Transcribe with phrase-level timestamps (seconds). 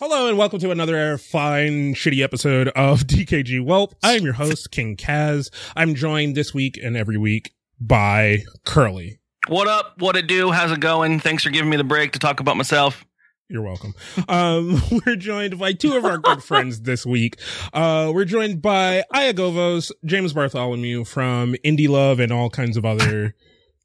[0.00, 3.92] Hello and welcome to another fine, shitty episode of DKG Welp.
[4.02, 5.50] I am your host, King Kaz.
[5.76, 9.20] I'm joined this week and every week by Curly.
[9.48, 9.96] What up?
[9.98, 10.52] What it do?
[10.52, 11.20] How's it going?
[11.20, 13.04] Thanks for giving me the break to talk about myself.
[13.50, 13.92] You're welcome.
[14.26, 17.36] Um, we're joined by two of our good friends this week.
[17.74, 23.34] Uh, we're joined by Iyagovos, James Bartholomew from Indie Love and all kinds of other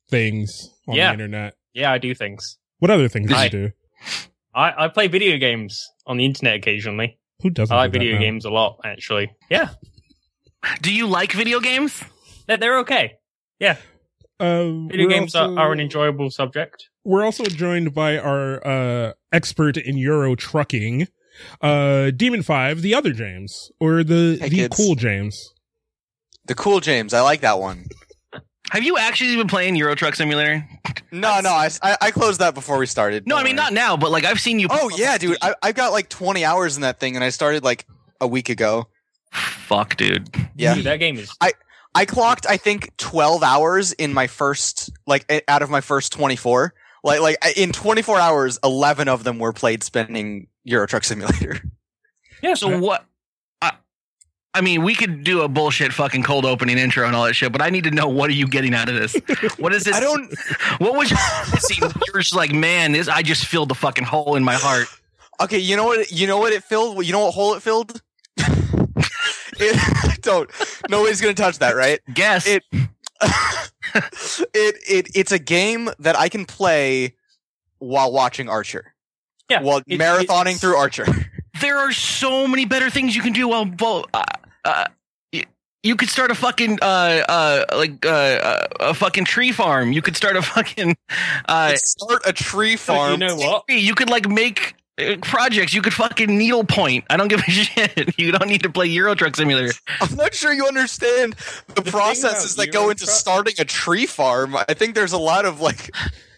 [0.09, 1.07] things on Yeah.
[1.07, 1.55] the internet.
[1.73, 2.57] Yeah, I do things.
[2.79, 3.71] What other things do you do?
[4.55, 7.17] I, I play video games on the internet occasionally.
[7.41, 8.21] Who doesn't I like do that video now?
[8.21, 9.31] games a lot, actually.
[9.49, 9.69] Yeah,
[10.81, 12.01] Do you like video games?
[12.47, 13.17] they're, they're okay.
[13.59, 13.77] Yeah,
[14.39, 16.89] Um, video games also- are, are an enjoyable subject.
[17.03, 21.07] We're also joined by our uh expert in Euro trucking,
[21.61, 24.75] uh Demon Five, the other James, or the Hey, the kids.
[24.77, 25.53] cool James.
[26.45, 27.85] The cool James, I like that one.
[28.71, 30.67] Have you actually been playing Euro Truck Simulator?
[31.11, 33.27] No, no, I, I, I closed that before we started.
[33.27, 34.67] No, I mean not now, but like I've seen you.
[34.69, 37.63] Oh yeah, dude, I, I've got like 20 hours in that thing, and I started
[37.63, 37.85] like
[38.19, 38.87] a week ago.
[39.31, 40.29] Fuck, dude.
[40.55, 41.33] Yeah, Dude, that game is.
[41.41, 41.53] I
[41.93, 46.73] I clocked I think 12 hours in my first like out of my first 24.
[47.03, 51.59] Like like in 24 hours, 11 of them were played spending Euro Truck Simulator.
[52.41, 53.05] Yeah, So what?
[54.55, 57.33] I, I mean, we could do a bullshit fucking cold opening intro and all that
[57.33, 59.15] shit, but I need to know what are you getting out of this?
[59.57, 59.95] What is this?
[59.95, 60.33] I don't.
[60.79, 61.17] What was you
[61.53, 61.91] missing?
[62.07, 63.07] You're just like, man, this.
[63.07, 64.87] I just filled the fucking hole in my heart.
[65.41, 66.11] Okay, you know what?
[66.11, 67.05] You know what it filled?
[67.05, 68.01] You know what hole it filled?
[68.37, 70.49] it, don't.
[70.89, 71.99] Nobody's gonna touch that, right?
[72.13, 72.47] Guess.
[72.47, 72.63] It-
[74.53, 77.15] it it it's a game that I can play
[77.79, 78.93] while watching Archer.
[79.49, 79.61] yeah.
[79.61, 81.05] While it- marathoning through Archer.
[81.61, 84.23] there are so many better things you can do while vo- uh,
[84.65, 84.85] uh,
[85.31, 85.45] y-
[85.83, 89.91] you could start a fucking uh uh like uh, uh a fucking tree farm.
[89.93, 90.97] You could start a fucking
[91.47, 93.13] uh Start a tree farm.
[93.21, 93.63] you know what?
[93.69, 95.73] you could like make uh, projects.
[95.73, 97.05] You could fucking needlepoint.
[97.09, 98.17] I don't give a shit.
[98.17, 99.73] You don't need to play Euro Truck Simulator.
[100.01, 101.33] I'm not sure you understand
[101.75, 104.55] the, thing processes about that go into Truck- starting a tree farm.
[104.55, 105.91] I think there's a lot of like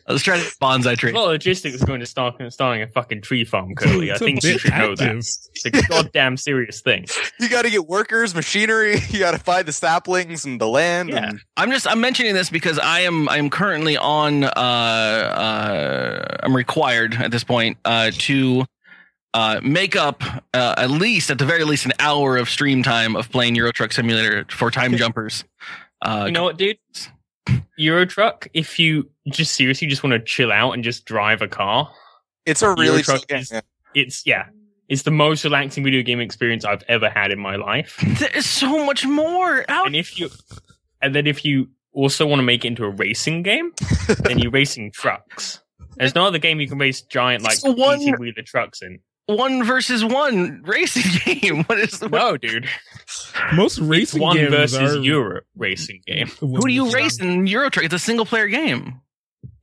[0.09, 1.11] Let's try to bonsai There's tree.
[1.11, 4.11] a lot of logistics going to start starting a fucking tree farm, Curly.
[4.11, 5.15] I think you should know that.
[5.17, 7.07] It's a goddamn serious thing.
[7.39, 8.99] you got to get workers, machinery.
[9.09, 11.09] You got to buy the saplings and the land.
[11.09, 11.29] Yeah.
[11.29, 16.55] And I'm just I'm mentioning this because I am I'm currently on uh uh I'm
[16.55, 18.65] required at this point uh to
[19.33, 23.15] uh make up uh, at least at the very least an hour of stream time
[23.15, 25.43] of playing Euro Truck Simulator for time jumpers.
[26.01, 26.77] Uh You know what, dude?
[27.77, 28.47] Euro Truck.
[28.53, 31.91] If you just seriously just want to chill out and just drive a car,
[32.45, 33.39] it's a really Truck chill game.
[33.39, 33.53] is-
[33.95, 34.45] it's yeah,
[34.89, 37.97] it's the most relaxing video game experience I've ever had in my life.
[38.19, 39.65] there is so much more.
[39.67, 40.29] How And if you,
[41.01, 43.71] and then if you also want to make it into a racing game,
[44.23, 45.61] then you're racing trucks.
[45.95, 48.81] There's no other game you can race giant like It's the one- easy wheeler trucks
[48.83, 48.99] in.
[49.25, 51.11] one versus one racing
[51.41, 51.63] game.
[51.63, 52.69] What is what, No, dude.
[53.55, 56.27] Most It's racing one games versus are Euro racing game.
[56.39, 57.85] who do you race in Euro Truck?
[57.85, 59.01] It's a single player game.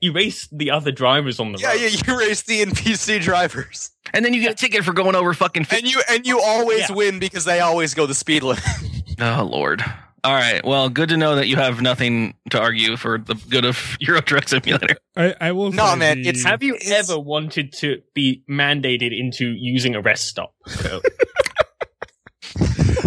[0.04, 1.80] You race the other drivers on the Yeah, road.
[1.80, 5.32] yeah, you race the NPC drivers, And then you get a ticket for going over
[5.32, 6.94] fucking and you and you always Yeah.
[6.94, 8.62] win because they always go the speed limit.
[9.20, 9.82] Oh Lord.
[10.24, 10.62] All right.
[10.64, 14.20] Well, good to know that you have nothing to argue for the good of Euro
[14.20, 14.96] Truck Simulator.
[15.16, 15.70] I, I will.
[15.72, 19.94] No, say man, the- it's- Have you It's- ever wanted to be mandated into using
[19.94, 20.52] a rest stop?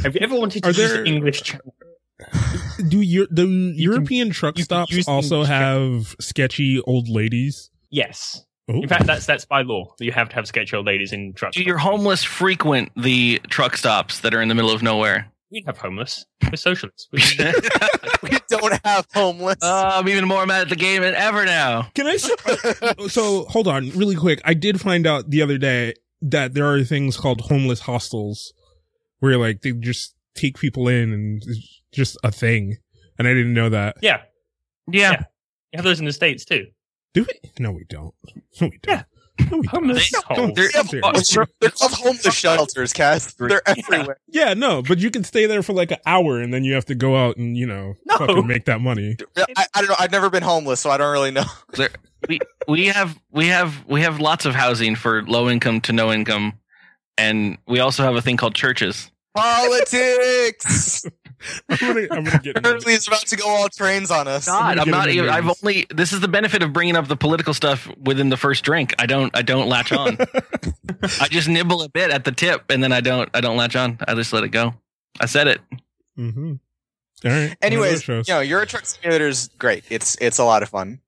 [0.04, 1.74] Have you ever wanted to Are use there- English channel?
[2.88, 3.46] Do you the
[3.76, 7.70] European truck stops also English have sketchy old ladies?
[7.90, 8.44] Yes.
[8.70, 8.82] Oh.
[8.82, 9.94] In fact, that's that's by law.
[10.00, 11.56] You have to have sketchy old ladies in trucks.
[11.56, 15.32] Do your homeless frequent the truck stops that are in the middle of nowhere?
[15.50, 16.26] We have homeless.
[16.44, 17.08] We're socialists.
[17.12, 17.22] We-
[18.32, 19.60] we don't have homeless.
[19.62, 21.84] Uh, I'm even more mad at the game than ever now.
[21.96, 22.16] Can I?
[22.16, 22.30] s-
[23.14, 24.42] so hold on, really quick.
[24.44, 28.52] I did find out the other day that there are things called homeless hostels,
[29.20, 32.78] where like they just take people in and it's just a thing.
[33.20, 33.98] And I didn't know that.
[34.02, 34.22] yeah.
[34.92, 35.12] Yeah.
[35.12, 35.24] Yeah.
[35.74, 36.68] You have those in the States too.
[37.14, 37.50] Do we?
[37.60, 38.14] No, we don't.
[38.62, 38.88] No, we don't.
[38.88, 39.04] Yeah.
[39.52, 39.68] No, we don't.
[39.68, 40.52] Homeless They- holes.
[40.56, 43.36] they're- They're called homeless shelters, Kaz.
[43.38, 44.18] They're everywhere.
[44.28, 46.86] Yeah, no, but you can stay there for like an hour and then you have
[46.86, 48.18] to go out and, you know, No.
[48.18, 49.16] fucking make that money.
[49.36, 49.96] I, I don't know.
[50.00, 51.46] I've never been homeless, so I don't really know.
[51.74, 51.90] There,
[52.28, 56.12] we we have we have we have lots of housing for low income to no
[56.12, 56.54] income,
[57.18, 59.12] and we also have a thing called churches.
[59.38, 61.06] Politics.
[61.70, 64.48] I'm gonna, I'm gonna get into Currently, is about to go all trains on us.
[64.48, 65.10] God, gonna I'm not.
[65.10, 65.86] even I've only.
[65.94, 68.96] This is the benefit of bringing up the political stuff within the first drink.
[68.98, 69.36] I don't.
[69.38, 70.18] I don't latch on.
[71.22, 73.30] I just nibble a bit at the tip, and then I don't.
[73.36, 74.00] I don't latch on.
[74.08, 74.74] I just let it go.
[75.20, 75.62] I said it.
[76.18, 76.54] Mm-hmm.
[77.26, 77.56] All right.
[77.62, 78.28] Anyways, One you of those shows.
[78.28, 79.84] know, Euro Truck Simulator is great.
[79.90, 81.00] It's it's a lot of fun.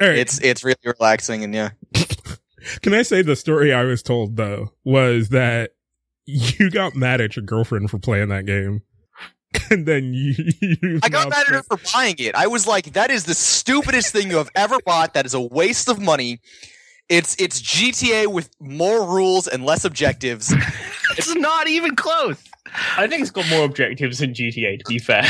[0.00, 0.18] All right.
[0.18, 1.70] It's it's really relaxing, and yeah,
[2.82, 5.72] Can I say the story I was told though was that
[6.26, 8.82] you got mad at your girlfriend for playing that game,
[9.70, 10.34] and then you.
[10.60, 12.34] you I got mad at her for buying it.
[12.34, 15.14] I was like, "That is the stupidest thing you have ever bought.
[15.14, 16.40] That is a waste of money.
[17.08, 20.54] It's it's GTA with more rules and less objectives.
[21.14, 22.42] It's not even close.
[22.96, 24.78] I think it's got more objectives than GTA.
[24.78, 25.26] To be fair,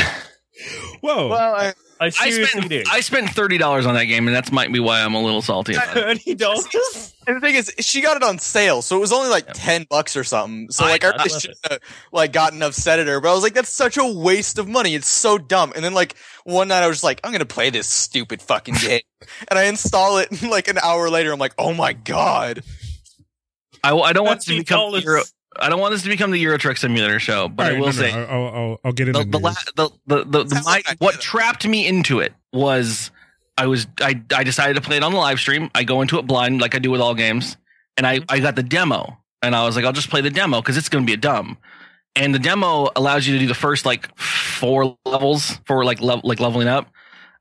[1.01, 1.27] Whoa!
[1.27, 2.83] Well, I, I I spent do.
[2.89, 5.41] I spent thirty dollars on that game, and that's might be why I'm a little
[5.41, 6.03] salty about it.
[6.03, 7.13] Thirty dollars.
[7.27, 9.85] and the thing is, she got it on sale, so it was only like ten
[9.89, 10.69] bucks or something.
[10.71, 11.79] So I- like, I that's really shouldn't have
[12.11, 13.19] like gotten upset at her.
[13.19, 14.95] But I was like, "That's such a waste of money.
[14.95, 17.69] It's so dumb." And then like one night, I was just like, "I'm gonna play
[17.69, 19.01] this stupid fucking game,"
[19.49, 20.29] and I install it.
[20.31, 22.63] And like an hour later, I'm like, "Oh my god."
[23.85, 24.57] I, I don't want to $30.
[24.59, 25.23] become the Euro,
[25.59, 27.79] I don't want this to become the Euro Truck Simulator show, but All I will
[27.81, 30.49] no, no, say I'll, I'll, I'll get into the the, la- the the the, the
[30.49, 31.21] Sounds my, like what it.
[31.21, 33.11] trapped me into it was
[33.57, 35.69] I was I I decided to play it on the live stream.
[35.75, 37.57] I go into it blind like I do with all games,
[37.97, 38.25] and I mm-hmm.
[38.29, 40.89] I got the demo, and I was like, I'll just play the demo because it's
[40.89, 41.57] going to be a dumb.
[42.15, 46.27] And the demo allows you to do the first like four levels for like level
[46.27, 46.89] like leveling up.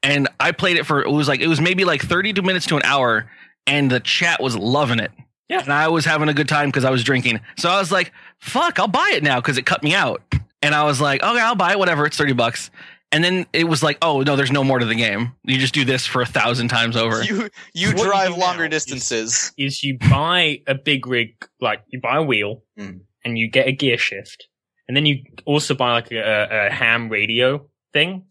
[0.03, 2.77] And I played it for it was like it was maybe like 32 minutes to
[2.77, 3.31] an hour,
[3.67, 5.13] and the chat was loving it.
[5.53, 5.61] Yeah.
[5.63, 7.41] And I was having a good time because I was drinking.
[7.59, 10.23] So I was like, fuck, I'll buy it now because it cut me out.
[10.63, 12.07] And I was like, okay, I'll buy it, whatever.
[12.07, 12.71] It's 30 bucks.
[13.11, 15.33] And then it was like, oh, no, there's no more to the game.
[15.45, 17.23] You just do this for a thousand times over.
[17.23, 19.53] You you What you drive do longer now is- distances.
[19.59, 23.01] Is you buy a big rig, like you buy a wheel, Mm.
[23.25, 24.49] and you get a gear shift,
[24.89, 28.25] and then you also buy like a, a ham radio thing,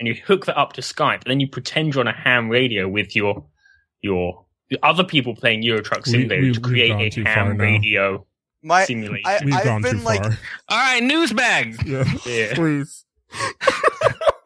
[0.00, 1.22] and you hook that up to Skype.
[1.22, 3.46] And then you pretend you're on a ham radio with your
[4.02, 7.56] your the other people playing Euro Truck We- Simulator we- to we've create a ham
[7.58, 8.24] radio
[8.62, 9.22] My simulator.
[9.28, 10.38] I- We've I've gone been too like- far.
[10.68, 11.76] All right, news bag.
[11.86, 12.04] Yeah.
[12.26, 12.54] Yeah.
[12.54, 13.04] Please.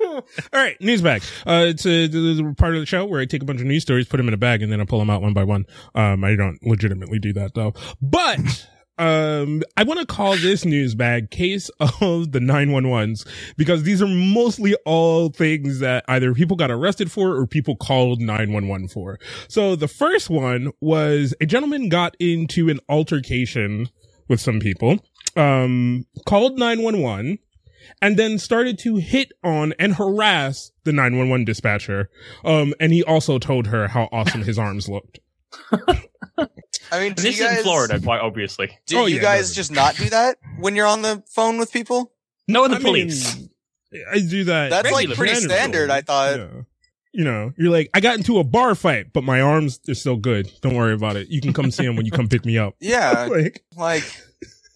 [0.04, 0.22] All
[0.52, 1.22] right, news bag.
[1.46, 3.82] Uh, it's a, a part of the show where I take a bunch of news
[3.82, 5.64] stories, put them in a bag, and then I pull them out one by one.
[5.94, 7.72] Um, I don't legitimately do that though.
[8.02, 8.68] But
[8.98, 14.08] um, I want to call this news bag case of the 911s because these are
[14.08, 19.18] mostly all things that either people got arrested for or people called 911 for.
[19.48, 23.88] So the first one was a gentleman got into an altercation
[24.28, 24.98] with some people,
[25.36, 27.38] um, called 911
[28.00, 32.08] and then started to hit on and harass the 911 dispatcher.
[32.44, 35.18] Um, and he also told her how awesome his arms looked.
[36.38, 38.78] I mean, this you is in Florida, quite obviously.
[38.86, 39.54] Do Oh, you yeah, guys no.
[39.54, 42.12] just not do that when you're on the phone with people?
[42.48, 43.36] No, the I police.
[43.36, 43.50] mean,
[44.10, 44.70] I do that.
[44.70, 45.90] That's like pretty standard.
[45.90, 46.38] I thought.
[46.38, 46.48] Yeah.
[47.14, 50.16] You know, you're like, I got into a bar fight, but my arms are still
[50.16, 50.50] good.
[50.62, 51.28] Don't worry about it.
[51.28, 52.74] You can come see him when you come pick me up.
[52.80, 54.04] Yeah, like, like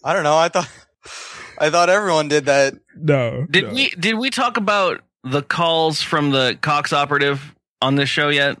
[0.03, 0.37] I don't know.
[0.37, 0.69] I thought
[1.57, 2.73] I thought everyone did that.
[2.73, 3.47] Did no.
[3.49, 3.69] no.
[3.73, 8.57] we did we talk about the calls from the Cox operative on this show yet?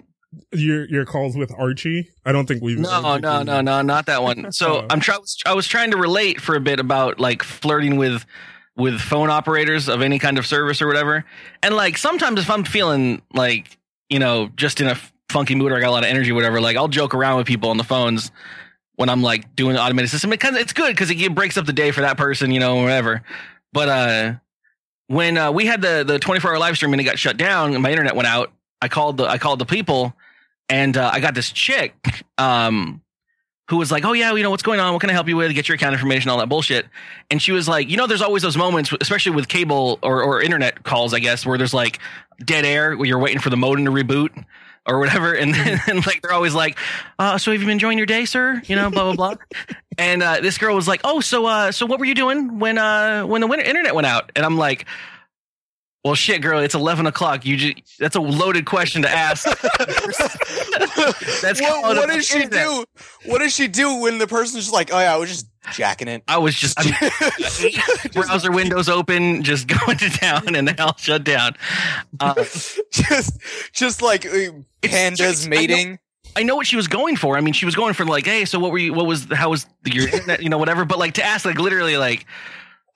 [0.51, 2.09] Your your calls with Archie?
[2.25, 2.77] I don't think we've.
[2.79, 4.51] No, no, no, no, not that one.
[4.51, 4.87] So Oh.
[4.89, 5.19] I'm trying.
[5.45, 8.25] I was trying to relate for a bit about like flirting with
[8.75, 11.25] with phone operators of any kind of service or whatever.
[11.63, 13.77] And like sometimes if I'm feeling like
[14.09, 14.95] you know just in a
[15.29, 17.37] funky mood or I got a lot of energy, or whatever, like I'll joke around
[17.37, 18.31] with people on the phones
[18.95, 20.31] when I'm like doing the automated system.
[20.33, 22.59] It kind of it's good because it breaks up the day for that person, you
[22.59, 23.21] know, whatever.
[23.73, 24.33] But uh,
[25.07, 27.73] when uh, we had the the 24 hour live stream and it got shut down
[27.73, 28.51] and my internet went out,
[28.81, 30.15] I called the I called the people
[30.69, 33.01] and uh, I got this chick um
[33.69, 34.93] who was like, "Oh yeah, you know what's going on?
[34.93, 35.53] What can I help you with?
[35.53, 36.85] Get your account information, all that bullshit."
[37.29, 40.41] And she was like, "You know, there's always those moments, especially with cable or or
[40.41, 41.99] internet calls, I guess, where there's like
[42.43, 44.45] dead air where you're waiting for the modem to reboot."
[44.89, 46.77] Or whatever, and then and like they're always like,
[47.19, 49.35] uh, "So have you been enjoying your day, sir?" You know, blah blah blah.
[49.97, 52.77] and uh, this girl was like, "Oh, so uh, so what were you doing when
[52.77, 54.85] uh when the internet went out?" And I'm like,
[56.03, 57.45] "Well, shit, girl, it's eleven o'clock.
[57.45, 59.47] You just that's a loaded question to ask."
[61.41, 62.65] That's what, what does she internet.
[62.65, 62.85] do?
[63.25, 66.07] What does she do when the person's just like, oh yeah, I was just jacking
[66.07, 66.23] it.
[66.27, 67.73] I was just I mean,
[68.13, 71.55] browser windows open, just going to town, and they all shut down.
[72.19, 72.33] Uh,
[72.91, 73.39] just,
[73.73, 74.51] just like uh,
[74.81, 75.99] pandas know- mating.
[76.35, 77.35] I know what she was going for.
[77.35, 78.93] I mean, she was going for like, hey, so what were you?
[78.93, 79.25] What was?
[79.31, 80.43] How was your internet?
[80.43, 80.85] You know, whatever.
[80.85, 82.27] But like to ask, like literally, like,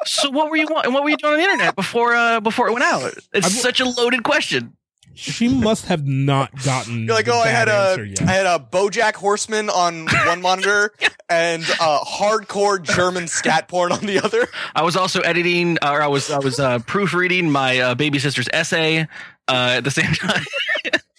[0.05, 0.67] so what were you?
[0.69, 2.13] wa- What were you doing on the internet before?
[2.15, 3.13] uh Before it went out?
[3.33, 4.75] It's I'm- such a loaded question.
[5.13, 7.05] She must have not gotten.
[7.05, 8.21] You're like, oh, I had answer a, yet.
[8.21, 10.93] I had a BoJack Horseman on one monitor
[11.29, 14.47] and uh, hardcore German scat porn on the other.
[14.73, 18.47] I was also editing, or I was I was uh, proofreading my uh, baby sister's
[18.53, 19.01] essay
[19.49, 20.45] uh, at the same time.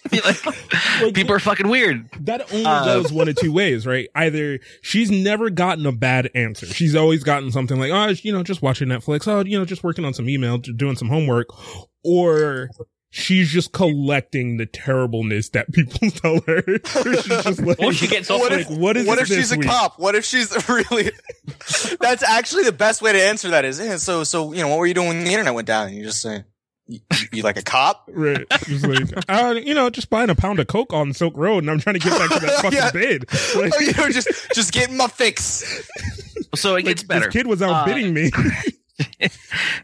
[0.13, 0.47] like,
[1.03, 2.09] Like, people are fucking weird.
[2.21, 4.09] That only Uh, goes one of two ways, right?
[4.15, 6.67] Either she's never gotten a bad answer.
[6.67, 9.29] She's always gotten something like, oh, you know, just watching Netflix.
[9.29, 11.47] Oh, you know, just working on some email, doing some homework.
[12.05, 12.69] Or
[13.11, 16.63] she's just collecting the terribleness that people tell her.
[16.85, 19.51] she's just like, Or she gets off What with if, what is what if she's
[19.51, 19.69] this a week?
[19.69, 19.99] cop?
[20.01, 21.13] What if she's really?
[22.01, 23.65] That's actually the best way to answer that.
[23.65, 24.53] Is eh, so so.
[24.53, 25.89] You know what were you doing when the internet went down?
[25.89, 26.45] And you just say,
[26.93, 27.01] you,
[27.33, 28.09] you like a cop?
[28.15, 28.47] Right.
[28.67, 31.71] Just like, uh, you know, just buying a pound of Coke on Silk Road and
[31.71, 32.91] I'm trying to get back to that fucking Yeah.
[32.91, 33.29] bid.
[33.57, 35.65] Like, oh, you know, just just getting my fix.
[36.55, 37.27] So it like, gets better.
[37.27, 38.31] This kid was Uh, outbidding me.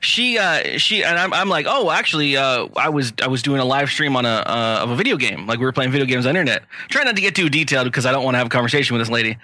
[0.01, 3.59] she uh she and I'm, I'm like oh actually uh i was i was doing
[3.61, 6.07] a live stream on a uh, of a video game like we were playing video
[6.07, 8.39] games on the internet trying not to get too detailed because i don't want to
[8.39, 9.37] have a conversation with this lady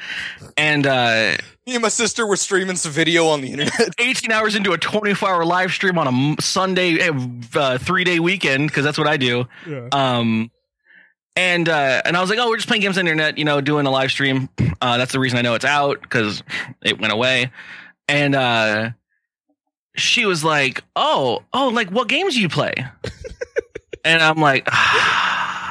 [0.57, 3.95] and uh Me and my sister were streaming some video on the internet.
[3.99, 6.99] 18 hours into a 24 hour live stream on a sunday
[7.55, 9.89] uh, three day weekend because that's what i do yeah.
[9.93, 10.51] um
[11.37, 13.45] and uh and i was like oh we're just playing games on the internet you
[13.45, 14.49] know doing a live stream
[14.83, 16.43] uh that's the reason i know it's out because
[16.83, 17.51] it went away
[18.09, 18.91] and uh
[19.97, 22.75] she was like oh oh like what games do you play
[24.05, 24.69] and i'm like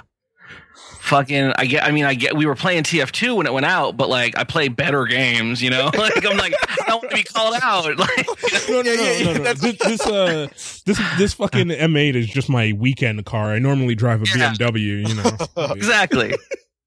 [1.04, 3.98] fucking i get i mean i get we were playing tf2 when it went out
[3.98, 7.18] but like i play better games you know like i'm like i don't want to
[7.18, 8.28] be called out like
[8.70, 9.54] No, no, no, no, no.
[9.54, 10.48] This, this, uh,
[10.86, 13.52] this, this fucking M8 is just my weekend car.
[13.54, 14.54] I normally drive a Yeah.
[14.54, 15.74] BMW, you know.
[15.74, 16.34] exactly.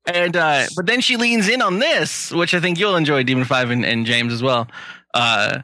[0.07, 3.45] And uh, but then she leans in on this, which I think you'll enjoy, Demon
[3.45, 4.69] Five and, and James as well.
[5.13, 5.61] Uh,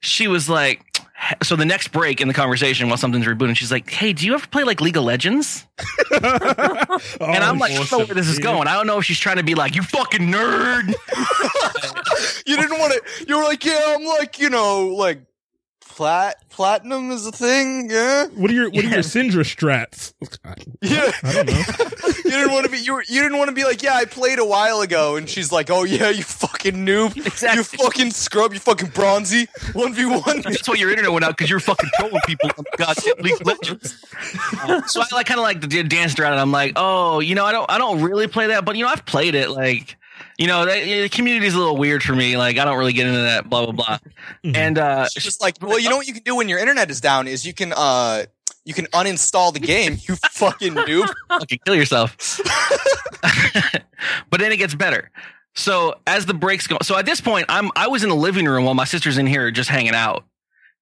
[0.00, 0.85] she was like,
[1.42, 4.34] so the next break in the conversation while something's rebooting, she's like, "Hey, do you
[4.34, 5.66] ever play like League of Legends?"
[6.12, 8.68] Oh, and I'm oh, like, I don't know where this is going.
[8.68, 10.86] I don't know if she's trying to be like, "You fucking nerd."
[12.46, 13.26] you didn't want to.
[13.26, 15.22] You were like, yeah, I'm like, you know, like
[15.96, 17.88] plat platinum is a thing.
[17.90, 20.12] Yeah, What are your what are your Syndra strats?
[20.82, 21.10] yeah.
[21.22, 22.12] I don't know.
[22.24, 22.78] you didn't want to be.
[22.78, 25.28] You were, you didn't want to be like, yeah, I played a while ago, and
[25.28, 27.58] she's like, oh yeah, you fucking noob, Exactly.
[27.58, 30.42] you fucking scrub, you fucking bronzy, one v one.
[30.42, 33.96] That's why your internet went out because you're fucking trolling people on goddamn League Legends.
[34.86, 36.36] So I like kind of like the danced around it.
[36.36, 38.90] I'm like, oh, you know, I don't, I don't really play that, but you know,
[38.90, 39.50] I've played it.
[39.50, 39.96] Like,
[40.38, 42.36] you know, that, the community's a little weird for me.
[42.36, 43.48] Like, I don't really get into that.
[43.48, 43.98] Blah blah blah.
[44.44, 44.56] Mhm.
[44.56, 46.90] And uh, She's just like, well, you know what you can do when your internet
[46.90, 48.24] is down is you can uh
[48.64, 49.96] you can uninstall the game.
[50.08, 51.08] You fucking noob.
[51.28, 52.16] fucking kill yourself.
[54.30, 55.10] but then it gets better.
[55.54, 58.46] So as the breaks go, so at this point, I'm I was in the living
[58.46, 60.24] room while my sister's in here just hanging out,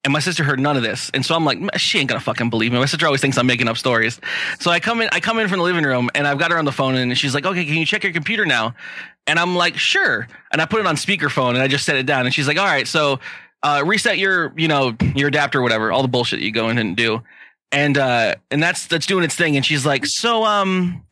[0.05, 2.51] and my sister heard none of this, and so I'm like, she ain't gonna fucking
[2.51, 2.79] believe me.
[2.79, 4.21] My sister always thinks I'm making up stories.
[4.61, 6.59] So I come in, I come in from the living room, and I've got her
[6.59, 8.75] on the phone, and she's like, okay, can you check your computer now?
[9.27, 10.29] And I'm like, sure.
[10.53, 12.59] And I put it on speakerphone, and I just set it down, and she's like,
[12.59, 13.19] all right, so
[13.63, 16.97] uh, reset your you know your adapter, whatever, all the bullshit you go in and
[16.97, 17.23] do.
[17.73, 21.03] And uh, and that's that's doing its thing, and she's like, so um,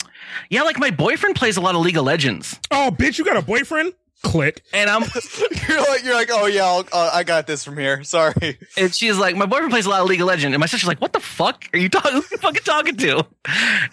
[0.50, 3.36] yeah, like my boyfriend plays a lot of League of Legends, Oh, bitch, you got
[3.36, 3.94] a boyfriend?
[4.22, 4.62] Click.
[4.72, 5.02] and I'm
[5.68, 8.02] you're like, you're like, oh yeah, I'll, uh, I got this from here.
[8.04, 8.58] Sorry.
[8.76, 10.88] and she's like, my boyfriend plays a lot of League of Legends, and my sister's
[10.88, 12.12] like, what the fuck are you talking?
[12.12, 13.26] Who you fucking talking to?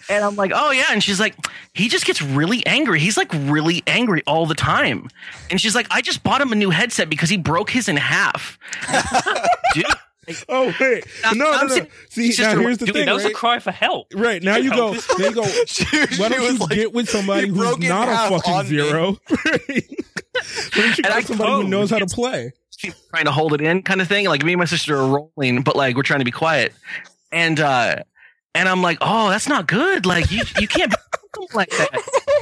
[0.08, 1.34] And I'm like, oh yeah, and she's like,
[1.74, 3.00] he just gets really angry.
[3.00, 5.08] He's like really angry all the time,
[5.50, 7.96] and she's like, I just bought him a new headset because he broke his in
[7.96, 8.58] half.
[9.74, 9.84] Dude,
[10.48, 11.86] Oh wait, no, no, no.
[12.08, 13.06] See, now here's the dude, thing.
[13.06, 13.32] That was right?
[13.32, 14.12] a cry for help.
[14.14, 14.94] Right now you go.
[14.94, 15.42] There you go.
[16.16, 19.16] Why don't you like, get with somebody who's broke it in not a fucking zero?
[19.30, 20.74] Right?
[20.74, 22.52] Why don't you get somebody who knows how to play?
[22.80, 24.26] she's trying to hold it in kind of thing.
[24.26, 26.72] Like me and my sister are rolling, but like we're trying to be quiet.
[27.30, 27.96] And uh
[28.54, 30.06] and I'm like, oh, that's not good.
[30.06, 30.96] Like you you can't be
[31.54, 31.90] like that.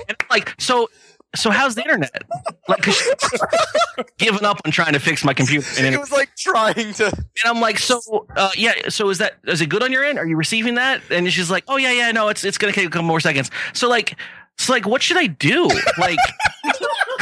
[0.08, 0.88] And like, so
[1.36, 2.22] so how's the internet?
[2.68, 3.14] Like, she's
[4.18, 5.66] giving up on trying to fix my computer.
[5.78, 7.06] And, It was like trying to.
[7.06, 8.00] and I'm like, so
[8.36, 10.18] uh yeah, so is that is it good on your end?
[10.18, 11.02] Are you receiving that?
[11.10, 13.50] And she's like, oh yeah, yeah, no, it's it's gonna take a couple more seconds.
[13.74, 14.16] So like
[14.56, 15.68] so like what should I do?
[15.98, 16.18] Like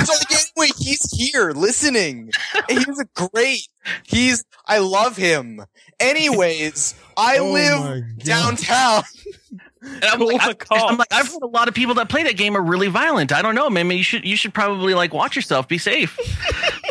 [0.04, 2.30] So like, anyway, he's here listening.
[2.68, 3.66] He's a great.
[4.04, 4.44] He's.
[4.66, 5.62] I love him.
[5.98, 9.02] Anyways, I Oh live downtown.
[9.82, 10.86] And I'm Call like, I.
[10.86, 13.32] I'm like, I've heard a lot of people that play that game are really violent.
[13.32, 13.90] I don't know, man.
[13.90, 16.18] You should, you should probably like watch yourself, be safe.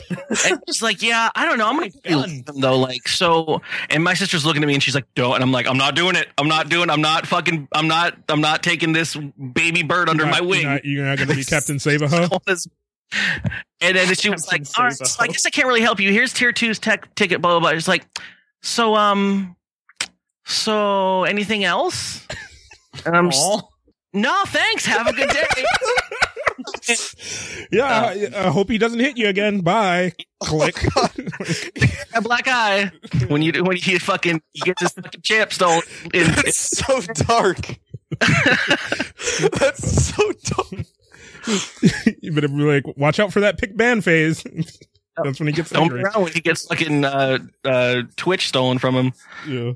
[0.46, 1.68] and just like, yeah, I don't know.
[1.68, 1.92] I'm gonna
[2.24, 2.78] with them though.
[2.78, 5.36] Like, so, and my sister's looking at me and she's like, don't.
[5.36, 6.30] And I'm like, I'm not doing it.
[6.38, 6.90] I'm not doing.
[6.90, 7.68] I'm not fucking.
[7.72, 8.18] I'm not.
[8.30, 10.62] I'm not taking this baby bird under You're my wing.
[10.62, 12.30] You're not, you're not going to be Captain Save huh?
[13.82, 16.12] and then she was like, all right, so I guess I can't really help you.
[16.12, 17.78] Here's tier two's tech ticket, blah, blah, blah.
[17.78, 18.06] It's like,
[18.62, 19.56] so, um,
[20.46, 22.26] so anything else?
[23.06, 23.64] And I'm just,
[24.14, 24.86] no, thanks.
[24.86, 25.46] Have a good day.
[27.72, 29.62] Yeah, I, I hope he doesn't hit you again.
[29.62, 30.14] Bye.
[30.44, 30.78] Click.
[32.14, 32.92] a black eye
[33.28, 35.82] when you when you fucking you get this fucking chip stolen.
[36.14, 37.58] In, That's so dark.
[39.60, 40.86] That's so dark.
[42.22, 44.44] you better be like, watch out for that pick ban phase.
[45.24, 46.04] That's when he gets Don't be angry.
[46.04, 49.14] around when he gets fucking uh, uh, Twitch stolen from him.
[49.48, 49.74] Yeah.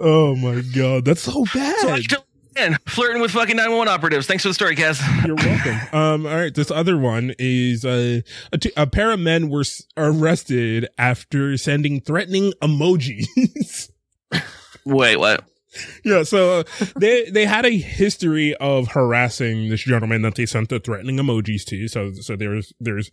[0.00, 1.76] oh my god, that's so bad.
[1.78, 2.22] So
[2.54, 4.26] Man, flirting with fucking 911 operatives.
[4.26, 5.00] Thanks for the story, Kaz.
[5.26, 5.78] You're welcome.
[5.92, 6.54] Um, all right.
[6.54, 8.20] This other one is uh,
[8.52, 13.90] a, t- a pair of men were s- arrested after sending threatening emojis.
[14.84, 15.44] Wait, what?
[16.04, 16.22] yeah.
[16.22, 16.64] So uh,
[16.96, 21.64] they they had a history of harassing this gentleman that they sent the threatening emojis
[21.66, 21.88] to.
[21.88, 23.10] So so there's there's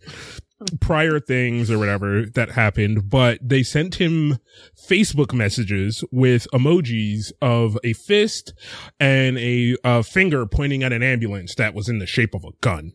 [0.80, 4.38] prior things or whatever that happened, but they sent him
[4.76, 8.52] Facebook messages with emojis of a fist
[8.98, 12.52] and a uh, finger pointing at an ambulance that was in the shape of a
[12.60, 12.92] gun.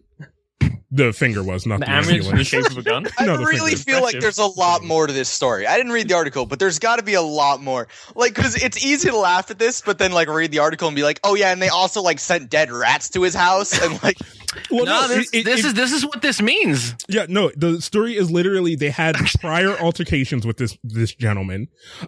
[0.95, 3.07] The finger was not The the, ambulance in the shape of a gun.
[3.19, 5.67] I No, the really feel like there's a lot more to this story.
[5.67, 7.87] I didn't read the article, but there's got to be a lot more.
[8.15, 10.95] Like, because it's easy to laugh at this, but then like read the article and
[10.95, 14.01] be like, oh yeah, and they also like sent dead rats to his house, and
[14.03, 14.17] like,
[14.71, 16.95] Well, no, this, it- it- this it- is this is what this means.
[17.09, 21.67] Yeah, no, the story is literally they had prior altercations with this this gentleman.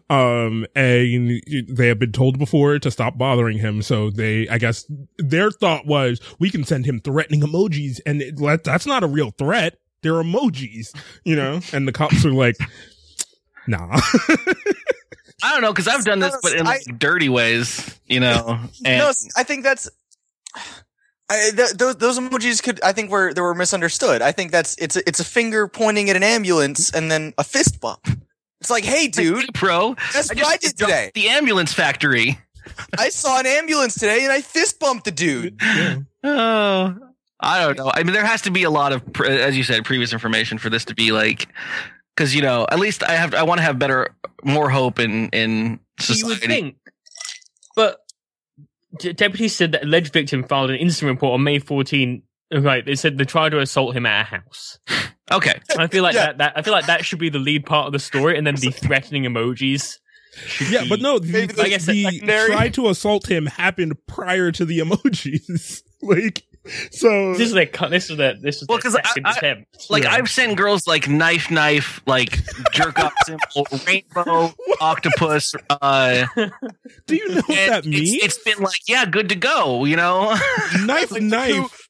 [0.10, 4.90] Um and they have been told before to stop bothering him, so they I guess
[5.18, 9.08] their thought was we can send him threatening emojis and it, that- that's not a
[9.08, 9.80] real threat.
[10.04, 11.62] They're emojis, you know?
[11.74, 12.56] And the cops are like
[13.66, 13.88] Nah.
[15.44, 18.60] I don't know because I've done this, but in like, dirty ways, you know.
[18.86, 19.90] And no, I think that's.
[21.30, 24.22] I, th- those, those emojis could, I think, were they were misunderstood.
[24.22, 27.44] I think that's it's a, it's a finger pointing at an ambulance and then a
[27.44, 28.08] fist bump.
[28.62, 31.12] It's like, hey, dude, Hey, pro, that's I what I just did today.
[31.16, 32.40] The ambulance factory.
[32.98, 35.60] I saw an ambulance today and I fist bumped the dude.
[35.62, 36.00] Yeah.
[36.24, 37.07] Oh,
[37.40, 37.92] I don't know.
[37.94, 40.70] I mean, there has to be a lot of, as you said, previous information for
[40.70, 41.48] this to be like,
[42.16, 45.30] because you know, at least I have, I want to have better, more hope in
[45.30, 45.80] in
[46.10, 46.78] You would think.
[47.76, 48.00] But
[49.00, 52.24] d- deputies said that alleged victim filed an incident report on May 14.
[52.56, 54.80] Right, they said they tried to assault him at a house.
[55.30, 56.28] Okay, I feel like Yeah.
[56.28, 56.54] that, that.
[56.56, 58.72] I feel like that should be the lead part of the story, and then the
[58.72, 59.98] threatening emojis.
[60.38, 62.48] should Yeah, be- but no, the, Maybe the, I guess the secondary.
[62.50, 65.82] try to assault him happened prior to the emojis.
[66.02, 66.46] like
[66.92, 67.90] so This is their cut.
[67.92, 68.42] This is that.
[68.42, 69.90] This is Well, their 'cause I- second I- attempt.
[69.90, 70.14] like Yeah.
[70.14, 72.40] I've sent girls like knife, knife, like
[72.74, 75.54] jerk off symbol, rainbow, octopus.
[75.70, 76.26] Uh,
[77.08, 78.14] do you know what that means?
[78.14, 79.86] it's, it's been like, yeah, good to go.
[79.86, 80.36] You know.
[80.86, 81.87] knife Like, knife.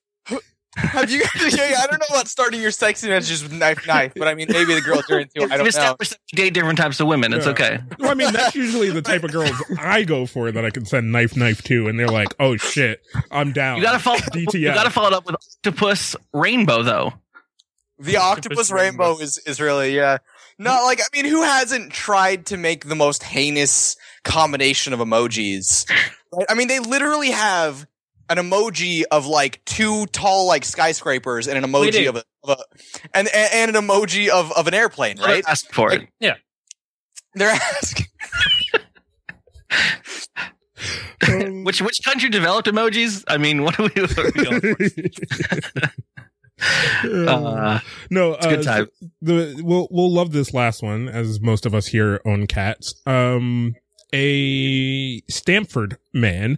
[0.80, 1.24] Who- Have you?
[1.36, 4.48] Yeah, I don't know about starting your sexy messages with knife, knife, but I mean,
[4.50, 5.44] maybe the girls are into it.
[5.46, 5.66] I don't know.
[5.66, 7.34] established date different types of women.
[7.34, 7.52] It's Yeah.
[7.52, 7.80] okay.
[8.00, 10.86] Well, I mean, that's usually the type of girls I go for that I can
[10.86, 14.18] send knife knife to, and they're like, "Oh shit, I'm down." You gotta follow.
[14.34, 14.54] DTF.
[14.54, 17.13] You gotta follow it up with octopus rainbow though.
[18.00, 19.24] The octopus Octopus rainbow rainbow.
[19.24, 20.18] is is really yeah.
[20.60, 25.90] No, like I mean, who hasn't tried to make the most heinous combination of emojis?
[26.32, 26.46] Right?
[26.50, 27.88] I mean, they literally have
[28.30, 32.63] an emoji of like two tall like skyscrapers and an emoji of a, of a
[33.13, 35.44] and, and and an emoji of of an airplane, right?
[35.48, 36.08] Ask for it.
[36.20, 36.36] Yeah.
[37.34, 38.06] They're asking.
[41.28, 43.24] Um, Which which country developed emojis?
[43.28, 44.02] I mean, what are we?
[44.02, 45.92] What are we going for?
[47.04, 48.88] Uh, no, it's a good uh, time.
[49.22, 52.96] the we'll we'll love this last one as most of us here own cats.
[53.06, 53.76] Um,
[54.12, 56.58] a Stanford man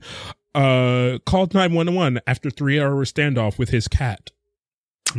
[0.60, 4.32] uh called nine one one after three hour standoff with his cat.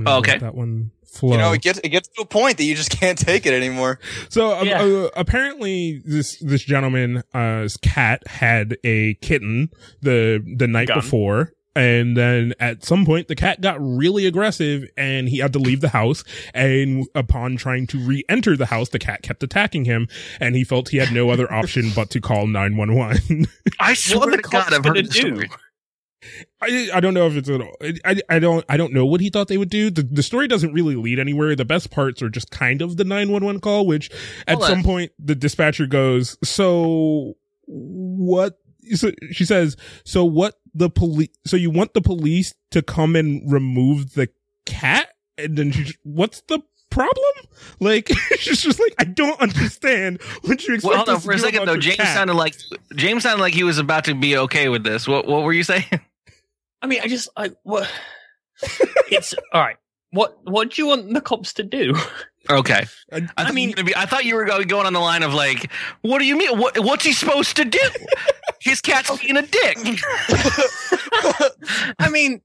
[0.06, 0.38] Oh, okay.
[0.38, 1.32] That one flow.
[1.32, 3.52] You know, it gets it gets to a point that you just can't take it
[3.54, 3.98] anymore.
[4.28, 4.82] So um, Yeah.
[4.82, 9.70] uh, apparently, this this gentleman's uh, cat had a kitten
[10.02, 10.98] the the night Gun.
[10.98, 15.58] before, and then at some point the cat got really aggressive, and he had to
[15.58, 16.24] leave the house.
[16.54, 20.08] And upon trying to re-enter the house, the cat kept attacking him,
[20.40, 23.18] and he felt he had no other option but to call nine one one.
[23.80, 25.34] I swear are to God, I've heard this do?
[25.34, 25.50] story.
[26.60, 27.74] I I don't know if it's at all.
[28.04, 29.90] I I don't I don't know what he thought they would do.
[29.90, 31.56] The the story doesn't really lead anywhere.
[31.56, 34.10] The best parts are just kind of the nine one one call, which
[34.46, 34.70] at Hold on.
[34.70, 38.58] some point the dispatcher goes, "So what?"
[38.94, 40.59] So she says, "So what?
[40.74, 41.28] The police?
[41.46, 44.28] So you want the police to come and remove the
[44.66, 47.34] cat?" And then she, what's the problem?
[47.78, 50.84] Like she's just like, I don't understand what you expect.
[50.84, 51.76] Well, hold on for a second though.
[51.76, 52.56] James cat." sounded like
[52.96, 55.06] James sounded like he was about to be okay with this.
[55.08, 55.84] What what were you saying?
[56.82, 57.90] I mean, I just like what.
[59.10, 59.76] it's all right.
[60.12, 61.94] What What do you want the cops to do?
[62.48, 62.84] okay.
[63.12, 64.86] I- I, I mean, mean- you were gonna be, I thought you were going going
[64.86, 65.70] on the line of like,
[66.02, 66.58] what do you mean?
[66.58, 67.78] What what's he supposed to do?
[68.60, 69.16] His cat's oh.
[69.16, 69.78] being a dick.
[71.98, 72.42] I mean,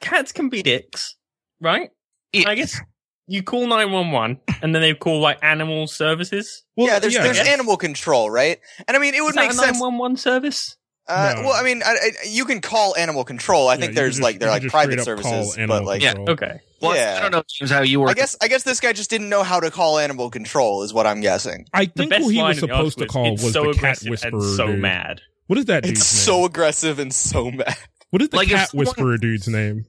[0.00, 1.16] cats can be dicks,
[1.60, 1.90] right?
[2.32, 2.48] Yeah.
[2.48, 2.80] I guess
[3.26, 6.64] you call nine one one, and then they call like animal services.
[6.76, 8.60] Well, yeah, there's there's animal control, right?
[8.86, 9.72] And I mean, it would Is that make a sense.
[9.72, 10.76] nine one one service?
[11.08, 11.42] Uh, No.
[11.42, 13.68] Well, I mean, I, I, you can call animal control.
[13.68, 16.02] I Yeah, think there's can like they're like private straight up call services, but like
[16.02, 16.14] Yeah.
[16.28, 16.60] Okay.
[16.82, 17.16] Well, Yeah.
[17.18, 18.10] I don't know, James, how you work.
[18.10, 20.82] I guess I guess this guy just didn't know how to call animal control.
[20.82, 21.66] Is what I'm guessing.
[21.72, 23.98] I The think best who he was supposed to call is, was so the cat
[24.04, 24.30] whisperer.
[24.32, 24.80] and so dude.
[24.80, 25.20] mad.
[25.46, 26.24] What is that dude's It's name?
[26.24, 27.76] so aggressive and so mad.
[28.10, 29.86] what is the Like, cat someone- whisperer dude's name?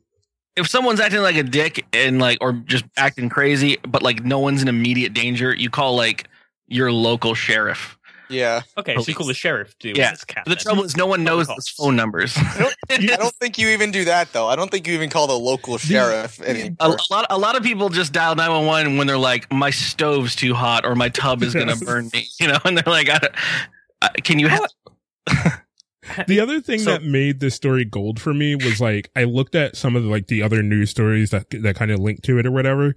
[0.56, 4.40] if someone's acting like a dick and like or just acting crazy, but like no
[4.40, 6.28] one's in immediate danger, you call like
[6.68, 7.97] your local sheriff.
[8.30, 10.44] Yeah, Okay, so you call the sheriff to deal Yeah, with this cat.
[10.46, 10.64] But the then.
[10.64, 11.58] trouble is, no one knows Cops.
[11.58, 12.34] those phone numbers.
[12.38, 14.48] I don't think you even do that though.
[14.48, 16.42] I don't think you even call the local sheriff.
[16.42, 19.18] Any a, a lot, a lot of people just dial nine one one when they're
[19.18, 22.78] like, "My stove's too hot" or "My tub is gonna burn me," you know, and
[22.78, 23.20] they're like, I,
[24.02, 24.66] I, "Can you have?"
[26.28, 29.56] The other thing So- that made this story gold for me was like I looked
[29.56, 32.38] at some of the, like the other news stories that that kind of linked to
[32.40, 32.96] it or whatever,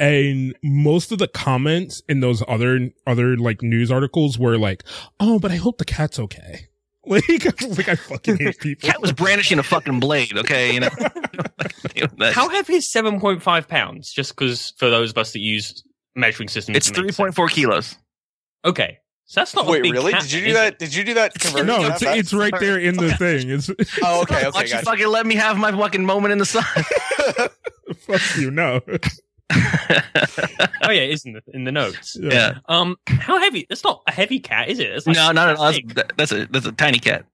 [0.00, 4.82] and most of the comments in those other other like news articles were like,
[5.20, 6.68] "Oh, but I hope the cat's okay."
[7.08, 8.86] Like, I like I fucking hate people.
[8.86, 10.36] Cat was brandishing a fucking blade.
[10.36, 10.90] Okay, you know.
[12.32, 14.12] How heavy is seven point five pounds?
[14.12, 15.82] Just because for those of us that use
[16.14, 17.96] measuring systems, it's three point four kilos.
[18.64, 18.98] Okay,
[19.30, 20.12] so that's not a Wait, big really?
[20.12, 20.66] cat Did you do that?
[20.72, 20.78] it?
[20.78, 21.66] Did you do that conversion?
[21.66, 23.50] no, it's, it's right there in the thing.
[23.50, 23.68] It's
[24.02, 24.84] Oh, okay, Why okay, don't you gotcha.
[24.86, 26.64] fucking let me have my fucking moment in the sun?
[27.98, 28.50] fuck you.
[28.50, 28.80] No,
[30.82, 32.16] Oh yeah, it is in the in the notes.
[32.20, 32.58] yeah.
[32.68, 33.66] Um, how heavy?
[33.68, 34.90] That's not a heavy cat, is it?
[34.90, 35.72] It's like No, not at all.
[35.72, 37.24] That's, that's a that's a tiny cat.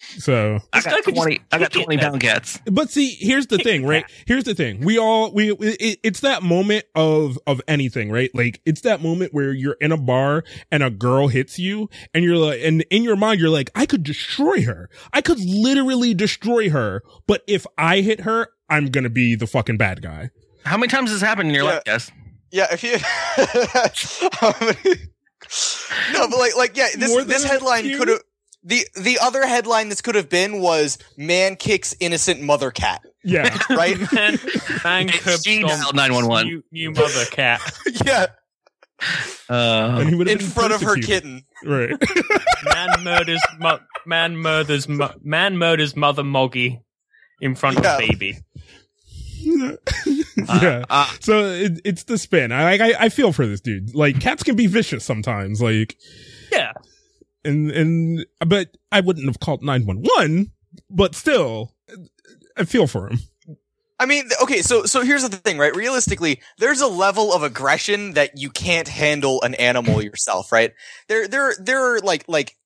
[0.00, 1.40] So I got could just twenty.
[1.50, 2.10] I got twenty then.
[2.10, 2.60] pound cats.
[2.70, 4.04] But see, here's the thing, right?
[4.26, 4.80] Here's the thing.
[4.80, 8.30] We all we it, it's that moment of of anything, right?
[8.34, 12.24] Like it's that moment where you're in a bar and a girl hits you and
[12.24, 14.90] you're like and in your mind you're like I could destroy her.
[15.12, 19.46] I could literally destroy her, but if I hit her, I'm going to be the
[19.46, 20.30] fucking bad guy.
[20.64, 21.70] How many times has this happened in your Yeah.
[21.74, 22.10] life, Guess?
[22.50, 22.92] Yeah, if you.
[26.12, 28.20] no, but like, like, yeah, this this headline could have.
[28.64, 33.56] The the other headline this could have been was "Man kicks innocent mother cat." Yeah.
[33.70, 33.98] Right?
[34.12, 34.38] man,
[34.84, 36.46] man Hey, curb she stomp dialed 911.
[36.48, 37.60] New, new mother cat.
[38.04, 38.26] yeah,
[39.50, 41.44] Uh, and he would have in been front of her kitten.
[41.64, 41.90] Right.
[42.72, 43.40] Man murders.
[43.58, 44.88] Mo- man murders.
[44.88, 46.80] Mo- man murders mother Moggy
[47.40, 47.94] in front Yeah.
[47.94, 48.38] of baby.
[49.44, 50.84] yeah.
[50.88, 52.52] uh, So it, it's the spin.
[52.52, 53.94] I, I I feel for this dude.
[53.94, 55.60] Like cats can be vicious sometimes.
[55.60, 55.96] Like
[56.50, 56.72] Yeah.
[57.44, 60.52] And and but I wouldn't have called nine one one.
[60.88, 61.74] But still,
[62.56, 63.18] I feel for him.
[64.00, 65.74] I mean, okay, so so here's the thing, right?
[65.76, 70.72] Realistically, there's a level of aggression that you can't handle an animal yourself, right?
[71.08, 72.56] There there there are like like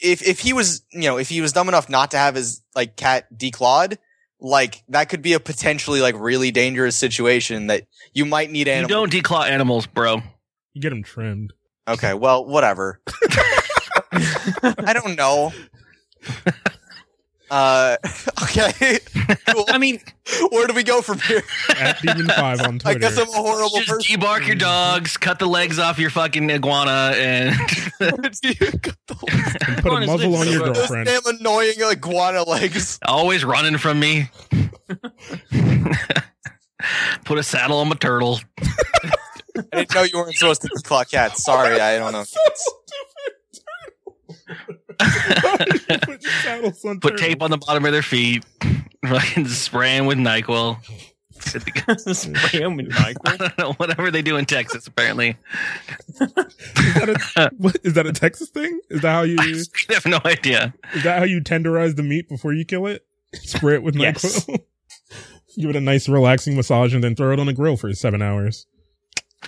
[0.00, 2.62] if if he was, you know, if he was dumb enough not to have his
[2.74, 3.96] like cat declawed,
[4.40, 8.86] like that could be a potentially like really dangerous situation that you might need you
[8.86, 10.20] don't declaw animals, bro.
[10.74, 11.52] You get them trimmed.
[11.88, 13.00] Okay, well, whatever.
[14.62, 15.52] I don't know.
[17.50, 17.96] Uh,
[18.44, 18.98] okay.
[19.50, 19.64] cool.
[19.68, 20.00] I mean,
[20.50, 21.42] Where do we go from here?
[21.78, 22.88] At Demon Five on Twitter.
[22.96, 24.16] I guess I'm a horrible Just person.
[24.20, 27.54] debark your dogs, cut the legs off your fucking iguana, and
[28.00, 31.06] and put a on his muzzle on your so, uh, Those girlfriend.
[31.06, 32.98] damn annoying iguana legs.
[33.06, 34.30] always running from me.
[37.24, 38.40] Put a saddle on my turtle.
[39.56, 41.44] I didn't know you weren't supposed to declaw cats.
[41.44, 42.24] Sorry, I don't know.
[46.02, 48.44] Put on Put tape on the bottom of their feet.
[49.06, 50.78] Fucking spray 'em with Nyquil.
[52.14, 53.16] spray him with Nyquil.
[53.26, 55.36] I don't know, whatever they do in Texas, apparently.
[56.20, 58.80] Is that, a, what, is that a Texas thing?
[58.90, 59.62] Is that how you I
[59.92, 60.72] have no idea.
[60.94, 63.04] is that how you tenderize the meat before you kill it?
[63.34, 64.44] Spray it with Yes.
[64.46, 64.58] NyQuil.
[65.58, 68.22] Give it a nice relaxing massage and then throw it on the grill for seven
[68.22, 68.66] hours.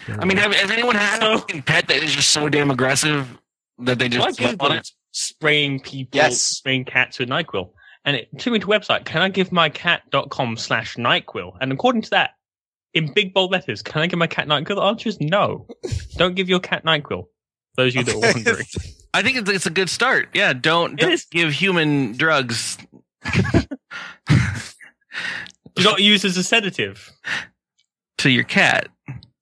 [0.09, 3.39] I mean, have, has anyone had a fucking pet that is just so damn aggressive
[3.79, 4.91] that they Well, I just flip on it?
[5.13, 6.41] spraying people, Yes.
[6.41, 7.71] spraying cats with NyQuil.
[8.05, 11.57] And it took me to a website, can I give my cat.com slash NyQuil?
[11.61, 12.33] And according to that,
[12.93, 14.77] in big bold letters, can I give my cat NyQuil?
[14.77, 15.67] The answer is no.
[16.17, 17.25] Don't give your cat NyQuil.
[17.77, 18.33] Those of you that are Okay.
[18.35, 18.67] wondering.
[19.15, 20.29] I think it's, it's a good start.
[20.35, 22.79] Yeah, don't, It don't give human drugs
[25.77, 27.11] Do not use as a sedative
[28.19, 28.89] to your cat.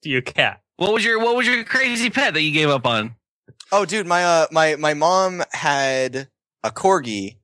[0.03, 0.61] to your cat.
[0.77, 3.15] What was your What was your crazy pet that you gave up on?
[3.75, 6.29] Oh, dude, my uh, my my mom had
[6.63, 7.39] a corgi.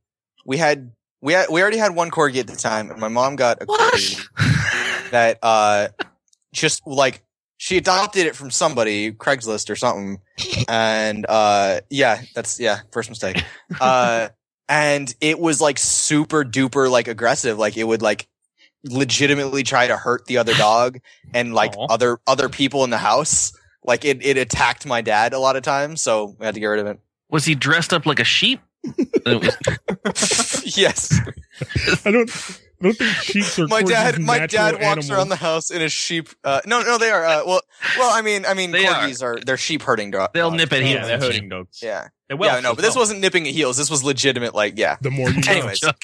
[0.45, 3.37] We had we had we already had one corgi at the time, and my mom
[3.37, 5.89] got a corgi that uh,
[6.53, 7.25] just like
[7.57, 10.21] she adopted it from somebody, Craigslist or something,
[10.69, 13.43] and uh, yeah, that's yeah, first mistake.
[13.81, 14.29] Uh,
[14.69, 18.29] and it was like super duper like aggressive, like it would like
[18.85, 20.99] legitimately try to hurt the other dog
[21.35, 21.87] and like Aw.
[21.89, 23.53] other other people in the house.
[23.89, 26.67] Like it, it attacked my dad a lot of times, so we had to get
[26.67, 27.01] rid of it.
[27.31, 28.61] Was he dressed up like a sheep?
[30.77, 31.19] Yes.
[32.05, 32.31] I don't.
[32.81, 35.11] I don't think sheep are My dad, my natural dad walks animals.
[35.11, 36.29] around the house in a sheep.
[36.45, 37.25] Uh, no, no, they are.
[37.25, 37.61] Uh, well,
[37.99, 39.03] well, I mean, I mean, They are.
[39.03, 39.39] corgis are.
[39.45, 40.31] they're sheep herding dogs.
[40.33, 41.07] They'll nip at Yeah, heels.
[41.09, 41.81] they're herding dogs.
[41.83, 43.03] Yeah, They're yeah, no, but this well.
[43.03, 43.77] wasn't nipping at heels.
[43.79, 44.55] This was legitimate.
[44.55, 45.43] Like, yeah, The more you.
[45.49, 45.81] Anyways.
[45.81, 45.97] Chuck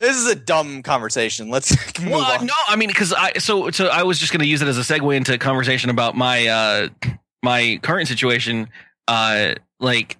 [0.00, 1.48] this is a dumb conversation.
[1.48, 1.70] Let's
[2.00, 2.44] move Well, on.
[2.44, 4.76] no, I mean, because I so so I was just going to use it as
[4.76, 6.88] a segue into a conversation about my uh
[7.42, 8.68] my current situation.
[9.06, 10.18] Uh, like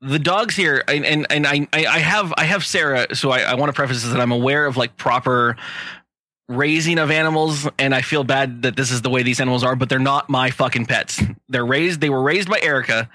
[0.00, 3.54] the dogs here, and and, and I I have I have Sarah, so I, I
[3.54, 5.56] want to preface this that I'm aware of like proper
[6.48, 9.74] raising of animals and I feel bad that this is the way these animals are
[9.76, 11.22] but they're not my fucking pets.
[11.48, 13.08] They're raised they were raised by Erica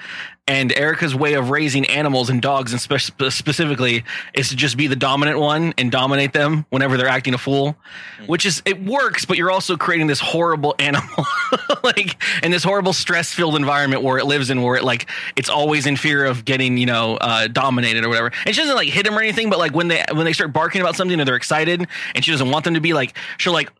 [0.49, 4.77] and Erica's way of raising animals and dogs and spe- spe- specifically is to just
[4.77, 7.77] be the dominant one and dominate them whenever they're acting a fool
[8.25, 11.25] which is it works but you're also creating this horrible animal
[11.83, 15.49] like in this horrible stress filled environment where it lives in where it like it's
[15.49, 18.31] always in fear of getting you know uh, dominated or whatever.
[18.45, 20.51] And she doesn't like hit him or anything but like when they when they start
[20.51, 23.53] barking about something or they're excited and she doesn't want them to be like she'll
[23.53, 23.71] like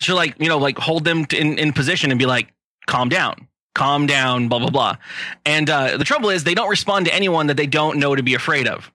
[0.00, 2.50] she'll like you know like hold them in, in position and be like
[2.86, 4.96] calm down calm down blah blah blah.
[5.44, 8.22] And uh, the trouble is they don't respond to anyone that they don't know to
[8.22, 8.90] be afraid of.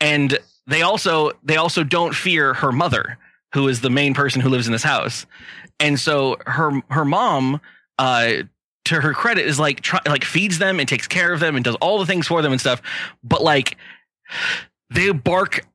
[0.00, 3.18] And they also they also don't fear her mother
[3.54, 5.26] who is the main person who lives in this house.
[5.80, 7.60] And so her her mom
[7.98, 8.42] uh
[8.86, 11.64] to her credit is like try, like feeds them and takes care of them and
[11.64, 12.80] does all the things for them and stuff.
[13.22, 13.76] But like
[14.90, 15.66] they bark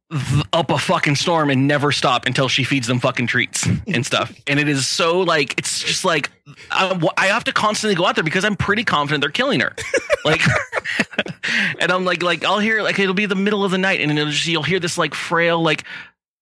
[0.53, 4.33] up a fucking storm and never stop until she feeds them fucking treats and stuff.
[4.47, 6.31] And it is so like it's just like
[6.71, 9.73] I, I have to constantly go out there because i'm pretty confident they're killing her.
[10.25, 10.39] Like
[11.81, 14.09] and i'm like like i'll hear like it'll be the middle of the night and
[14.17, 15.83] it'll just, you'll hear this like frail like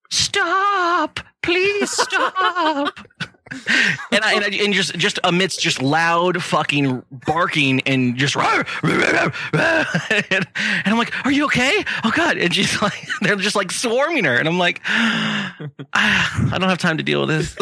[0.08, 1.18] stop!
[1.42, 2.96] Please stop
[4.12, 9.32] and I, and, I, and just just amidst just loud fucking barking and just and,
[9.62, 10.46] and
[10.86, 12.36] I'm like, "Are you okay?" Oh God!
[12.38, 15.56] And she's like, they're just like swarming her, and I'm like, "Ah,
[15.94, 17.56] I don't have time to deal with this.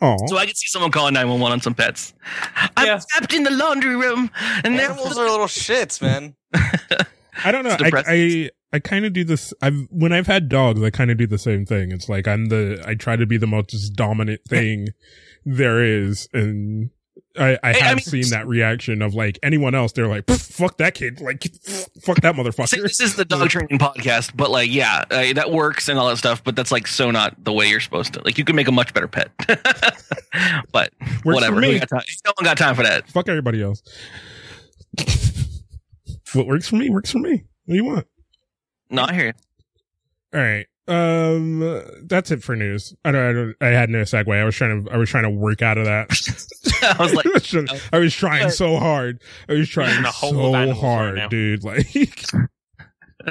[0.00, 0.16] Aw.
[0.26, 2.12] so I can see someone calling 911 on some pets.
[2.76, 3.00] I'm Yeah.
[3.10, 4.30] trapped in the laundry room,
[4.62, 6.34] and they're Animals are little shits, man.
[7.44, 7.76] I don't know.
[7.80, 7.90] I.
[8.06, 9.54] I, I kind of do this.
[9.62, 11.90] I've when I've had dogs, I kind of do the same thing.
[11.92, 14.88] It's like I'm the I try to be the most dominant thing
[15.46, 16.90] there is, and
[17.38, 19.92] I I Hey, I have mean- seen that reaction of like anyone else.
[19.92, 21.42] They're like, fuck that kid, like
[22.02, 22.82] fuck that See, motherfucker.
[22.82, 26.18] this is the dog training podcast, but like, yeah, uh, that works and all that
[26.18, 26.44] stuff.
[26.44, 28.22] But that's like so not the way you're supposed to.
[28.24, 29.30] Like, you can make a much better pet,
[30.72, 31.58] but for whatever.
[31.58, 31.74] me.
[31.78, 32.04] Who got?
[32.26, 33.08] No one got time for that.
[33.08, 33.82] Fuck everybody else.
[36.34, 37.44] what works for me works for me.
[37.64, 38.06] What do you want?
[38.90, 39.32] No, I hear you.
[40.34, 40.66] All right.
[40.88, 42.94] Um, that's it for news.
[43.04, 43.54] I don't, I don't.
[43.60, 44.34] I had no segue.
[44.34, 44.90] I was trying to.
[44.90, 46.08] I was trying to work out of that.
[46.98, 49.20] I was like, I was trying- I was trying so hard.
[49.48, 51.62] I was trying in a hole of so animals right hard, dude.
[51.64, 51.86] Like,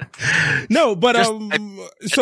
[0.70, 2.22] no, but Just- um, so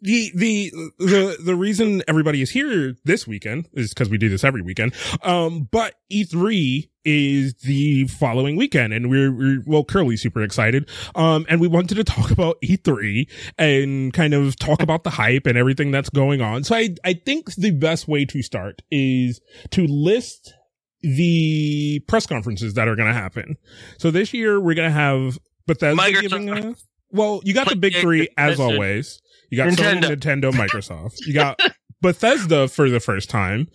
[0.00, 4.44] the the the the reason everybody is here this weekend is because we do this
[4.44, 4.94] every weekend.
[5.22, 10.88] Um, but E3 is the following weekend, and we're, we're well, Curly's super excited.
[11.14, 15.46] Um, and we wanted to talk about E3 and kind of talk about the hype
[15.46, 16.64] and everything that's going on.
[16.64, 20.54] So I I think the best way to start is to list
[21.02, 23.56] the press conferences that are going to happen.
[23.98, 26.20] So this year we're going to have Bethesda Microsoft.
[26.20, 26.74] giving a,
[27.12, 28.62] well, you got the big three as Bethesda.
[28.62, 29.20] always.
[29.50, 30.02] You got Nintendo.
[30.02, 31.14] Sony, Nintendo, Microsoft.
[31.26, 31.60] You got
[32.00, 33.68] Bethesda for the first time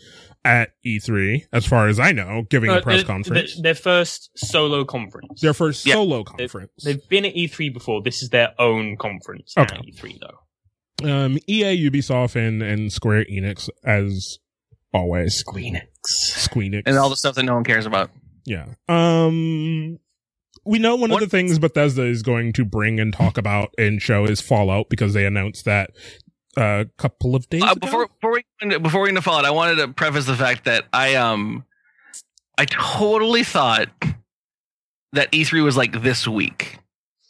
[0.44, 3.56] at E3, as far as I know, giving Uh, a press the- conference.
[3.56, 5.42] the- their first solo conference.
[5.42, 5.94] their first Yeah.
[5.96, 6.72] solo conference.
[6.84, 8.02] They've been at E3 before.
[8.02, 9.76] This is their own conference Okay.
[9.76, 11.10] at E3, though.
[11.10, 14.40] Um, EA, Ubisoft, and, and Square Enix as
[14.94, 15.44] always.
[15.44, 15.82] Squeenix.
[16.08, 16.84] Squeenix.
[16.86, 18.10] and all the stuff that no one cares about.
[18.46, 18.66] Yeah.
[18.88, 20.00] Um,
[20.68, 23.74] we know one What- of the things Bethesda is going to bring and talk about
[23.78, 25.92] and show is Fallout because they announced that
[26.58, 27.80] a couple of days Uh, ago.
[27.80, 30.86] before before we into- before we into Fallout, I wanted to preface the fact that
[30.94, 31.64] I um
[32.58, 33.90] I totally thought
[35.14, 36.80] that E3 was like this week,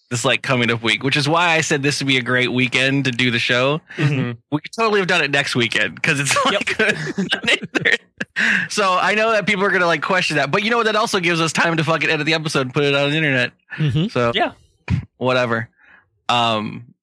[0.10, 2.52] this like coming up week, which is why I said this would be a great
[2.52, 3.82] weekend to do the show.
[3.98, 4.38] Mhm.
[4.52, 8.00] We could totally have done it next weekend because it's like
[8.70, 10.86] so I know that people are gonna like question that, but you know what?
[10.86, 13.18] That also gives us time to fucking edit the episode and put it on the
[13.18, 13.52] internet.
[13.78, 14.12] Mhm.
[14.12, 14.52] So Yeah.
[15.18, 15.70] whatever.
[16.30, 16.94] Um,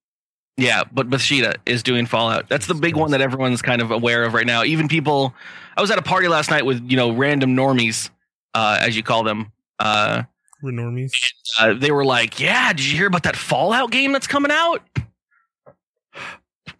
[0.57, 2.47] yeah, but Bethesda is doing Fallout.
[2.47, 4.63] That's the big one that everyone's kind of aware of right now.
[4.63, 5.33] Even people.
[5.77, 8.09] I was at a party last night with you know random normies,
[8.53, 9.51] uh, as you call them.
[9.79, 10.23] Uh,
[10.65, 11.11] Renormies.
[11.59, 14.81] uh, they were like, "Yeah, did you hear about that Fallout game that's coming out?"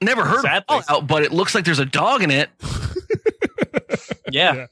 [0.02, 0.64] Never heard Sadly.
[0.78, 2.50] of Fallout, but it looks like there's a dog in it.
[4.32, 4.66] Yeah.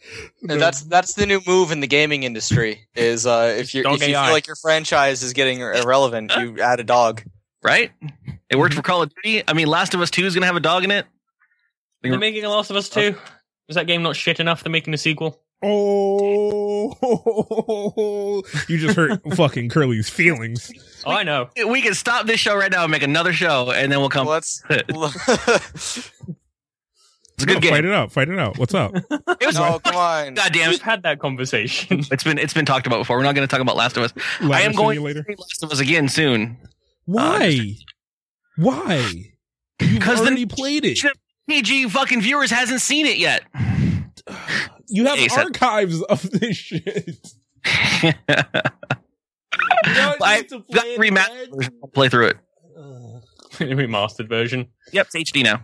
[0.49, 2.81] And that's that's the new move in the gaming industry.
[2.95, 4.25] Is uh, if you Dog if you AI.
[4.25, 7.23] feel like your franchise is getting irrelevant, you add a dog.
[7.61, 7.91] right?
[8.49, 9.43] It worked for Call of Duty.
[9.47, 11.05] I mean, Last of Us Two is gonna have a dog in it.
[12.01, 13.15] They're making a Last of Us 2.
[13.69, 14.63] Is that game not shit enough?
[14.63, 15.39] They're making a sequel.
[15.63, 16.93] Oh,
[18.67, 20.71] you just hurt fucking Curly's feelings.
[21.05, 21.49] Oh, I know.
[21.67, 24.27] We can stop this show right now and make another show, and then we'll come.
[24.27, 24.63] Well, let's.
[27.35, 27.71] It's a good No, game.
[27.71, 28.11] Fight it out.
[28.11, 28.59] Fight it out.
[28.59, 28.93] What's up?
[28.95, 30.35] It was no, come on.
[30.35, 32.01] God damn We've had that conversation.
[32.11, 33.17] It's been it's been talked about before.
[33.17, 34.13] We're not going to talk about Last of Us.
[34.39, 35.21] I am going Simulator?
[35.21, 36.57] to play Last of Us again soon.
[36.61, 36.67] Uh,
[37.05, 37.75] Why?
[38.57, 39.33] Why?
[39.81, 40.99] You've 'Cause the- played it.
[41.49, 43.41] PG fucking viewers hasn't seen it yet.
[44.87, 47.27] You have Hey, so- archives of this shit.
[47.65, 48.13] I
[49.85, 50.63] got the
[50.99, 51.69] remastered.
[51.83, 52.37] I'll play through it.
[53.59, 54.67] Remastered version.
[54.91, 55.61] Yep, it's HD now.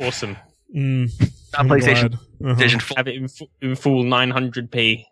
[0.00, 0.36] Awesome.
[0.74, 2.10] Mm, Not I'm PlayStation.
[2.40, 2.52] glad.
[2.52, 2.54] Uh-huh.
[2.54, 2.96] PlayStation 4.
[2.98, 5.04] Have it in, fu- in full 900p.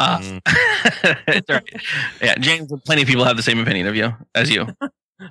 [0.00, 0.40] Uh, Mm.
[1.28, 1.82] it's all right.
[2.22, 2.72] Yeah, James.
[2.84, 4.66] Plenty of people have the same opinion of you as you.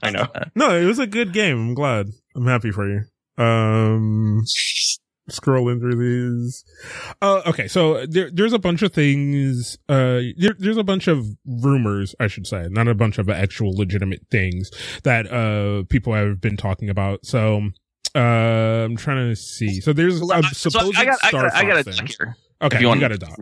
[0.04, 0.28] I know.
[0.56, 1.58] No, it was a good game.
[1.58, 2.08] I'm glad.
[2.36, 3.04] I'm happy for you.
[3.44, 4.44] Um,
[5.30, 6.64] scrolling through these.
[7.22, 9.78] Uh, okay, so there, there's a bunch of things.
[9.90, 13.76] Uh, there, there's a bunch of rumors, I should say, not a bunch of actual
[13.76, 14.72] legitimate things
[15.04, 17.26] that uh people have been talking about.
[17.26, 17.70] So,
[18.16, 19.82] uh, I'm trying to see.
[19.82, 22.08] So there's a So supposed I got, I got, I got a thing.
[22.08, 22.36] here.
[22.62, 23.36] Okay, you, you want- got a dog.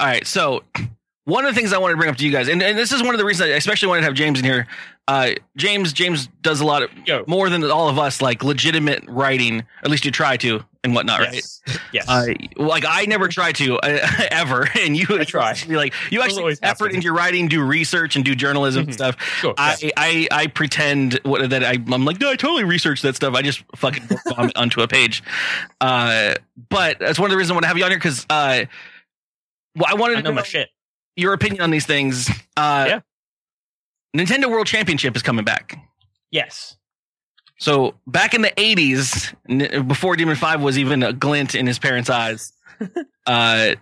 [0.00, 0.62] All right, so
[1.24, 2.92] one of the things I wanted to bring up to you guys, and, and this
[2.92, 4.66] is one of the reasons I especially wanted to have James in here.
[5.06, 7.24] Uh, James, James does a lot of Yo.
[7.28, 9.62] more than all of us, like legitimate writing.
[9.84, 11.34] At least you try to, and whatnot, right?
[11.34, 11.50] Yes.
[11.92, 12.08] Yes.
[12.08, 15.54] Uh, like I never try to uh, ever, and you I try.
[15.68, 18.94] Be like you actually effort into your writing, do research, and do journalism and Mhm.
[18.94, 19.16] stuff.
[19.40, 19.54] sure.
[19.56, 19.90] I, yeah.
[19.96, 23.34] I I pretend what, that I, I'm like no, I totally researched that stuff.
[23.34, 25.22] I just fucking vomit onto a page.
[25.80, 26.34] Uh,
[26.68, 28.64] but that's one of the reasons I want to have you on here because uh,
[29.76, 30.68] well, I wanted I to know know my shit.
[31.16, 32.28] your opinion on these things.
[32.56, 33.00] Uh, Yeah.
[34.16, 35.78] Nintendo World Championship is coming back.
[36.30, 36.76] Yes.
[37.58, 41.78] So back in the '80s, n- before Demon Five was even a glint in his
[41.78, 42.52] parents' eyes,
[43.26, 43.74] uh,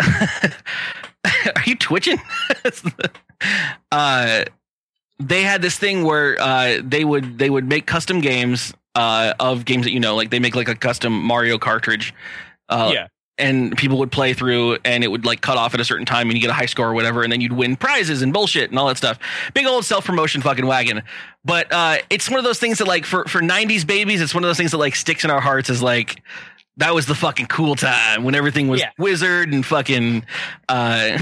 [0.00, 2.18] are you twitching?
[3.92, 4.44] uh,
[5.18, 9.64] they had this thing where uh, they would they would make custom games uh, of
[9.64, 12.14] games that you know, like they make like a custom Mario cartridge.
[12.68, 13.06] Uh, yeah.
[13.40, 16.28] And people would play through and it would like cut off at a certain time
[16.28, 18.70] and you get a high score or whatever and then you'd win prizes and bullshit
[18.70, 19.18] and all that stuff
[19.54, 21.02] big old self-promotion fucking wagon
[21.44, 24.44] but uh it's one of those things that like for for 90s babies it's one
[24.44, 26.22] of those things that like sticks in our hearts as like
[26.76, 28.90] that was the fucking cool time when everything was Yeah.
[28.98, 30.24] wizard and fucking
[30.68, 31.18] uh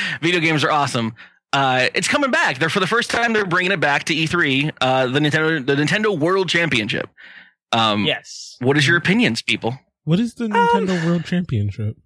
[0.20, 1.14] video games are awesome
[1.54, 2.58] uh, it's coming back.
[2.58, 3.34] They're for the first time.
[3.34, 4.72] They're bringing it back to E3.
[4.80, 7.10] Uh, the Nintendo, the Nintendo World Championship.
[7.72, 8.56] Um, Yes.
[8.62, 9.78] What is your opinions, people?
[10.04, 11.96] What is the Nintendo World Championship?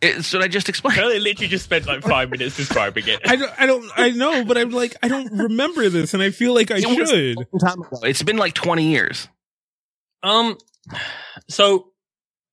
[0.00, 1.00] It's what I just explained.
[1.00, 3.20] I literally just spent like five minutes describing it.
[3.26, 6.30] I don't, I don't, I know, but I'm like, I don't remember this, and I
[6.30, 7.36] feel like I It should.
[7.60, 8.00] time ago.
[8.02, 9.28] It's been like 20 years.
[10.22, 10.58] Um,
[11.48, 11.90] so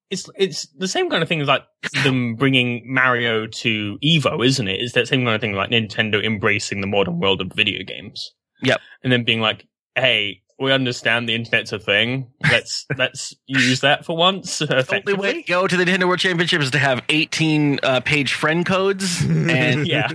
[0.10, 1.64] it's it's the same kind of thing as like
[2.04, 4.80] them bringing Mario to Evo, isn't it?
[4.82, 8.34] It's that same kind of thing like Nintendo embracing the modern world of video games.
[8.64, 8.80] Yep.
[9.04, 12.32] And then being like, "Hey, we understand the internet's a thing.
[12.50, 15.34] Let's let's use that for once." The only way Effectively.
[15.44, 19.22] to go to the Nintendo World Championship is to have 18 uh, page friend codes.
[19.26, 20.08] And Yeah.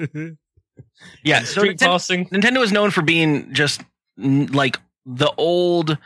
[1.23, 2.27] yeah, so Street Nintendo, passing.
[2.29, 3.83] Nintendo is known for being just
[4.17, 5.99] like the old.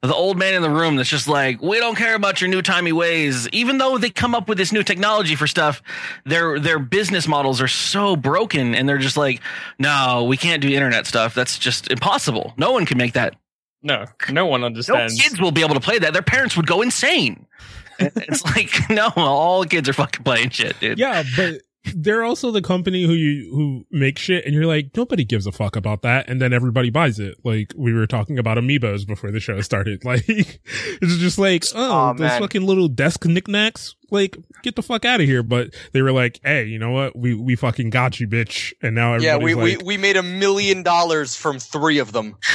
[0.00, 2.62] The old man in the room that's just like, we don't care about your new
[2.62, 3.48] timey ways.
[3.48, 5.82] Even though they come up with this new technology for stuff,
[6.24, 9.40] their their business models are so broken, and they're just like,
[9.76, 11.34] no, we can't do internet stuff.
[11.34, 12.54] That's just impossible.
[12.56, 13.34] No one can make that
[13.82, 14.88] No, no one understands.
[14.88, 15.28] no understands.
[15.30, 16.12] kids will be able to play that.
[16.12, 17.46] Their parents would go insane.
[17.98, 20.98] it's like no, all kids are fucking playing shit, dude.
[20.98, 21.62] yeah, but
[21.94, 25.52] they're also the company who you who make shit, and you're like, nobody gives a
[25.52, 27.36] fuck about that, and then everybody buys it.
[27.44, 30.02] Like we were talking about amiibos before the show started.
[30.08, 32.40] Like it's just like, oh, Aw, those man.
[32.40, 33.94] fucking little desk knickknacks.
[34.10, 35.42] Like get the fuck out of here.
[35.42, 37.14] But they were like, hey, you know what?
[37.16, 38.72] We we fucking got you, bitch.
[38.82, 42.36] And now Yeah, we, like, we, we made a million dollars from three of them.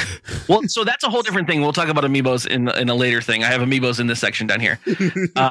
[0.48, 1.62] Well, so that's a whole different thing.
[1.62, 3.42] We'll talk about amiibos in in a later thing.
[3.44, 4.78] I have amiibos in this section down here.
[5.36, 5.50] Uh,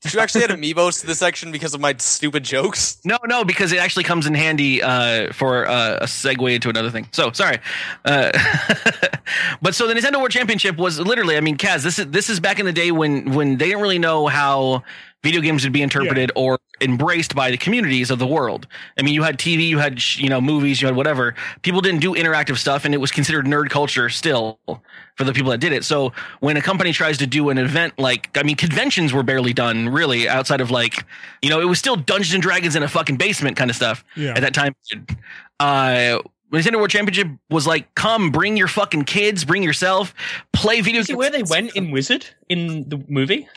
[0.00, 3.00] Did you actually add amiibos to this section because of my stupid jokes?
[3.04, 6.90] no, no, because it actually comes in handy uh, for uh, a segue into another
[6.90, 7.08] thing.
[7.12, 7.58] So sorry,
[8.04, 8.30] uh,
[9.62, 11.36] but so the Nintendo World Championship was literally.
[11.36, 13.82] I mean, Kaz, this is this is back in the day when when they didn't
[13.82, 14.84] really know how
[15.24, 18.66] video games would be interpreted or embraced by the communities of the world.
[18.98, 21.34] I mean, you had TV, you had you know movies, you had whatever.
[21.62, 24.58] People didn't do interactive stuff, and it was considered nerd culture still
[25.16, 25.84] for the people that did it.
[25.84, 29.52] So when a company tries to do an event like, I mean, conventions were barely
[29.52, 31.04] done really outside of like,
[31.42, 34.04] you know, it was still Dungeons and Dragons in a fucking basement kind of stuff
[34.14, 34.30] Yeah.
[34.36, 34.74] at that time.
[35.60, 36.20] Uh,
[36.52, 40.14] Nintendo World Championship was like, come, bring your fucking kids, bring yourself,
[40.52, 41.16] play video Is games.
[41.18, 43.48] where they went in Wizard in the movie?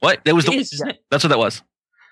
[0.00, 0.24] What?
[0.24, 0.56] That was It the.
[0.56, 1.02] is, isn't it?
[1.10, 1.62] That's what that was.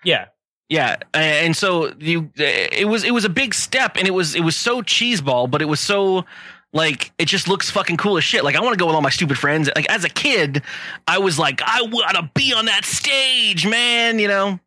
[0.05, 0.27] Yeah.
[0.69, 4.43] Yeah, and so you, it was it was a big step, and it was it
[4.43, 6.27] was so cheeseball, but it was so
[6.75, 8.45] like it just looks fucking cool as shit.
[8.45, 9.71] Like I want to go with all my stupid friends.
[9.75, 10.63] Like as a kid,
[11.07, 14.19] I was like, I want to be on that stage, man.
[14.19, 14.61] You know.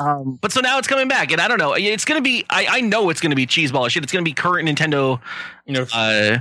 [0.00, 1.74] Um, but so now it's coming back, and I don't know.
[1.74, 2.44] It's gonna be.
[2.50, 4.02] I, I know it's gonna be cheeseball as shit.
[4.02, 5.20] It's gonna be current Nintendo.
[5.66, 6.38] You know, Uh,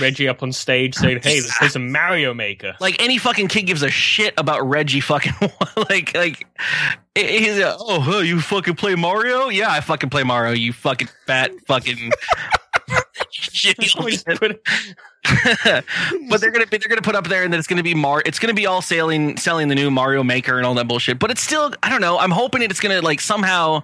[0.00, 3.62] Reggie up on stage saying, "Hey, let's play some Mario Maker." like any fucking kid
[3.62, 5.34] gives a shit about Reggie fucking
[5.90, 6.46] like like
[7.14, 9.48] he's a, oh huh, you fucking play Mario?
[9.48, 10.52] Yeah, I fucking play Mario.
[10.52, 12.10] You fucking fat fucking
[13.30, 13.76] shit.
[16.28, 18.22] but they're gonna be, they're gonna put up there and then it's gonna be Mar
[18.26, 21.18] it's gonna be all selling selling the new Mario Maker and all that bullshit.
[21.18, 22.18] But it's still I don't know.
[22.18, 23.82] I'm hoping it's gonna like somehow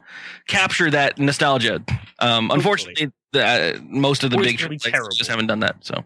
[0.48, 1.82] capture that nostalgia.
[2.18, 5.10] Um, unfortunately, the, uh, most of the big places terrible.
[5.14, 5.76] just haven't done that.
[5.84, 6.04] So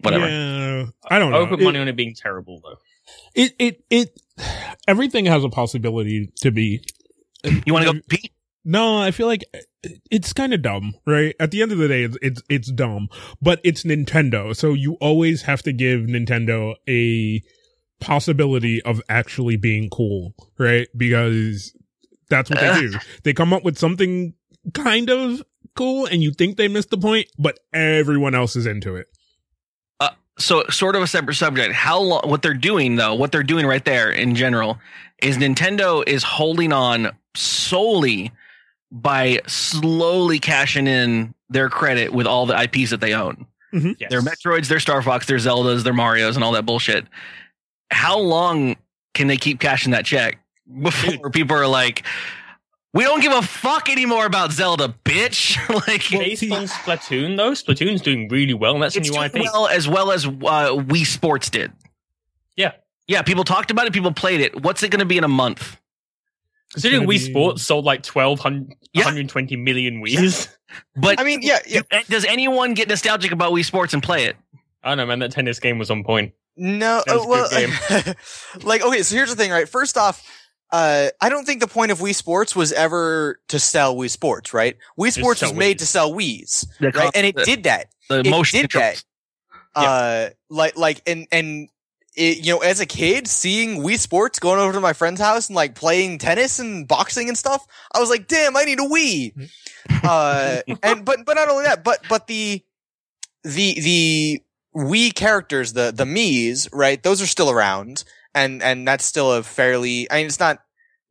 [0.00, 0.28] whatever.
[0.28, 1.40] Yeah, I don't I know.
[1.40, 2.76] would put It- money on it being terrible though.
[3.34, 4.20] it it it
[4.88, 6.82] everything has a possibility to be
[7.44, 8.32] You want to go Pete?
[8.64, 9.58] no i feel like uh,
[10.10, 11.34] it's kind of dumb right?
[11.40, 13.08] At the end of the day it's, it's it's dumb
[13.40, 17.42] but it's nintendo so you always have to give nintendo a
[18.00, 20.88] possibility of actually being cool right?
[20.96, 21.72] Because
[22.28, 22.98] that's what they do.
[23.24, 24.34] They come up with something
[24.74, 25.42] kind of
[25.74, 29.06] cool and you think they missed the point but everyone else is into it
[30.40, 31.74] so sort of a separate subject.
[31.74, 32.22] How long?
[32.28, 34.78] What they're doing though, what they're doing right there in general,
[35.22, 38.32] is Nintendo is holding on solely
[38.90, 43.46] by slowly cashing in their credit with all the IPs that they own.
[43.72, 43.92] Mm-hmm.
[43.98, 44.10] Yes.
[44.10, 47.06] Their Metroids, their Star Fox, their Zeldas, their Mario's, and all that bullshit.
[47.90, 48.76] How long
[49.14, 50.38] can they keep cashing that check
[50.82, 52.04] before people are like,
[52.92, 55.56] "We don't give a fuck anymore about Zelda, bitch"?
[55.86, 59.34] like, Based on Splatoon though, Splatoon's doing really well, and that's a new doing IP.
[59.42, 61.72] well as well as uh, Wii Sports did.
[62.56, 62.72] Yeah.
[63.06, 63.22] yeah.
[63.22, 63.92] People talked about it.
[63.92, 64.62] People played it.
[64.62, 65.78] What's it going to be in a month?
[66.72, 69.04] Considering gonna Wii be- Sports sold like 1200, Yeah.
[69.04, 70.48] 120 million Wii's.
[70.94, 71.80] But I mean, yeah, yeah.
[72.08, 74.36] does anyone get nostalgic about Wii Sports and play it?
[74.84, 75.18] I don't know, man.
[75.18, 76.32] That tennis game was on point.
[76.56, 77.66] No, was uh,
[77.98, 78.14] well,
[78.62, 79.68] like okay, so here's the thing, right?
[79.68, 80.24] First off,
[80.72, 84.54] uh, I don't think the point of Wii Sports was ever to sell Wii Sports,
[84.54, 84.76] right?
[84.98, 85.80] Wii Sports was made Wiis.
[85.80, 87.10] to sell Wii's, The right?
[87.14, 87.86] And it the, did that.
[88.08, 89.04] the it did controls.
[89.74, 91.68] Uh, like, like, and and
[92.16, 95.48] it, you know, as a kid, seeing Wii Sports going over to my friend's house
[95.48, 97.64] and like playing tennis and boxing and stuff,
[97.94, 99.50] I was like, damn, I need a Wii.
[100.04, 102.64] uh, and but but not only that, but but the
[103.44, 104.42] the the
[104.76, 107.02] Wii characters, the the Mii's, right?
[107.02, 108.04] Those are still around,
[108.34, 110.10] and and that's still a fairly.
[110.10, 110.58] I mean, it's not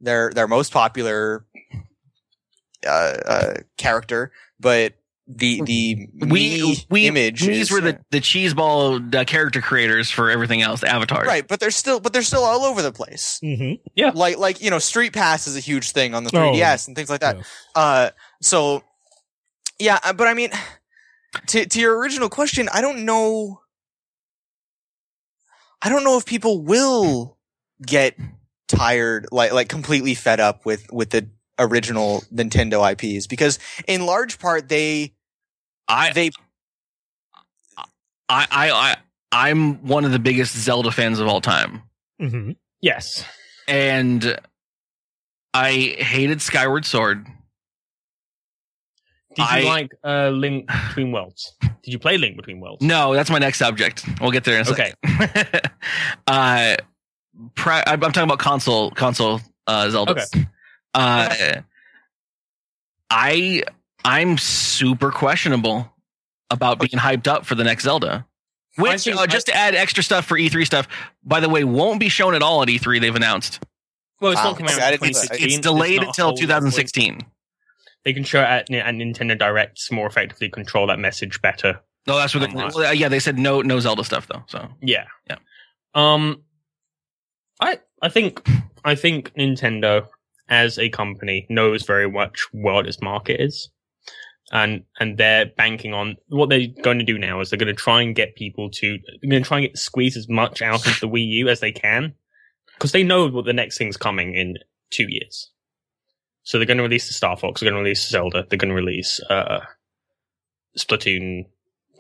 [0.02, 1.46] their their most popular
[2.86, 4.94] uh, uh character, but
[5.28, 10.32] the the We we image These is- were the the cheeseball uh, character creators for
[10.32, 11.28] everything else, the avatars.
[11.28, 13.40] right, but they're still but they're still all over the place.
[13.44, 13.74] mm-hmm.
[13.96, 16.88] Yeah like like you know, Street Pass is a huge thing on the Oh, 3DS
[16.88, 17.38] and things like that.
[17.76, 18.10] Uh,
[18.42, 18.84] so
[19.78, 20.50] yeah, uh, but I mean,
[21.48, 23.62] to to your original question, I don't know.
[25.82, 27.38] I don't know if people will
[27.86, 28.18] get
[28.68, 31.28] tired, like like completely fed up with with the
[31.58, 35.14] original Nintendo IPs because in large part they
[35.88, 36.32] I they
[38.28, 38.96] I I I
[39.32, 41.84] I'm one of the biggest Zelda fans of all time.
[42.22, 42.52] Mm-hmm.
[42.82, 43.26] Yes.
[43.68, 44.40] and
[45.54, 47.26] I hated Skyward Sword.
[49.40, 51.54] Did you I- like uh, Link Between Worlds?
[51.62, 52.82] Did you play Link Between Worlds?
[52.84, 54.06] No, that's my next subject.
[54.22, 54.94] We'll get there in a Okay.
[55.06, 55.72] second.
[56.28, 56.76] uh,
[57.56, 60.12] pri- I'm I'm talking about console console uh, Zelda.
[60.12, 60.46] Okay.
[60.94, 61.62] Uh,
[63.10, 63.64] I
[64.06, 65.92] I'm super questionable
[66.50, 68.26] about being hyped up for the next Zelda.
[68.78, 70.88] Which, think uh, just to add extra stuff for E3 stuff,
[71.24, 73.02] by the way, won't be shown at all at E3.
[73.02, 73.60] They've announced
[74.22, 74.52] Well, it's Wow.
[74.52, 75.38] not coming out Okay, I in didn't know that.
[75.38, 75.48] 2016.
[75.58, 77.26] it's delayed not a until whole lot 2016.
[78.06, 81.82] They can show it at, at Nintendo Directs more effectively control that message better.
[82.08, 82.50] No, that's what.
[82.50, 84.44] They, well, yeah, they said no, no Zelda stuff though.
[84.48, 85.06] So Yeah.
[85.30, 85.38] Yeah.
[85.94, 86.44] Um,
[87.60, 88.48] I I think
[88.84, 90.08] I think Nintendo
[90.48, 93.70] as a company knows very much what its market is,
[94.52, 97.74] and and they're banking on what they're going to do now is they're going to
[97.74, 100.88] try and get people to they're going to try and get squeeze as much out
[100.88, 102.14] of the Wii U as they can,
[102.76, 104.58] because they know what the next thing's coming in
[104.90, 105.52] two years.
[106.50, 107.62] So they're going to release the Star Fox.
[107.62, 108.44] They're going to release Zelda.
[108.50, 109.60] They're going to release uh,
[110.76, 111.46] Splatoon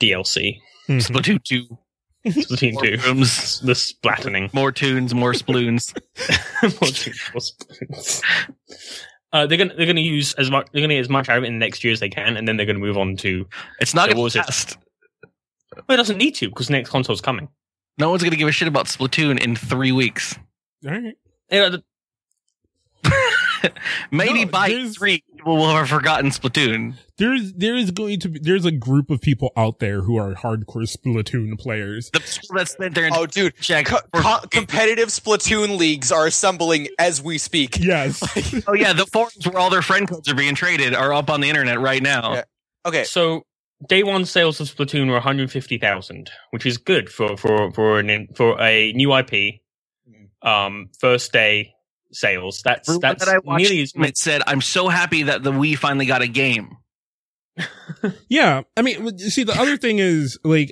[0.01, 0.57] DLC.
[0.87, 1.05] Mhm.
[1.07, 1.77] Splatoon 2.
[2.25, 2.97] Splatoon More two.
[3.05, 4.51] rooms, The splattening.
[4.51, 5.93] more tunes, more sploons.
[6.81, 8.23] More tunes, more Splatoons.
[9.31, 11.43] Uh, they're gonna they're gonna use as much they're gonna get as much out of
[11.43, 13.47] it in the next year as they can, and then they're gonna move on to.
[13.79, 14.47] It's not So going what was to it?
[14.47, 14.77] last.
[15.87, 17.47] Well, it doesn't need to because the next console's coming.
[17.99, 20.35] No one's going to give a shit about Splatoon in three weeks.
[20.85, 21.15] All right.
[21.51, 21.83] Yeah, the-
[24.11, 26.95] Maybe No, by there's- three, people will have forgotten Splatoon.
[27.17, 30.33] There's there is going to be there's a group of people out there who are
[30.35, 32.09] hardcore Splatoon players.
[32.11, 33.87] The people that spent their Oh, dude, check.
[33.87, 37.77] co- for- co- competitive Splatoon leagues are assembling as we speak.
[37.79, 38.21] Yes.
[38.67, 41.41] oh yeah, the forums where all their friend codes are being traded are up on
[41.41, 42.35] the internet right now.
[42.35, 42.43] Yeah.
[42.85, 43.43] Okay, So
[43.89, 48.59] day one sales of Splatoon were 150,000, which is good for for for an for
[48.61, 49.59] a new IP.
[50.41, 51.73] Um, first day
[52.11, 52.61] sales.
[52.63, 54.09] That's Everyone that's that I watched nearly as much.
[54.09, 56.77] it said, "I'm so happy that the Wii finally got a game."
[58.29, 60.71] Yeah, I mean, see, the other thing is like,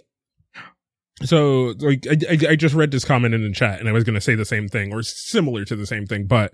[1.24, 4.04] so like, I, I, I just read this comment in the chat, and I was
[4.04, 6.54] going to say the same thing or similar to the same thing, but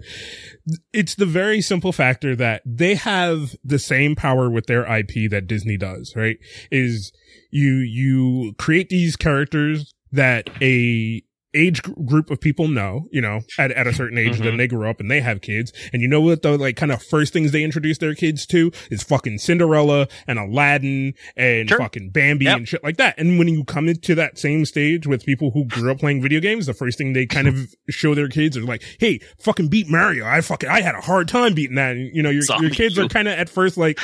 [0.94, 5.48] it's the very simple factor that they have the same power with their IP that
[5.48, 6.38] Disney does, right?
[6.72, 7.12] Is
[7.52, 11.22] you you create these characters that a
[11.56, 14.44] age group of people know, you know, at, at a certain age, Mhm.
[14.44, 15.72] then they grow up and they have kids.
[15.92, 18.72] And you know what the like kind of first things they introduce their kids to
[18.90, 21.78] is fucking Cinderella and Aladdin and Sure.
[21.78, 22.58] fucking Bambi Yep.
[22.58, 23.16] and shit like that.
[23.20, 26.40] And when you come into that same stage with people who grew up playing video
[26.40, 27.56] games, the first thing they kind of
[27.90, 30.26] show their kids is like, Hey, fucking beat Mario.
[30.26, 31.96] I fucking, I had a hard time beating that.
[31.96, 34.00] And, you know, your, your kids are kind of at first like,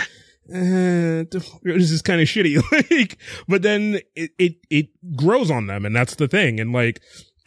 [0.52, 1.26] uh,
[1.64, 2.62] this is kind of shitty.
[2.92, 5.86] like, but then it, it, it grows on them.
[5.86, 6.60] And that's the thing.
[6.60, 7.02] And like,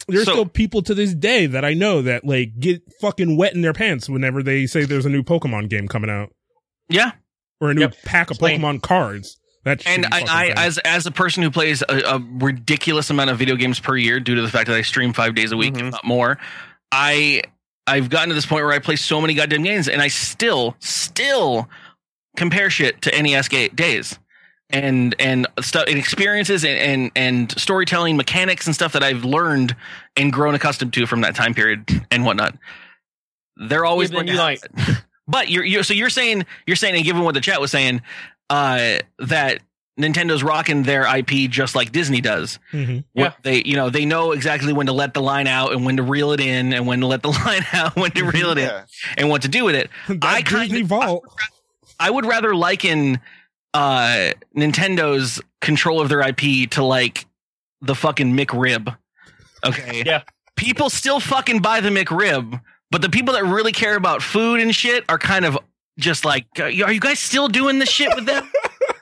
[0.07, 3.53] there's So- still people to this day that I know that like get fucking wet
[3.53, 6.29] in their pants whenever they say there's a new Pokemon game coming out
[6.89, 7.11] Yeah,
[7.61, 7.95] or a new Yep.
[8.05, 8.37] pack of.
[8.37, 9.39] Pokemon cards.
[9.65, 13.37] That's and I, I as as a person who plays a, a ridiculous amount of
[13.39, 15.75] video games per year due to the fact that I stream five days a week,
[15.75, 15.85] Mhm.
[15.87, 16.37] if not more,
[16.91, 17.43] I
[17.87, 20.75] I've gotten to this point where I play so many goddamn games, and I still
[20.79, 21.69] still
[22.35, 24.19] compare shit to NES ga- days.
[24.73, 29.75] And and stuff and experiences and, and and storytelling mechanics and stuff that I've learned
[30.17, 32.57] and grown accustomed to from that time period and whatnot.
[33.55, 35.05] They're always Yeah, going to you have.
[35.27, 38.01] But you're, you're so you're saying you're saying and given what the chat was saying,
[38.49, 39.59] uh, that
[39.97, 42.57] Nintendo's rocking their IP just like Disney does.
[42.73, 43.03] Mhm.
[43.13, 43.23] Yeah.
[43.25, 45.95] What They you know they know exactly when to let the line out and when
[45.97, 48.57] to reel it in and when to let the line out, when to reel it
[48.57, 48.71] in,
[49.17, 49.89] and what to do with it.
[50.21, 51.23] I kinda- Vault.
[51.99, 53.19] I would rather liken
[53.73, 57.25] uh Nintendo's control of their IP to like
[57.81, 58.95] the fucking McRib.
[59.65, 60.03] Okay.
[60.05, 60.23] Yeah.
[60.55, 62.61] People still fucking buy the McRib,
[62.91, 65.57] but the people that really care about food and shit are kind of
[65.97, 68.49] just like, are you guys still doing this shit with them?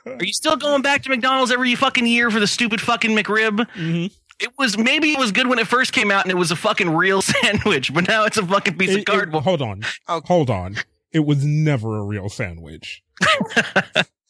[0.06, 3.68] Are you still going back to McDonald's every fucking year for the stupid fucking McRib?
[3.76, 4.12] Mhm.
[4.40, 6.56] It was maybe it was good when it first came out and it was a
[6.56, 9.44] fucking real sandwich, but now it's a fucking piece It- of it- cardboard.
[9.44, 10.22] hold on, Oh.
[10.26, 10.78] hold on.
[11.12, 13.04] It was never a real sandwich.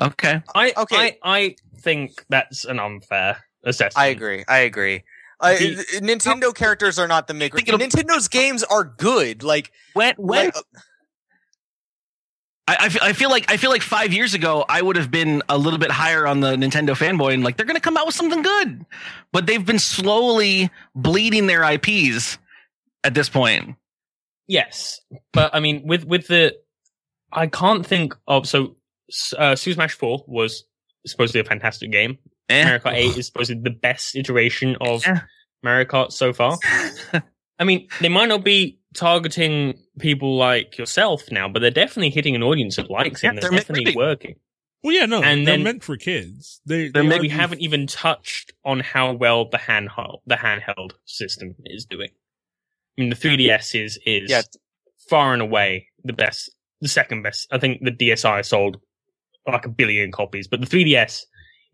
[0.00, 0.42] okay.
[0.54, 0.96] I Okay.
[0.96, 3.98] I I think that's an unfair assessment.
[4.02, 4.44] I agree.
[4.48, 5.04] I agree.
[5.40, 7.56] Uh, The- Nintendo characters are not the maker.
[7.56, 9.42] think Nintendo's games are good.
[9.42, 10.54] Like, When when like,
[12.68, 15.10] I, I, feel, I feel like I feel like five years ago I would have
[15.10, 18.06] been a little bit higher on the Nintendo fanboy and like they're gonna come out
[18.06, 18.86] with something good,
[19.32, 22.38] but they've been slowly bleeding their IPs
[23.02, 23.76] at this point.
[24.46, 25.00] Yes,
[25.32, 26.56] but I mean, with with the,
[27.32, 28.76] I can't think of so.
[29.36, 30.64] Uh, Super Smash Four was
[31.06, 32.18] supposedly a fantastic game.
[32.48, 32.64] Eh.
[32.64, 35.20] Mario Kart Eight is supposedly the best iteration of Eh.
[35.62, 36.58] Mario Kart so far.
[37.58, 42.34] I mean, they might not be targeting people like yourself now, but they're definitely hitting
[42.34, 43.26] an audience that likes it.
[43.26, 43.96] Yeah, and they're they're definitely maybe.
[43.96, 44.34] working.
[44.82, 46.62] Well, yeah, no, And they're then- meant for kids.
[46.64, 50.92] They, They're meant- We these- haven't even touched on how well the handheld the handheld
[51.04, 52.08] system is doing.
[52.98, 54.42] I mean, the 3DS is is Yeah.
[55.10, 56.50] far and away the best,
[56.80, 57.46] the second best.
[57.52, 58.78] I think the DSi sold
[59.46, 61.22] like a billion copies, but the 3DS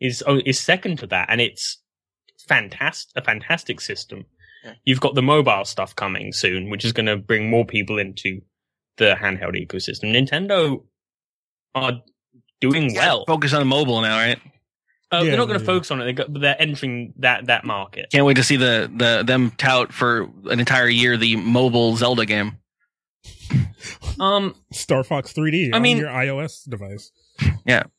[0.01, 1.81] is oh, is second to that, and it's
[2.49, 4.25] fantastic, a fantastic system.
[4.65, 4.75] Yeah.
[4.85, 8.41] You've got the mobile stuff coming soon, which is going to bring more people into
[8.97, 10.13] the handheld ecosystem.
[10.13, 10.83] Nintendo
[11.75, 12.01] are
[12.61, 13.25] doing well.
[13.27, 14.39] Focus on mobile now, right?
[15.13, 15.73] Uh, Yeah, they're not going to yeah.
[15.73, 18.07] focus on it, they got, but they're entering that that market.
[18.11, 22.27] Can't wait to see the the them tout for an entire year the mobile Zelda
[22.27, 22.59] game.
[24.19, 27.13] Um, Star Fox 3D I on mean- your iOS device.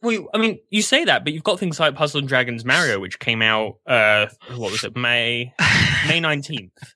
[0.01, 2.99] Well, I mean, you say that, but you've got things like Puzzle and Dragons Mario,
[2.99, 5.53] which came out, uh, what was it, May
[6.07, 6.93] May nineteenth.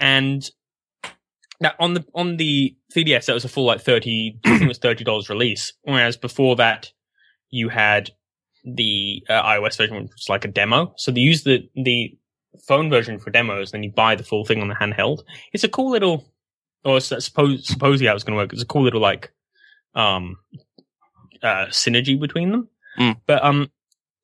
[0.00, 0.48] And
[1.60, 4.38] that on the on the 3DS, that was a full like thirty.
[4.44, 5.72] I think it was thirty dollars release.
[5.82, 6.90] Whereas before that,
[7.50, 8.10] you had
[8.64, 10.92] the uh, iOS version, which was like a demo.
[10.96, 12.16] So they use the the
[12.66, 15.22] phone version for demos, then you buy the full thing on the handheld.
[15.52, 16.24] It's a cool little,
[16.84, 18.52] or suppose supposedly how it's going to work.
[18.52, 19.32] It's a cool little like
[19.94, 20.36] um
[21.42, 22.68] uh synergy between them.
[22.98, 23.16] Mm.
[23.26, 23.70] But um,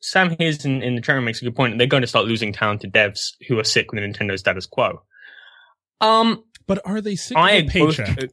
[0.01, 1.79] Sam Hayes in, in the channel makes a good point.
[1.79, 5.03] They're going to start losing talented devs who are sick with the Nintendo status quo.
[6.01, 8.31] Um, But are they sick I of a both, paycheck?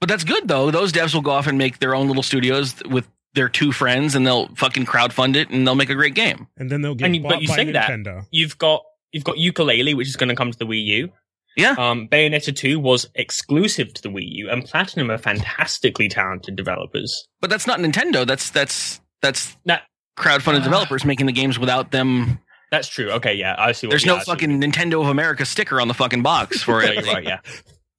[0.00, 0.70] But that's good though.
[0.70, 4.14] Those devs will go off and make their own little studios with their two friends,
[4.14, 6.46] and they'll fucking crowdfund it, and they'll make a great game.
[6.56, 8.26] And then they'll get And you- bought but you by say that- Nintendo.
[8.30, 8.82] you've got
[9.12, 11.12] you've got Yooka-Laylee, which is going to come to the Wii U.
[11.56, 11.74] Yeah.
[11.78, 17.28] Um, Bayonetta 2 was exclusive to the Wii U, and Platinum are fantastically talented developers.
[17.40, 18.26] But that's not Nintendo.
[18.26, 19.82] That's that's that's That-
[20.18, 20.64] crowdfunded Ah.
[20.64, 22.38] developers making the games without them.
[22.70, 23.10] That's true.
[23.12, 23.86] Okay, yeah, I see.
[23.86, 26.62] What, There's no I see what fucking Nintendo of America sticker on the fucking box
[26.66, 27.06] for it.
[27.06, 27.24] Right.
[27.24, 27.38] Yeah.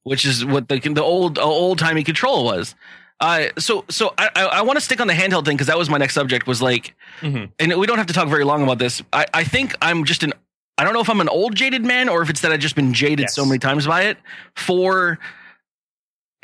[0.02, 2.74] which is what the the old old timey control was.
[3.20, 5.78] Uh, so so I I, I want to stick on the handheld thing because that
[5.78, 6.46] was my next subject.
[6.46, 7.50] Was like, Mhm.
[7.58, 9.02] and we don't have to talk very long about this.
[9.12, 10.34] I I think I'm just an
[10.78, 12.74] I don't know if I'm an old jaded man or if it's that I've just
[12.76, 13.34] been jaded Yes.
[13.34, 14.18] so many times by it
[14.54, 15.18] for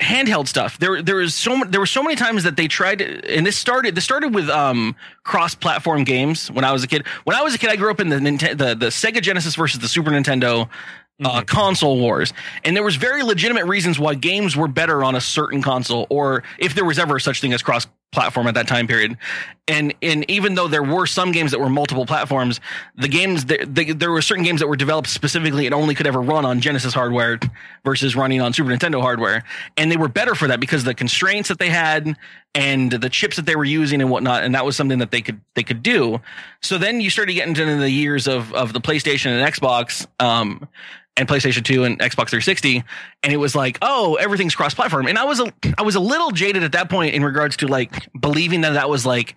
[0.00, 0.78] handheld stuff.
[0.78, 3.56] There there was so there were so many times that they tried to, and this
[3.56, 7.06] started this started with um cross platform games when I was a kid.
[7.24, 9.54] When I was a kid, I grew up in the Nintendo the, the Sega Genesis
[9.54, 10.68] versus the Super Nintendo
[11.24, 11.46] uh, Mhm.
[11.46, 12.32] console wars,
[12.64, 16.42] and there was very legitimate reasons why games were better on a certain console, or
[16.58, 19.16] if there was ever such thing as cross platform at that time period.
[19.68, 22.60] And and even though there were some games that were multiple platforms,
[22.96, 26.06] the games there, the, there were certain games that were developed specifically and only could
[26.06, 27.38] ever run on Genesis hardware
[27.84, 29.44] versus running on Super Nintendo hardware,
[29.76, 32.16] and they were better for that because the constraints that they had
[32.54, 35.22] and the chips that they were using and whatnot, and that was something that they
[35.22, 36.20] could they could do.
[36.60, 40.06] So then you started getting into the years of of the PlayStation and Xbox.
[40.20, 40.68] Um,
[41.16, 42.82] and PlayStation 2 and Xbox 360
[43.22, 46.00] and it was like oh everything's cross platform and I was a I was a
[46.00, 49.34] little jaded at that point in regards to like believing that that was like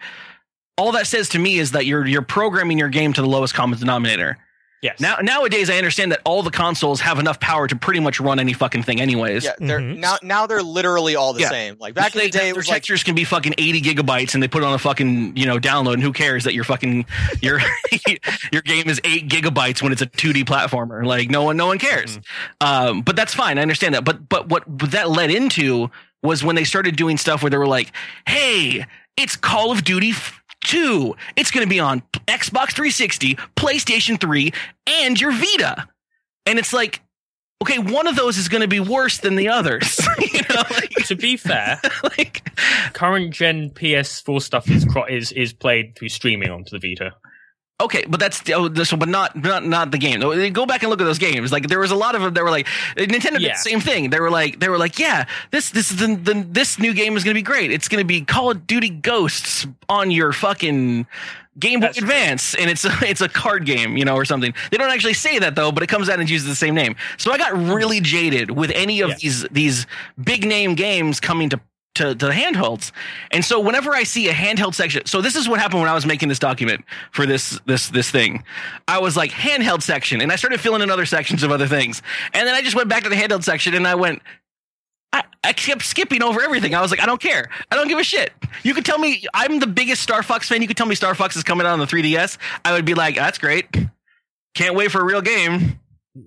[0.78, 3.53] all that says to me is that you're you're programming your game to the lowest
[3.53, 4.38] common denominator.
[4.86, 4.99] Yes.
[4.99, 8.39] Now nowadays I understand that all the consoles have enough power to pretty much run
[8.39, 9.43] any fucking thing anyways.
[9.43, 9.97] Yeah, they're Mhm.
[9.97, 11.49] now now they're literally all the Yeah.
[11.49, 11.75] same.
[11.79, 14.36] Like back in the day, their it was like textures can be fucking 80 gigabytes
[14.36, 16.63] and they put it on a fucking, you know, download and who cares that your
[16.63, 17.05] fucking
[17.41, 17.59] your
[18.51, 21.03] your game is 8 gigabytes when it's a 2D platformer.
[21.05, 22.19] Like no one no one cares.
[22.61, 23.57] Um but that's fine.
[23.57, 24.03] I understand that.
[24.03, 25.89] But but what that led into
[26.21, 27.91] was when they started doing stuff where they were like,
[28.27, 28.86] "Hey,
[29.17, 31.16] it's Call of Duty f- 2.
[31.36, 34.51] It's going to be on Xbox 360, PlayStation 3,
[34.88, 35.88] and your Vita."
[36.45, 37.01] And it's like,
[37.61, 39.99] okay, one of those is going to be worse than the others.
[40.20, 42.47] you know, like, to be fair, like
[42.93, 47.13] current gen PS4 stuff is cro- is is played through streaming onto the Vita.
[47.82, 50.19] Okay, but that's oh, this, but not not not the game.
[50.53, 51.51] Go back and look at those games.
[51.51, 53.53] Like there was a lot of them that were like Nintendo did Yeah.
[53.53, 54.09] the same thing.
[54.09, 57.17] They were like they were like, yeah, this this is the, the this new game
[57.17, 57.71] is going to be great.
[57.71, 61.05] It's going to be Call of Duty Ghosts on your fucking
[61.57, 62.07] Game Boy That's true.
[62.07, 64.53] Advance, and it's a, it's a card game, you know, or something.
[64.71, 66.95] They don't actually say that though, but it comes out and uses the same name.
[67.17, 69.15] So I got really jaded with any of Yeah.
[69.21, 69.88] these these
[70.21, 71.59] big name games coming to
[71.95, 72.91] to, to the handhelds.
[73.31, 75.93] And so whenever I see a handheld section, so this is what happened when I
[75.93, 78.43] was making this document for this this this thing.
[78.87, 82.01] I was like handheld section, and I started filling in other sections of other things,
[82.33, 84.21] and then I just went back to the handheld section, and I went.
[85.13, 86.75] I, I kept skipping over everything.
[86.75, 87.49] I was like, I don't care.
[87.71, 88.33] I don't give a shit.
[88.63, 90.61] You could tell me I'm the biggest Star Fox fan.
[90.61, 92.37] You could tell me Star Fox is coming out on the 3DS.
[92.65, 93.65] I would be like, that's great.
[94.55, 95.79] Can't wait for a real game.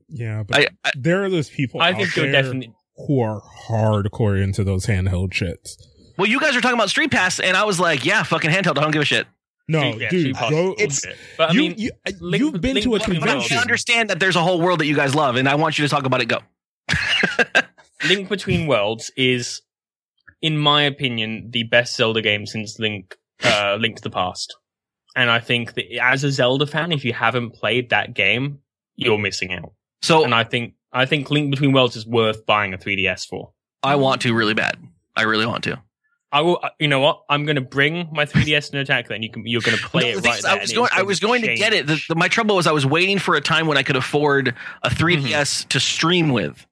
[0.08, 2.72] Yeah, but I, I there are those people I out think you're there definitely
[3.06, 5.76] who are hardcore into those handheld shits.
[6.16, 8.78] well, you guys were talking about Street Pass, and I was like, yeah, fucking handheld.
[8.78, 9.26] I don't give a shit.
[9.70, 11.04] No, yeah, dude, go, it's-
[11.36, 11.90] But I you, mean, you,
[12.20, 14.80] Link- you've been Link to a Between But I understand that there's a whole world
[14.80, 16.26] that you guys love, and I want you to talk about it.
[16.26, 16.38] Go.
[18.08, 19.60] Link Between Worlds is,
[20.40, 24.56] in my opinion, the best Zelda game since Link, uh, Link to the Past.
[25.16, 28.60] And I think that as a Zelda fan, if you haven't played that game,
[28.96, 29.72] you're missing out.
[30.00, 33.52] So And I think, I think Link Between Worlds is worth buying a 3DS for.
[33.82, 34.76] I want to really bad.
[35.16, 35.80] I really want to.
[36.30, 37.22] I will, uh, you know what?
[37.30, 40.02] I'm going to bring my 3DS and attack then you can, you're going to play
[40.12, 40.44] No, it right.
[40.44, 40.90] I was going.
[40.92, 41.86] I was going to get it.
[41.86, 44.54] The, the- my trouble was I was waiting for a time when I could afford
[44.82, 46.66] a 3DS to stream with.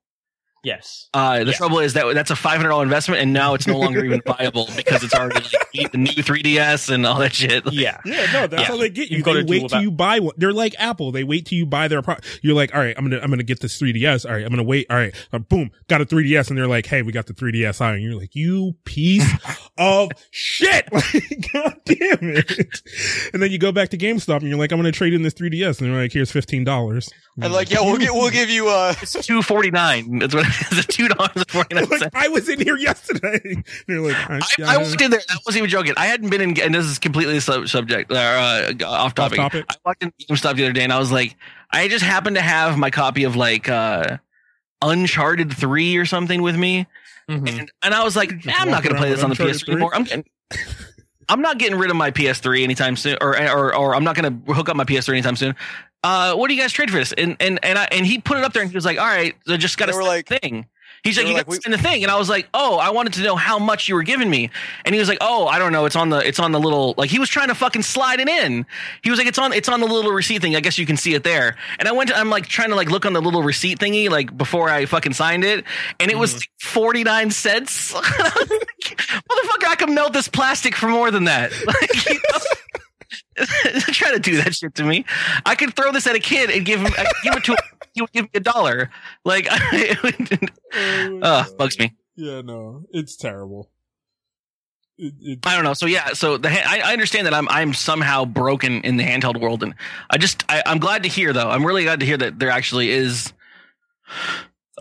[0.65, 1.09] Yes.
[1.15, 1.53] Uh, the Yeah.
[1.53, 4.21] trouble is that that's a five hundred dollar investment, and now it's no longer even
[4.27, 5.47] viable because it's already
[5.77, 7.63] like the new 3ds and all that shit.
[7.73, 7.99] Yeah.
[8.05, 8.67] Yeah, no, that's Yeah.
[8.67, 9.19] how they get you.
[9.19, 9.83] You've They wait all till that.
[9.83, 10.35] you buy one.
[10.37, 11.13] They're like Apple.
[11.13, 12.41] They wait till you buy their product.
[12.43, 14.27] You're like, all right, I'm gonna, I'm gonna get this 3ds.
[14.27, 14.87] All right, I'm gonna wait.
[14.91, 17.81] All right, uh, boom, got a 3ds, and they're like, hey, we got the 3ds
[17.81, 19.31] out, and you're like, you piece
[19.79, 20.89] of shit!
[20.93, 22.81] Like, God damn it!
[23.33, 25.35] And then you go back to GameStop, and you're like, I'm gonna trade in this
[25.35, 27.09] 3ds, and they're like, here's fifteen dollars.
[27.39, 30.21] And like, yeah, we'll get, we'll give you, uh, It's two forty nine.
[30.21, 30.87] That's what it is.
[30.87, 32.11] Two dollars forty nine like.
[32.15, 33.41] I was in here yesterday.
[33.45, 35.21] And they're like, I, I, I walked in there.
[35.29, 35.93] I wasn't even joking.
[35.99, 38.15] I hadn't been in, and this is completely sub- subject, uh,
[38.81, 39.37] uh, off topic.
[39.37, 39.67] topic?
[39.69, 41.37] I walked in GameStop the other day, and I was like,
[41.71, 44.17] I just happened to have my copy of like uh,
[44.83, 46.87] Uncharted Three or something with me,
[47.29, 47.49] Mhm.
[47.59, 49.65] and, and I was like, I'm not going to play this on the Uncharted PS3
[49.67, 49.73] 3?
[49.75, 49.95] anymore.
[49.95, 50.25] I'm getting,
[51.29, 54.43] I'm not getting rid of my PS3 anytime soon, or or or I'm not going
[54.47, 55.55] to hook up my PS3 anytime soon.
[56.05, 57.13] Uh, what do you guys trade for this?
[57.13, 59.07] And and and I, and he put it up there, and he was like, all
[59.07, 60.67] right, I just got a like- thing.
[61.07, 62.91] He's like, you got like, to send the thing, and I was like, oh, I
[62.91, 64.51] wanted to know how much you were giving me,
[64.85, 66.95] and he was like, oh, I don't know, it's on the, it's on the little,
[66.97, 68.67] like he was trying to fucking slide it in.
[69.03, 70.57] He was like, it's on, it's on the little receipt thing.
[70.57, 71.57] I guess you can see it there.
[71.79, 74.11] And I went, to, I'm like trying to like look on the little receipt thingy,
[74.11, 75.65] like before I fucking signed it,
[76.01, 77.93] and it was 49 cents.
[77.95, 81.53] Motherfucker, I can melt this plastic for more than that.
[81.67, 82.39] Like, you know?
[83.93, 85.05] Try to do that shit to me.
[85.45, 87.59] I could throw this at a kid and give him, I give it to him.
[87.95, 88.91] He would give me a dollar.
[89.25, 91.95] Like, uh, bugs me.
[92.15, 93.71] Yeah, no, it's terrible.
[94.99, 95.73] It, it, I don't know.
[95.73, 96.13] So yeah.
[96.13, 99.63] So the ha- I, I understand that I'm I'm somehow broken in the handheld world,
[99.63, 99.75] and
[100.11, 101.49] I just I, I'm glad to hear though.
[101.49, 103.33] I'm really glad to hear that there actually is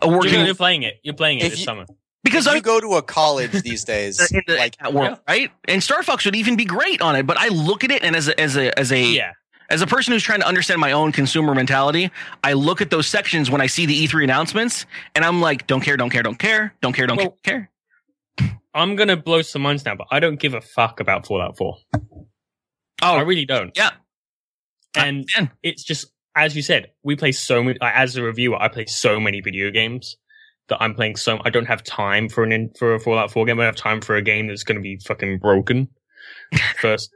[0.02, 0.96] a You're, working you're playing it.
[1.04, 1.86] You're playing it If this you- summer.
[2.26, 5.20] Because if I'm you go to a college these days, in the, like, that world,
[5.28, 5.50] right?
[5.70, 7.26] And Star Fox would even be great on it.
[7.26, 9.32] But I look at it and as a, as a as a Yeah.
[9.70, 12.12] as a person who's trying to understand my own consumer mentality,
[12.44, 15.82] I look at those sections when I see the E3 announcements, and I'm like, don't
[15.82, 17.72] care, don't care, don't care, don't care, don't Well, care.
[18.74, 21.78] I'm gonna blow some minds now, but I don't give a fuck about Fallout 4.
[23.02, 23.72] Oh, I really don't.
[23.78, 23.92] yeah,
[24.96, 25.52] And man.
[25.64, 26.08] it's just
[26.38, 27.78] as you said, we play so many.
[27.82, 30.18] As a reviewer, I play so many video games
[30.70, 31.40] that I'm playing so.
[31.44, 33.60] I don't have time for an in, for a Fallout 4 game.
[33.60, 35.90] I don't have time for a game that's going to be fucking broken
[36.80, 37.10] first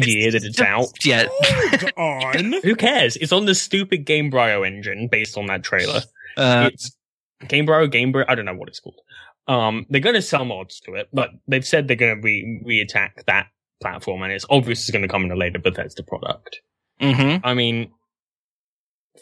[0.00, 1.04] year that it's out.
[1.04, 1.28] yet.
[1.96, 2.54] on.
[2.62, 3.16] Who cares?
[3.16, 6.02] It's on the stupid Gamebryo engine based on that trailer.
[6.36, 6.96] Uh, it's
[7.44, 8.24] Gamebryo, Gamebryo.
[8.28, 9.00] I don't know what it's called.
[9.48, 12.62] Um, they're going to sell mods to it, but they've said they're going to re
[12.64, 13.48] re-attack that
[13.80, 16.60] platform, and it's obviously going to come in a later Bethesda product.
[17.00, 17.44] mm-hmm.
[17.44, 17.90] I mean,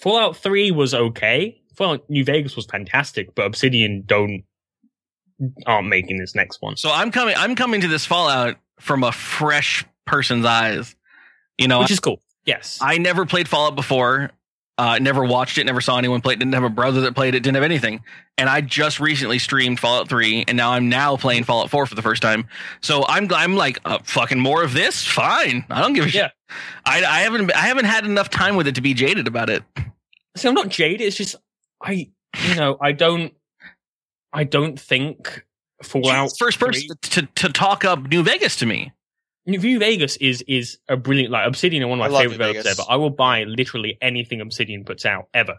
[0.01, 1.60] Fallout 3 was okay.
[1.77, 4.45] Fallout New Vegas was fantastic, but Obsidian don't
[5.67, 6.77] aren't making this next one.
[6.77, 7.35] So I'm coming.
[7.37, 10.95] I'm coming to this Fallout from a fresh person's eyes.
[11.59, 12.21] You know, Which is cool.
[12.45, 12.79] Yes.
[12.81, 14.31] I never played Fallout before.
[14.79, 15.65] Uh, never watched it.
[15.67, 16.39] Never saw anyone play it.
[16.39, 17.41] Didn't have a brother that played it.
[17.43, 18.01] Didn't have anything.
[18.39, 21.95] And I just recently streamed Fallout 3, and now I'm now playing Fallout 4 for
[21.95, 22.49] the first time.
[22.81, 25.05] So I'm I'm like uh, fucking more of this.
[25.07, 25.67] Fine.
[25.69, 26.29] I don't give a Yeah.
[26.29, 26.33] shit.
[26.87, 29.63] I, I haven't I haven't had enough time with it to be jaded about it.
[30.35, 31.03] so I'm not jaded.
[31.07, 31.37] It's just
[31.83, 32.11] I,
[32.49, 33.33] you know, I don't,
[34.33, 35.45] I don't think
[35.83, 38.93] Fallout First person 3 to, to talk up New Vegas to me.
[39.47, 42.39] New Vegas is is a brilliant like Obsidian are one of my love favorite New
[42.53, 42.79] developers Vegas.
[42.81, 42.87] ever.
[42.93, 45.57] I will buy literally anything Obsidian puts out ever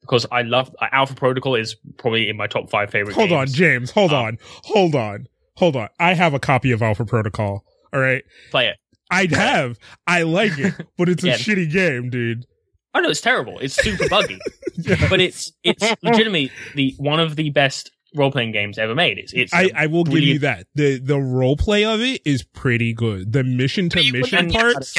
[0.00, 3.14] because I love uh, Alpha Protocol is probably in my top five favorite.
[3.14, 3.46] Hold on.
[3.46, 3.92] James.
[3.92, 4.16] Hold Oh.
[4.16, 4.38] on.
[4.64, 5.26] Hold on.
[5.56, 5.88] Hold on.
[6.00, 7.64] I have a copy of Alpha Protocol.
[7.94, 8.24] All right.
[8.50, 8.76] play it.
[9.12, 9.78] I have.
[10.06, 12.46] I like it, but it's a shitty game, dude.
[12.94, 13.58] I know it's terrible.
[13.60, 14.38] It's super buggy,
[14.76, 15.08] Yeah.
[15.08, 19.18] but it's it's legitimately the one of the best role playing games ever made.
[19.18, 20.66] It's it's I, I will give you that.
[20.74, 23.32] The the role play of it is pretty good.
[23.32, 24.96] The mission to mission parts,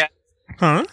[0.57, 0.85] huh?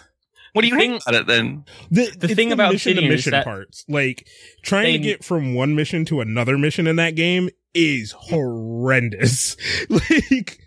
[0.54, 1.64] What do you Thing- think about it then?
[1.90, 4.26] The, The it's thing about mission to Obsidian is mission that parts, like
[4.62, 9.56] trying to get from one mission to another mission in that game is horrendous.
[9.88, 10.58] like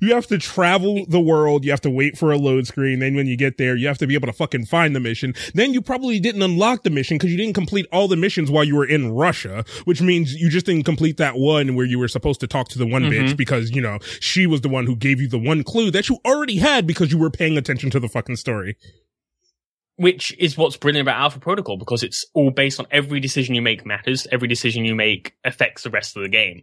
[0.00, 3.14] you have to travel the world, you have to wait for a load screen, then
[3.14, 5.34] when you get there, you have to be able to fucking find the mission.
[5.54, 8.64] Then you probably didn't unlock the mission because you didn't complete all the missions while
[8.64, 12.08] you were in Russia, which means you just didn't complete that one where you were
[12.08, 13.36] supposed to talk to the one bitch Mhm.
[13.36, 16.18] because, you know, she was the one who gave you the one clue that you
[16.24, 18.76] already had because you were paying attention to the fucking story.
[19.96, 23.62] which is what's brilliant about Alpha Protocol because it's all based on every decision you
[23.62, 24.28] make matters.
[24.30, 26.62] Every decision you make affects the rest of the game.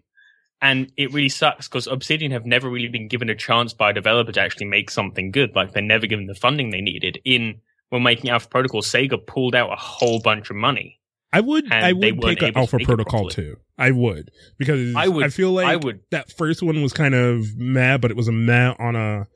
[0.61, 3.93] And it really sucks because Obsidian have never really been given a chance by a
[3.93, 5.55] developer to actually make something good.
[5.55, 7.19] Like they're never given the funding they needed.
[7.25, 10.99] In when making Alpha Protocol, Sega pulled out a whole bunch of money.
[11.33, 13.57] I would, I they would weren't take an able to Alpha Protocol too.
[13.77, 17.13] I would because I would- I feel like I would that first one was kind
[17.13, 19.27] of meh, but it was a meh on a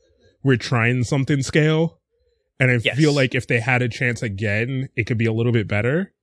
[0.42, 2.00] we're trying something scale,
[2.60, 2.98] and I Yes.
[2.98, 6.14] feel like if they had a chance again, it could be a little bit better.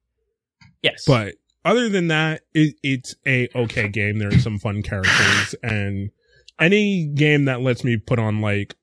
[0.82, 1.34] yes, But
[1.66, 4.18] other than that, it, it's a okay game.
[4.18, 6.10] There are some fun characters, and
[6.58, 8.76] any game that lets me put on like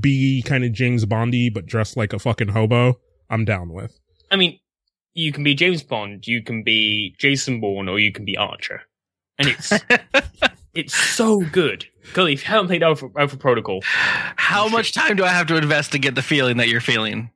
[0.00, 3.98] be kind of James Bondy but dressed like a fucking hobo, I'm down with.
[4.30, 4.58] I mean,
[5.12, 8.82] you can be James Bond, you can be Jason Bourne, or you can be Archer,
[9.38, 9.72] and it's
[10.74, 11.86] it's so good.
[12.12, 15.56] Clearly, if you haven't played Alpha, Alpha Protocol, How much time do I have to
[15.56, 17.30] invest to get the feeling that you're feeling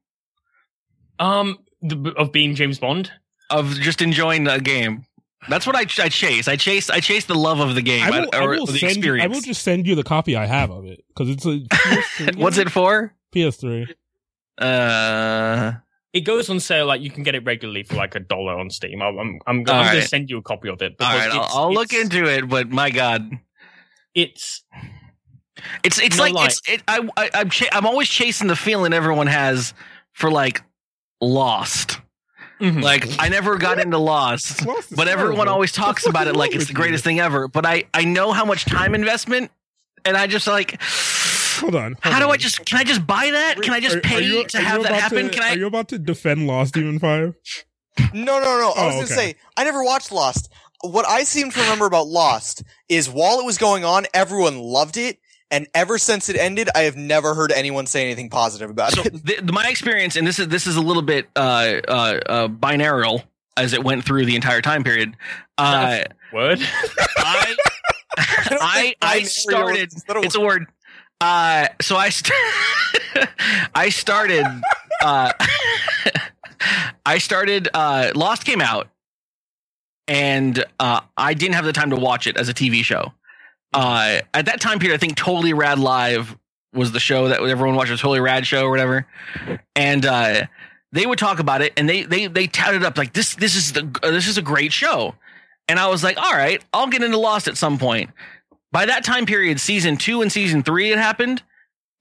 [1.18, 3.11] um, the, of being James Bond,
[3.51, 5.05] of just enjoying the game?
[5.49, 6.49] That's what I, I chase.
[6.49, 6.90] I chase.
[6.90, 8.92] I chase the love of the game I will, I or will the send.
[8.92, 9.24] experience.
[9.24, 12.36] I will just send you the copy I have of it because it's a PS3
[12.36, 13.14] What's it for?
[13.34, 13.88] PS3.
[14.59, 15.72] Uh,
[16.12, 16.86] it goes on sale.
[16.86, 19.01] Like you can get it regularly for like a dollar on Steam.
[19.01, 20.96] I'm I'm, I'm, I'm All going to send you a copy of it.
[21.01, 22.49] all because right, I'll, I'll look into it.
[22.49, 23.30] But my God,
[24.14, 24.64] It's
[25.84, 26.46] it's it's No like lie.
[26.46, 26.82] it's it.
[26.88, 29.72] I, I I'm cha- I'm always chasing the feeling everyone has
[30.12, 30.62] for like
[31.20, 32.01] Lost.
[32.61, 32.83] Mhm.
[32.83, 34.65] Like I never got into Lost.
[34.67, 35.53] Lost but everyone horrible.
[35.55, 36.77] always talks about it like it's with the you?
[36.77, 37.49] greatest thing ever.
[37.49, 39.51] But I I know how much time investment,
[40.05, 40.81] and I just like,
[41.61, 41.93] Hold on.
[42.03, 42.33] hold how do on.
[42.33, 43.61] I just can I just buy that?
[43.63, 45.25] Can I just Are- are pay you- to are have that about happen?
[45.27, 45.55] to- Can I?
[45.55, 47.35] Are you about to defend Lost Demon Five?
[48.15, 48.73] No, no, no.
[48.77, 50.51] I Oh, was gonna say I never watched Lost.
[50.83, 54.97] What I seem to remember about Lost is while it was going on, everyone loved
[54.97, 55.19] it,
[55.51, 59.03] and ever since it ended, I have never heard anyone say anything positive about so
[59.03, 59.12] it.
[59.24, 62.49] the, the- my experience, and this is this is a little bit uh uh, uh
[62.49, 63.22] binarial
[63.57, 65.16] as it went through the entire time period.
[65.57, 66.01] Uh,
[66.32, 66.61] word.
[67.18, 67.57] I
[68.51, 69.90] don't I I started.
[69.92, 70.66] was- It's a word.
[71.20, 72.32] Uh, so I st-
[73.74, 74.44] I started.
[75.03, 75.32] Uh,
[77.07, 77.68] I started.
[77.74, 78.88] Uh, Lost came out,
[80.07, 83.12] and uh, I didn't have the time to watch it as a TV show.
[83.73, 86.37] Uh, at that time period, I think Totally Rad Live
[86.73, 89.07] was the show that everyone watched, the Totally Rad show or whatever,
[89.77, 90.47] and uh,
[90.93, 93.35] they would talk about it, and they they they touted up like this.
[93.35, 95.14] This is the uh, this is a great show,
[95.69, 98.11] and I was like, all right, I'll get into Lost at some point.
[98.73, 101.43] By that time period, season two and season three had happened,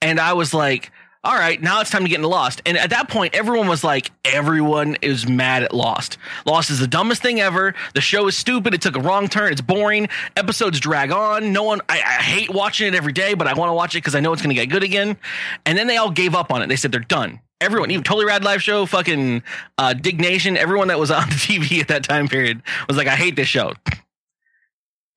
[0.01, 0.91] and I was like,
[1.23, 2.61] all right, now it's time to get into Lost.
[2.65, 6.17] And at that point, everyone was like, everyone is mad at Lost.
[6.45, 7.73] Lost is the dumbest thing ever.
[7.95, 8.73] The show is stupid.
[8.73, 9.51] It took a wrong turn.
[9.51, 10.09] It's boring.
[10.35, 11.51] Episodes drag on.
[11.51, 13.99] No one, I, I hate watching it every day, but I want to watch it
[13.99, 15.17] because I know it's going to get good again.
[15.65, 16.67] And then they all gave up on it.
[16.67, 17.39] They said they're done.
[17.59, 19.41] Everyone, even Totally Rad Live Show, fucking
[19.79, 23.15] uh, Diggnation, everyone that was on the TV at that time period was like, I
[23.15, 23.73] hate this show.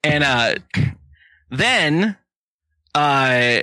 [0.03, 0.55] And uh,
[1.51, 2.17] then
[2.95, 3.61] uh,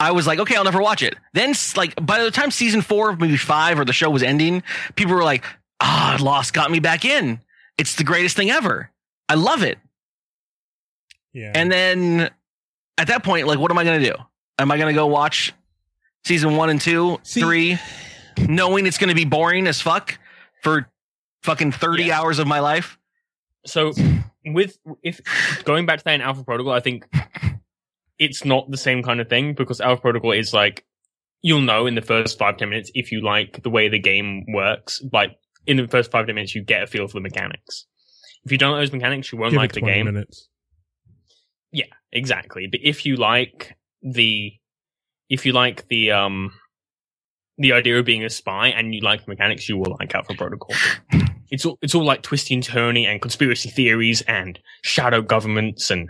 [0.00, 1.14] I was like, okay, I'll never watch it.
[1.34, 4.62] Then, like, by the time season four, maybe five, or the show was ending,
[4.96, 5.44] people were like,
[5.80, 7.40] ah, Lost got me back in.
[7.78, 8.90] It's the greatest thing ever.
[9.28, 9.78] I love it.
[11.32, 11.52] Yeah.
[11.54, 12.30] And then
[12.98, 14.14] at that point, like, what am I going to do?
[14.58, 15.52] Am I going to go watch
[16.24, 17.78] season one and two, See- three,
[18.38, 20.18] knowing it's going to be boring as fuck
[20.62, 20.88] for
[21.42, 22.20] fucking 30 Yeah.
[22.20, 22.98] hours of my life?
[23.66, 23.92] So
[24.44, 25.20] with if
[25.64, 27.06] going back to that in Alpha Protocol, I think
[28.18, 30.84] it's not the same kind of thing because Alpha Protocol is like
[31.42, 34.44] you'll know in the first five ten minutes if you like the way the game
[34.48, 35.02] works.
[35.12, 35.36] Like
[35.66, 37.86] in the first five ten minutes, you get a feel for the mechanics.
[38.44, 40.06] If you don't like those mechanics, you won't Give like the game.
[40.06, 40.48] minutes.
[41.72, 42.66] Yeah, exactly.
[42.70, 44.52] But if you like the
[45.28, 46.52] if you like the um
[47.58, 50.34] the idea of being a spy and you like the mechanics, you will like Alpha
[50.34, 50.74] Protocol.
[51.50, 56.08] It's all it's all like twisty and turny and conspiracy theories and shadow governments and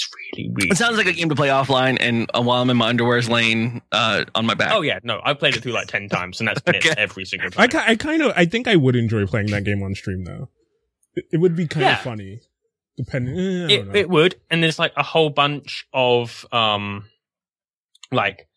[0.00, 2.70] it's really really It sounds like a game to play offline and uh, while I'm
[2.70, 4.72] in my underwear's laying uh, on my back.
[4.72, 6.78] Oh yeah, no, I've played it through like ten times and that's Okay.
[6.78, 7.68] it every single I, time.
[7.86, 10.48] ki- I kind of, I think I would enjoy playing that game on stream though.
[11.14, 11.92] It, it would be kind Yeah.
[11.98, 12.40] of funny,
[12.96, 13.38] depending.
[13.38, 13.94] eh, I don't it, know.
[13.94, 17.06] it would and there's like a whole bunch of um
[18.12, 18.48] like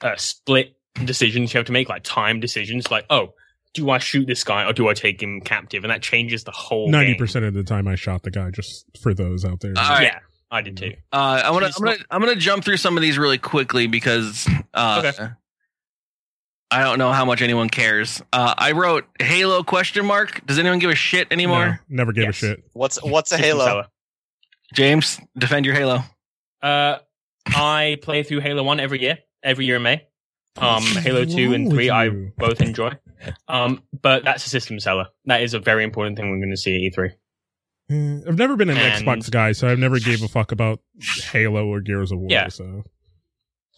[0.00, 3.34] uh split decisions you have to make like time decisions like oh
[3.74, 6.50] do i shoot this guy or do i take him captive and that changes the
[6.50, 7.18] whole Ninety game.
[7.18, 8.50] percent of the time, I shot the guy.
[8.50, 9.74] Just for those out there.
[9.76, 10.04] All right.
[10.04, 10.18] yeah
[10.50, 11.72] i did too Uh, I want to.
[11.76, 12.04] I'm gonna.
[12.10, 15.28] I'm gonna jump through some of these really quickly because uh, Okay.
[16.70, 18.20] I don't know how much anyone cares.
[18.32, 20.44] Uh, I wrote Halo question mark.
[20.46, 21.80] Does anyone give a shit No, anymore?
[21.88, 22.42] never gave Yes.
[22.42, 22.64] a shit.
[22.72, 23.84] What's what's a Halo?
[24.74, 26.00] James, defend your Halo.
[26.62, 26.98] uh
[27.54, 30.04] i play through halo 1 every year every year in may
[30.56, 32.90] um halo 2 and 3 i both enjoy
[33.46, 36.56] um but that's a system seller that is a very important thing we're going to
[36.56, 37.14] see at e3 Eh,
[37.88, 40.80] I've never been an And- Xbox guy, so I've never gave a fuck about
[41.30, 42.28] Halo or Gears of War.
[42.30, 42.48] Yeah.
[42.48, 42.84] So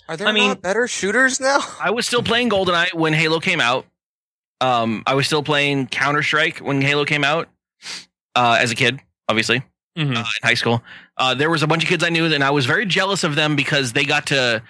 [0.09, 1.59] Are there I mean- not better shooters now?
[1.81, 3.87] I was still playing GoldenEye when Halo came out.
[4.61, 7.49] Um, I was still playing Counter Strike when Halo came out.
[8.35, 9.63] Uh, as a kid, obviously.
[9.97, 10.17] Mhm.
[10.17, 10.81] uh, in high school.
[11.17, 13.35] Uh, there was a bunch of kids I knew, and I was very jealous of
[13.35, 14.63] them because they got to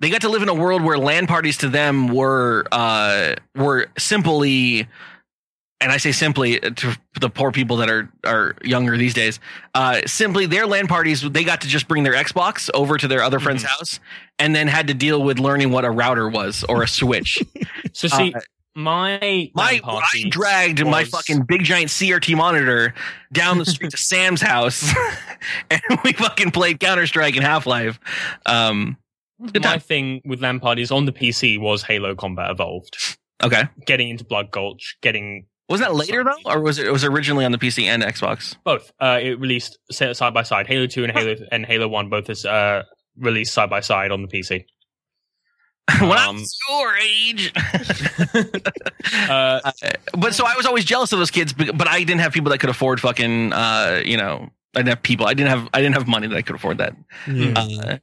[0.00, 3.86] they got to live in a world where LAN parties to them were uh, were
[3.96, 4.88] simply
[5.84, 9.38] and I say simply to the poor people that are are younger these days,
[9.74, 13.22] uh, simply their LAN parties they got to just bring their Xbox over to their
[13.22, 14.00] other friend's house,
[14.38, 17.38] and then had to deal with learning what a router was or a switch.
[17.92, 18.40] So see, Uh,
[18.74, 22.92] my my I dragged my fucking big giant CRT monitor
[23.32, 24.92] down the street to Sam's house,
[25.70, 28.00] and we fucking played Counter Strike and Half Life.
[28.46, 28.96] Um,
[29.38, 29.78] my time.
[29.80, 32.96] thing with LAN parties on the PC was Halo Combat Evolved.
[33.44, 37.04] okay, Getting into Blood Gulch, getting was that later though, or was it, it was
[37.04, 38.56] originally on the PC and Xbox?
[38.64, 38.92] both.
[39.00, 40.66] Uh, it released side by side.
[40.66, 42.82] Halo Two and Halo and Halo One both is uh,
[43.18, 44.64] released side by side on the PC.
[46.00, 47.52] when I Um, was your age.
[49.28, 49.70] Uh, Uh,
[50.16, 52.50] but so I was always jealous of those kids, but, but I didn't have people
[52.50, 55.26] that could afford fucking, uh, you know, I didn't have people.
[55.26, 56.96] I didn't have, I didn't have money that I could afford that.
[57.28, 57.52] Yeah.
[57.54, 57.98] Uh,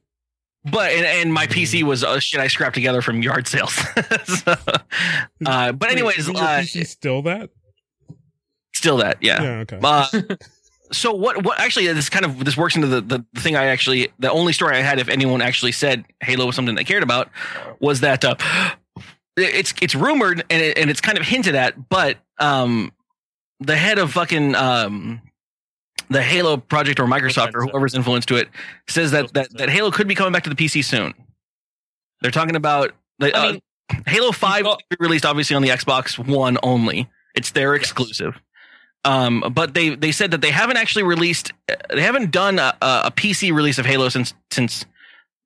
[0.64, 3.74] but and, and my PC was uh, shit I scrapped together from yard sales.
[4.24, 4.54] so,
[5.46, 7.50] uh, but anyways, isn't uh, still that?
[8.72, 9.42] still that, yeah.
[9.42, 9.50] Yeah.
[9.60, 9.80] Okay.
[9.82, 10.06] Uh,
[10.92, 11.44] so what?
[11.44, 11.92] What actually?
[11.92, 14.76] This kind of this works into the, the the thing I actually the only story
[14.76, 17.30] I had if anyone actually said Halo was something they cared about
[17.80, 18.34] was that uh,
[19.36, 22.92] it's it's rumored and it, and it's kind of hinted at, but um,
[23.60, 25.20] the head of fucking um.
[26.12, 28.48] The Halo project or Microsoft or whoever's influenced to it
[28.88, 31.14] says that, that that Halo could be coming back to the PC soon.
[32.20, 33.60] They're talking about the, I uh, mean,
[34.06, 37.08] Halo Five got- will be released obviously on the Xbox One only.
[37.34, 38.40] It's their exclusive.
[39.04, 41.52] Um, but they they said that they haven't actually released.
[41.90, 44.84] They haven't done a, a PC release of Halo since since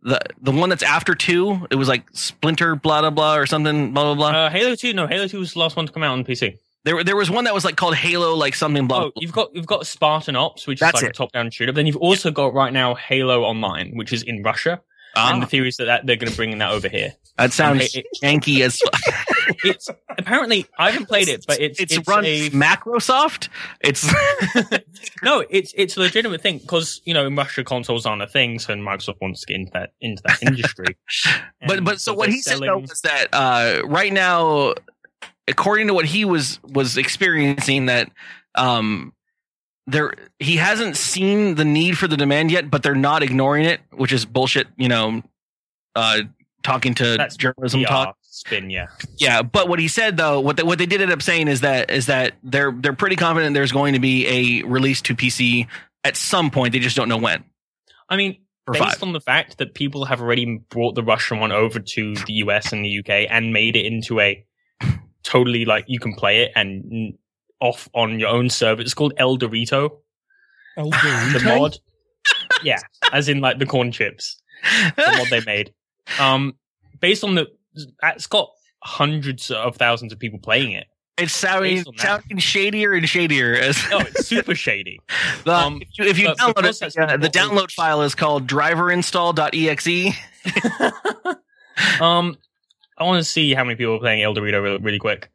[0.03, 1.67] the the one that's after two.
[1.71, 4.39] It was like Splinter blah blah blah or something blah blah blah.
[4.47, 6.59] uh, Halo Two, no, Halo Two was the last one to come out on PC.
[6.87, 9.07] There there was one that was like called Halo like something blah.
[9.07, 11.17] Oh, you've got you've got Spartan Ops, which That's is like it.
[11.17, 11.73] a top-down shooter.
[11.73, 14.81] Then you've also got right now Halo Online, which is in Russia,
[15.17, 17.13] Ah, and the theory is that, that they're going to bring that over here.
[17.39, 18.81] that sounds it- janky as
[19.65, 23.49] It's apparently I haven't played it, but it's it's, it's, run a Macrosoft.
[23.81, 24.05] It's
[25.23, 28.59] no, it's it's a legitimate thing because you know in Russia consoles aren't a thing,
[28.59, 30.97] so Microsoft wants to get into that into that industry.
[31.67, 34.75] but but so what they're he said though was that uh, right now,
[35.49, 38.11] according to what he was was experiencing, that
[38.55, 39.13] um,
[39.87, 43.81] there he hasn't seen the need for the demand yet, but they're not ignoring it,
[43.93, 44.67] which is bullshit.
[44.77, 45.23] You know,
[45.95, 46.21] uh,
[46.63, 48.17] talking to That's journalism PR talk.
[48.23, 48.87] spin, yeah.
[49.19, 51.61] Yeah, but what he said though, what they, what they did end up saying is
[51.61, 55.69] that is that they're they're pretty confident there's going to be a release to PC
[56.05, 56.73] at some point.
[56.73, 57.45] They just don't know when.
[58.09, 58.39] I mean,
[58.73, 59.03] based five.
[59.03, 62.73] on the fact that people have already brought the Russian one over to the US
[62.73, 64.45] and the UK and made it into a
[65.27, 67.15] totally like you can play it and
[67.61, 68.81] off on your own server.
[68.83, 69.99] It's called El Dorito,
[70.77, 71.77] El the mod.
[72.63, 72.79] yeah,
[73.13, 74.41] as in like the corn chips,
[74.97, 75.73] the mod they made.
[76.21, 76.55] Um,
[77.01, 77.47] based on the,
[78.05, 78.51] it's got
[78.83, 80.87] hundreds of thousands of people playing it.
[81.19, 82.03] It's sounding, Based on that.
[82.03, 85.01] sounding shadier and shadier as Oh, it's super shady.
[85.45, 87.71] the, um, if you, if you download because it, that's uh, the what we- download
[87.73, 90.15] file is called driverinstall.exe.
[92.01, 92.37] um,
[92.99, 95.31] I want to see how many people are playing El Dorito really, really quick.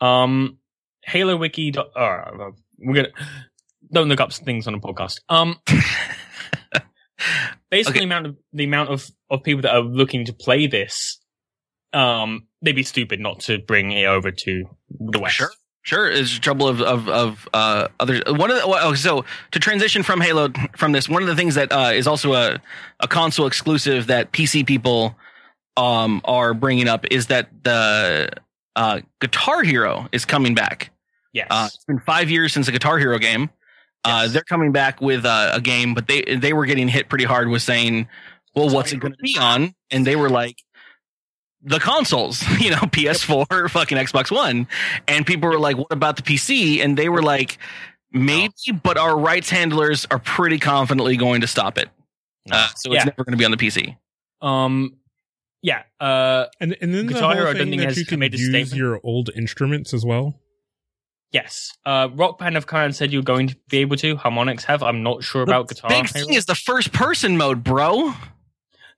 [0.00, 0.58] Um,
[1.02, 1.70] Halo Wiki.
[1.70, 3.08] dot- we're gonna
[3.92, 5.20] don't look up things on a podcast.
[5.28, 5.56] Um,
[7.70, 7.98] basically, Okay.
[8.00, 11.18] the amount of the amount of of people that are looking to play this,
[11.92, 15.36] um, they'd be stupid not to bring it over to the West.
[15.36, 15.50] Sure.
[15.86, 20.02] Sure, is trouble of of of uh, other one of the oh, so to transition
[20.02, 20.48] from Halo
[20.78, 22.58] from this one of the things that uh, is also a
[23.00, 25.14] a console exclusive that PC people
[25.76, 28.30] um are bringing up is that the
[28.76, 30.90] uh, Guitar Hero is coming back.
[31.32, 31.46] Yes.
[31.50, 33.50] Uh, it's been five years since the Guitar Hero game.
[34.04, 34.32] Uh, Yes.
[34.32, 37.48] they're coming back with uh, a game, but they they were getting hit pretty hard
[37.48, 38.08] with saying,
[38.54, 40.56] "Well, what's it going to be on?" And they were like,
[41.62, 44.66] "The consoles, you know, PS4, fucking Xbox One."
[45.08, 47.58] And people were like, "What about the PC?" And they were like,
[48.12, 48.52] "Maybe,
[48.82, 51.88] but our rights handlers are pretty confidently going to stop it,
[52.52, 53.04] uh, so it's Yeah.
[53.04, 53.96] never going to be on the PC."
[54.42, 54.96] um,
[55.64, 55.82] yeah.
[55.98, 58.04] Uh, And and then the Guitar whole Hero, I thing don't think that has you
[58.06, 58.74] can made a use statement.
[58.78, 60.38] your old instruments as well.
[61.32, 61.70] yes.
[61.84, 64.16] Uh, Rock Band have kind of said you're going to be able to.
[64.16, 64.82] Harmonix have.
[64.82, 66.26] I'm not sure about Guitar The Big Hero.
[66.26, 68.12] thing is the first person mode, bro.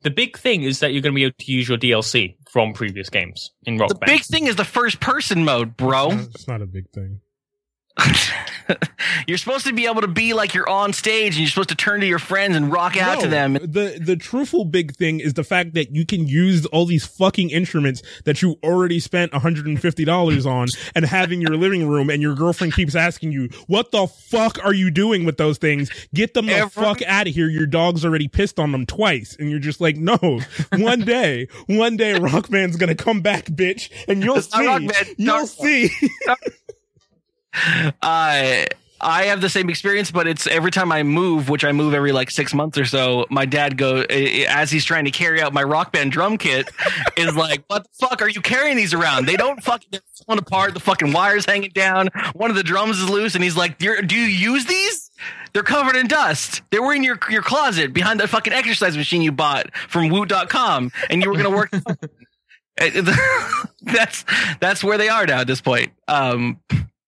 [0.03, 2.73] The big thing is that you're going to be able to use your DLC from
[2.75, 4.07] previous games in Rock The Band.
[4.11, 6.11] big thing is the first person mode, bro.
[6.11, 7.21] Uh, It's not a big thing.
[9.27, 11.75] you're supposed to be able to be like you're on stage and you're supposed to
[11.75, 13.55] turn to your friends and rock out to them.
[13.55, 17.51] The the truthful big thing is the fact that you can use all these fucking
[17.51, 22.35] instruments that you already spent $150 on and have in your living room and your
[22.35, 25.91] girlfriend keeps asking you, what the fuck are you doing with those things?
[26.14, 27.49] Get them the Every- fuck out of here.
[27.49, 29.37] Your dog's already pissed on them twice.
[29.39, 30.41] And you're just like, no,
[30.77, 33.91] one day, one day Rock Band's gonna come back, bitch.
[34.09, 35.14] And you'll It's see.
[35.19, 35.91] You'll see.
[38.03, 38.65] Uh,
[38.99, 42.13] I have the same experience, but it's every time I move, which I move every
[42.13, 43.27] like six months or so.
[43.31, 46.69] My dad go as he's trying to carry out my rock band drum kit,
[47.17, 49.27] is like, "What the fuck are you carrying these around?
[49.27, 50.75] They don't fucking they're falling apart.
[50.75, 52.09] The fucking wires hanging down.
[52.35, 55.11] One of the drums is loose." And he's like, "Do you use these?"
[55.53, 56.63] They're covered in dust.
[56.71, 60.91] They were in your your closet behind the fucking exercise machine you bought from Woot.com,
[61.11, 61.71] and you were gonna work.
[63.83, 64.25] that's
[64.61, 65.93] that's where they are now at this point.
[66.09, 66.61] Um,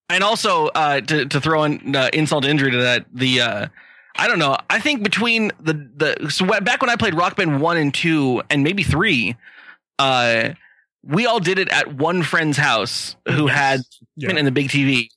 [0.08, 3.66] and also uh, to to throw in uh, insult to injury to that, the uh,
[4.16, 4.56] I don't know.
[4.70, 8.42] I think between the the so back when I played Rock Band one and two
[8.50, 9.36] and maybe three,
[9.98, 10.50] uh,
[11.04, 13.56] we all did it at one friend's house who Yes.
[13.56, 13.80] had
[14.16, 14.30] Yeah.
[14.36, 15.08] in the big TV.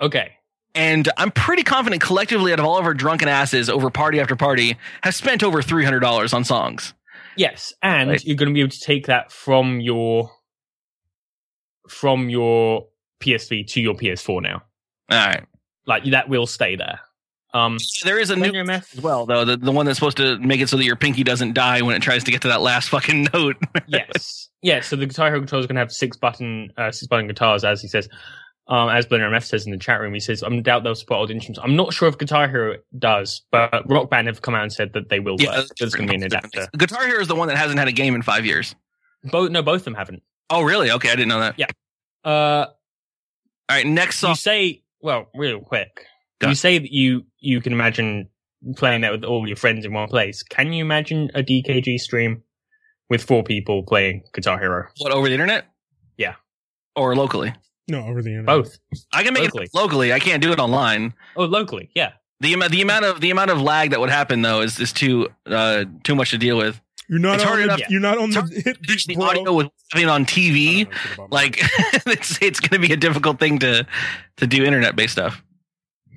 [0.00, 0.32] Okay.
[0.74, 4.36] And I'm pretty confident collectively out of all of our drunken asses over party after
[4.36, 6.92] party have spent over three hundred dollars on songs.
[7.36, 8.24] Yes, and Right.
[8.24, 10.30] you're going to be able to take that from your
[11.88, 12.86] from your
[13.20, 14.62] PS3 to your PS4 now.
[15.10, 15.44] All right.
[15.86, 17.00] Like that will stay there.
[17.54, 20.16] Um, There is a new Blender MF as well though, the, the one that's supposed
[20.18, 22.48] to make it so that your pinky doesn't die when it tries to get to
[22.48, 23.56] that last fucking note.
[23.86, 24.80] yes, yeah.
[24.80, 27.64] So the Guitar Hero controller is going to have six button, uh, six button guitars,
[27.64, 28.08] as he says.
[28.68, 31.20] Um, as Blender MF says in the chat room, he says, "I'm doubt they'll support
[31.20, 34.64] old instruments." I'm not sure if Guitar Hero does, but Rock Band have come out
[34.64, 35.36] and said that they will.
[35.38, 35.68] Yeah, work.
[35.78, 36.66] There's going to be an adapter.
[36.76, 38.74] Guitar Hero is the one that hasn't had a game in five years.
[39.22, 40.22] Both, no, both of them haven't.
[40.50, 40.90] Oh, really?
[40.90, 41.54] Okay, I didn't know that.
[41.58, 41.66] Yeah.
[42.24, 42.66] Uh,
[43.68, 46.04] All right, next up you say, well, real quick,
[46.40, 46.48] Go.
[46.48, 48.28] you say that you you can imagine
[48.76, 50.42] playing that with all your friends in one place.
[50.42, 52.42] Can you imagine a DKG stream
[53.10, 54.88] with four people playing Guitar Hero?
[54.98, 55.66] What over the internet?
[56.16, 56.34] Yeah.
[56.94, 57.52] Or locally?
[57.88, 58.46] No, over the internet.
[58.46, 58.78] Both.
[59.12, 59.64] I can make Locally.
[59.64, 60.12] it locally.
[60.12, 61.14] I can't do it online.
[61.36, 62.12] Oh, locally, yeah.
[62.40, 64.92] The amount the amount of the amount of lag that would happen though is is
[64.92, 66.80] too uh too much to deal with.
[67.08, 69.14] You're not It's on hard the, enough- You're not on the hard hit beat, The
[69.14, 69.24] bro.
[69.26, 71.58] audio with having on TV, know like
[72.06, 73.86] it's it's going to be a difficult thing to
[74.38, 75.42] to do internet based stuff.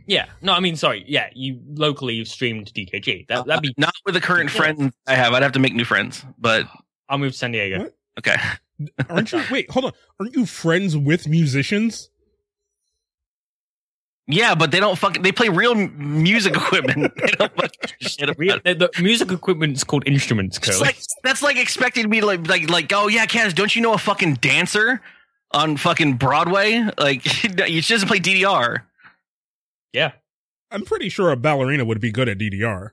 [0.07, 0.25] Yeah.
[0.41, 1.05] No, I mean, sorry.
[1.07, 3.27] Yeah, you locally you've streamed DKG.
[3.27, 3.73] That, that'd be.
[3.77, 4.57] Not with the current Yeah.
[4.59, 5.33] friends I have.
[5.33, 6.25] I'd have to make new friends.
[6.39, 6.65] But
[7.07, 7.79] I'll move to San Diego.
[7.83, 7.95] What?
[8.17, 8.35] okay.
[9.09, 9.43] Aren't you?
[9.51, 9.91] Wait, hold on.
[10.19, 12.09] Aren't you friends with musicians?
[14.31, 17.11] Yeah, but they don't fucking they play real music equipment.
[17.17, 18.77] they don't fucking shit about Real, it.
[18.77, 20.79] the, the music equipment's called instruments, It's Curly.
[20.81, 23.93] like that's like expecting me to like like like oh yeah, Kaz, don't you know
[23.93, 25.01] a fucking dancer
[25.51, 26.87] on fucking Broadway?
[26.99, 27.25] Like
[27.69, 28.83] you just play DDR.
[29.93, 30.11] yeah.
[30.71, 32.89] I'm pretty sure a ballerina would be good at DDR.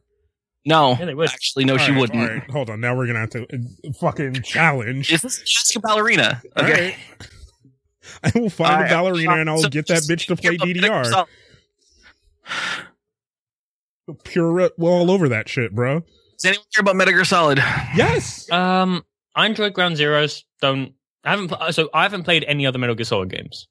[0.64, 2.22] No, Yeah, actually, no, she All right, wouldn't.
[2.22, 2.80] All right, hold on.
[2.80, 5.12] Now we're gonna have to uh, fucking challenge.
[5.12, 6.40] Is this just a ballerina?
[6.56, 6.96] All Okay.
[8.24, 8.36] Right.
[8.36, 10.56] I will find All a ballerina so- and I'll so- get that bitch to play
[10.56, 11.26] DDR.
[14.24, 16.00] Pure well all over that shit, bro.
[16.38, 17.58] Does anyone care about Metal Gear Solid?
[17.96, 18.50] Yes.
[18.52, 19.04] Um,
[19.34, 20.42] I enjoyed Ground Zeroes.
[20.60, 20.92] Don't
[21.24, 23.66] I haven't so I haven't played any other Metal Gear Solid games.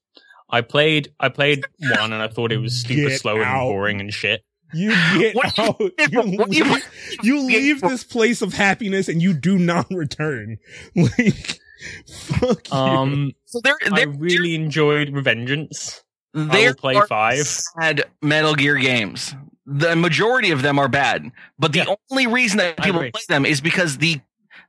[0.49, 3.61] I played I played one and I thought it was super Get slow out.
[3.61, 4.43] and boring and shit.
[4.73, 5.79] You get What- out.
[5.79, 6.89] You, what- leave,
[7.23, 10.57] you leave this place of happiness and you do not return.
[10.97, 11.59] Like,
[12.07, 12.77] fuck you.
[12.77, 16.01] Um, So there, I there, really enjoyed Revengeance.
[16.35, 17.45] I there will play are five.
[17.77, 19.33] bad Metal Gear games.
[19.65, 21.95] The majority of them are bad, but the Yeah.
[22.11, 24.19] only reason that people play them is because the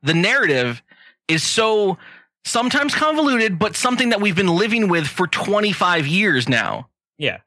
[0.03, 0.83] the narrative
[1.29, 1.99] is so
[2.45, 6.89] sometimes convoluted, but something that we've been living with for 25 years now.
[7.19, 7.39] Yeah,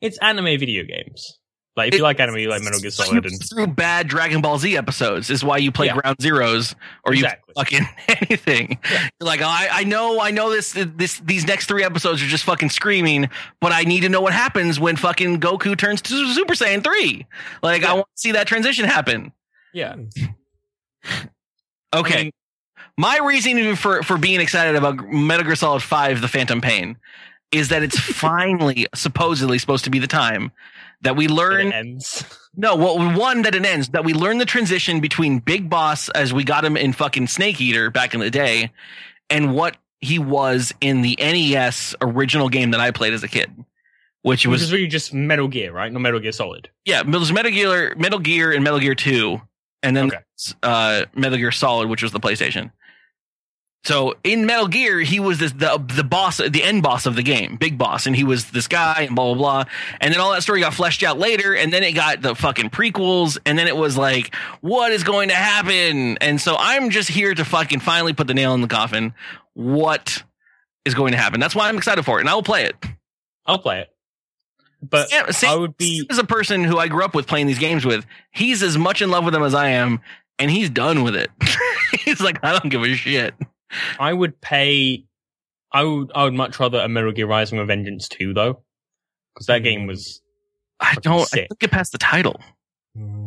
[0.00, 1.38] it's anime video games.
[1.74, 4.42] Like if It- you like anime, you like Metal Gear Solid, and through bad Dragon
[4.42, 5.94] Ball Z episodes is why you play Yeah.
[5.96, 7.52] Ground Zeroes or Exactly.
[7.56, 7.86] you fucking
[8.28, 8.78] anything.
[8.90, 9.08] Yeah.
[9.20, 12.26] You're like, oh, I, I know, I know this, this, these next three episodes are
[12.26, 16.32] just fucking screaming, but I need to know what happens when fucking Goku turns to
[16.34, 17.26] Super Saiyan three.
[17.62, 19.32] Like, I want to see that transition happen.
[19.72, 19.96] yeah.
[21.94, 22.18] Okay.
[22.18, 22.32] I mean,
[22.96, 26.96] My reasoning for, for being excited about Metal Gear Solid 5, The Phantom Pain,
[27.50, 30.52] is that it's finally supposedly supposed to be the time
[31.02, 32.24] that we learn it ends.
[32.54, 36.34] No, well, one that it ends that we learn the transition between Big Boss as
[36.34, 38.70] we got him in fucking Snake Eater back in the day,
[39.30, 43.50] and what he was in the NES original game that I played as a kid,
[44.20, 45.90] which Which was is really just Metal Gear, right?
[45.90, 46.68] No Metal Gear Solid.
[46.84, 49.40] yeah, it was Metal Gear, Metal Gear, and Metal Gear Two,
[49.82, 50.18] and then Okay.
[50.62, 52.70] uh, Metal Gear Solid, which was the PlayStation.
[53.84, 57.22] So in Metal Gear, he was this the the boss, the end boss of the
[57.22, 59.72] game, big boss, and he was this guy, and blah blah blah.
[60.00, 62.70] And then all that story got fleshed out later, and then it got the fucking
[62.70, 66.16] prequels, and then it was like, what is going to happen?
[66.18, 69.14] And so I'm just here to fucking finally put the nail in the coffin.
[69.54, 70.22] What
[70.84, 71.40] is going to happen?
[71.40, 72.76] That's why I'm excited for it, and I will play it.
[73.46, 73.88] I'll play it,
[74.80, 76.06] but Sam- Sam- I would be.
[76.08, 79.02] as a person who I grew up with playing these games with, he's as much
[79.02, 80.00] in love with them as I am,
[80.38, 81.30] and he's done with it.
[82.04, 83.34] he's like, I don't give a shit.
[83.98, 85.04] I would pay.
[85.72, 86.12] I would.
[86.14, 88.62] I would much rather a Metal Gear Rising Revengeance 2, though.
[89.34, 90.20] because that game was,
[90.80, 91.20] I don't.
[91.20, 91.48] I sick.
[91.48, 92.40] don't get past the title.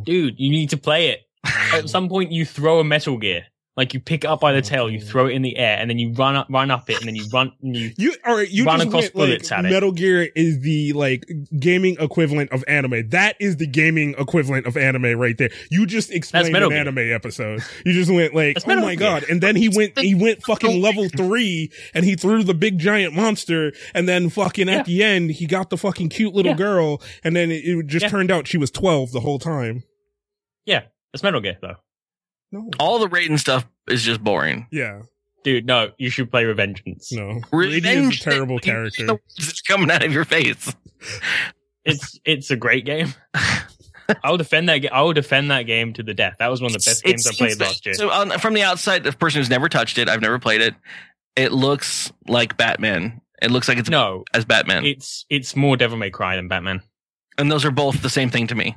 [0.03, 0.39] Dude.
[0.39, 1.22] You need to play it.
[1.73, 3.45] At some point, you throw a Metal Gear,
[3.77, 5.07] like you pick it up by the tail, you mm.
[5.07, 7.15] throw it in the air, and then you run up, run up it, and then
[7.15, 8.49] you run, and you You all right?
[8.49, 9.69] You Run across went, bullets like, at it.
[9.72, 11.26] Metal Gear is the like
[11.60, 13.10] gaming equivalent of anime.
[13.10, 15.49] That is the gaming equivalent of anime right there.
[15.69, 16.77] You just explained an Gear.
[16.77, 17.64] anime episode.
[17.85, 19.19] You just went like, That's oh my Gear.
[19.19, 19.26] god!
[19.30, 23.14] And then he went, he went fucking level three, and he threw the big giant
[23.14, 24.76] monster, and then fucking Yeah.
[24.76, 26.57] at the end, he got the fucking cute little Yeah.
[26.57, 28.10] girl, and then it, it just Yeah.
[28.10, 29.84] turned out she was twelve the whole time.
[30.65, 30.84] Yeah,
[31.14, 31.76] it's Metal Gear though.
[32.56, 34.68] No, All the Raiden stuff is just boring.
[34.72, 35.02] yeah,
[35.44, 37.11] Dude, no, you should play Revengeance.
[37.11, 37.41] no.
[37.52, 39.06] Brady is Revenge a terrible character.
[39.06, 40.73] the- It's coming out of your face.
[41.84, 43.14] It's it's a great game.
[43.36, 44.80] I will defend that.
[44.80, 46.38] Ga- I will defend that game to the death.
[46.40, 47.94] That was one of the best It games I played that- last year.
[47.94, 50.73] So on, from the outside, the person who's never touched it, I've never played it.
[51.36, 53.22] It looks like Batman.
[53.41, 56.82] It looks like it's no, as Batman, it's it's more Devil May Cry than Batman.
[57.38, 58.76] and those are both the same thing to me.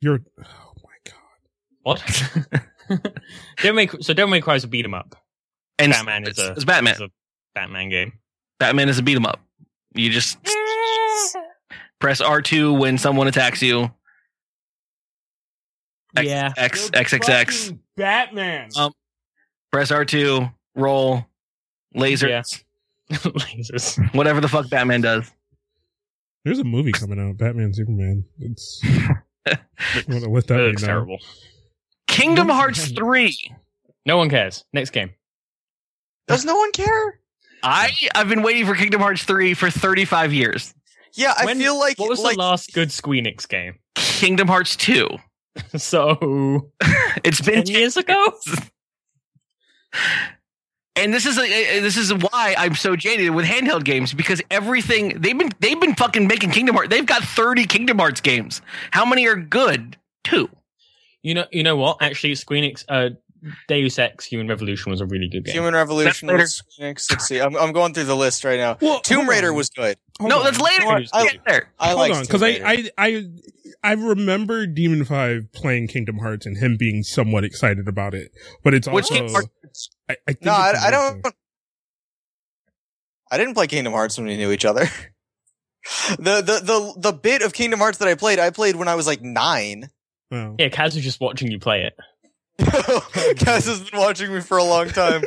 [0.00, 1.14] You're, oh my god.
[1.82, 2.62] What?
[3.62, 5.14] Devil May, so Devil May Cry is a beat 'em up.
[5.78, 6.94] And Batman is it's, a it's Batman.
[6.94, 7.08] is a
[7.54, 8.12] Batman game.
[8.58, 9.40] Batman is a beat 'em up.
[9.94, 10.38] You just
[12.00, 13.90] press R two when someone attacks you.
[16.16, 16.52] X, Yeah.
[16.56, 17.72] X X X X.
[17.96, 18.68] Batman.
[18.76, 18.92] Um,
[19.72, 20.48] Press R two.
[20.74, 21.24] Roll.
[21.96, 22.62] Lasers.
[23.10, 23.16] Yeah.
[23.18, 24.14] Lasers.
[24.14, 25.30] Whatever the fuck Batman does.
[26.44, 28.24] There's a movie coming out, Batman Superman.
[28.38, 28.80] It's
[29.46, 29.58] I
[30.08, 31.18] want to let that It be looks terrible.
[32.10, 33.36] Kingdom Hearts three.
[34.06, 34.64] No one cares.
[34.72, 35.10] Next game.
[36.28, 37.18] Does no one care?
[37.62, 40.74] I I've been waiting for Kingdom Hearts three for thirty five years.
[41.14, 43.78] Yeah, I When- feel like What was like the last good Squeenix game?
[43.94, 45.08] Kingdom Hearts two.
[45.76, 46.70] so
[47.24, 48.32] It's been ten years ago.
[50.96, 54.42] And this is a, a- this is why I'm so jaded with handheld games because
[54.50, 56.90] everything they've been they've been fucking making Kingdom Hearts.
[56.90, 58.60] They've got 30 Kingdom Hearts games.
[58.90, 59.96] How many are good?
[60.24, 60.50] Two.
[61.22, 61.44] You know.
[61.50, 61.98] You know what?
[62.00, 62.84] Actually, Squeenix.
[62.88, 63.10] Uh,
[63.68, 65.54] Deus Ex: Human Revolution was a really good game.
[65.54, 66.38] Human Revolution That's later.
[66.42, 67.10] was Phoenix.
[67.10, 67.40] Let's see.
[67.40, 68.76] I'm, I'm going through the list right now.
[68.80, 69.56] Well, Tomb Raider on.
[69.56, 69.96] was good.
[70.18, 70.44] Hold no, on.
[70.44, 70.84] that's later.
[70.84, 71.04] know?
[71.12, 71.72] I- Get there.
[71.78, 73.24] I Hold like on, because I, I I
[73.82, 78.30] I remember Demon Five playing Kingdom Hearts and him being somewhat excited about it,
[78.62, 79.90] but it's Which also Kingdom Hearts?
[80.08, 81.26] I, I think no, it's I, I don't.
[83.30, 84.84] I didn't play Kingdom Hearts when we knew each other.
[86.18, 88.96] the, the the the bit of Kingdom Hearts that I played, I played when I
[88.96, 89.88] was like nine.
[90.30, 90.54] Oh.
[90.58, 91.96] Yeah, Kaz was just watching you play it.
[92.60, 95.22] Kaz has been watching me for a long time.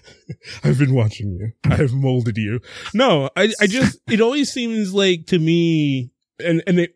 [0.64, 1.52] I've been watching you.
[1.70, 2.60] I have molded you.
[2.92, 6.10] No, I, I just, it always seems like to me,
[6.44, 6.94] and, and it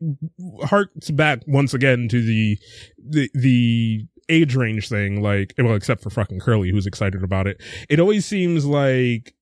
[0.64, 2.58] harks back once again to the,
[2.98, 7.62] the, the age range thing, like, well, except for fucking Curly, who's excited about it.
[7.88, 9.34] It always seems like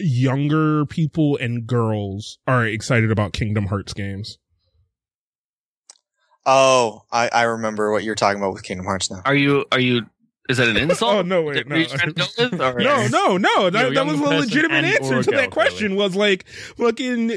[0.00, 4.38] younger people and girls are excited about Kingdom Hearts games.
[6.50, 9.20] Oh, I, I remember what you're talking about with Kingdom Hearts now.
[9.26, 10.06] Are you are you
[10.48, 11.14] is that an insult?
[11.14, 11.94] Oh, no, wait, Are you no.
[11.94, 13.68] trying to go with, or- No, no, no.
[13.68, 15.94] That, You're that was a legitimate answer to that question.
[15.94, 16.48] Was like
[16.78, 17.36] fucking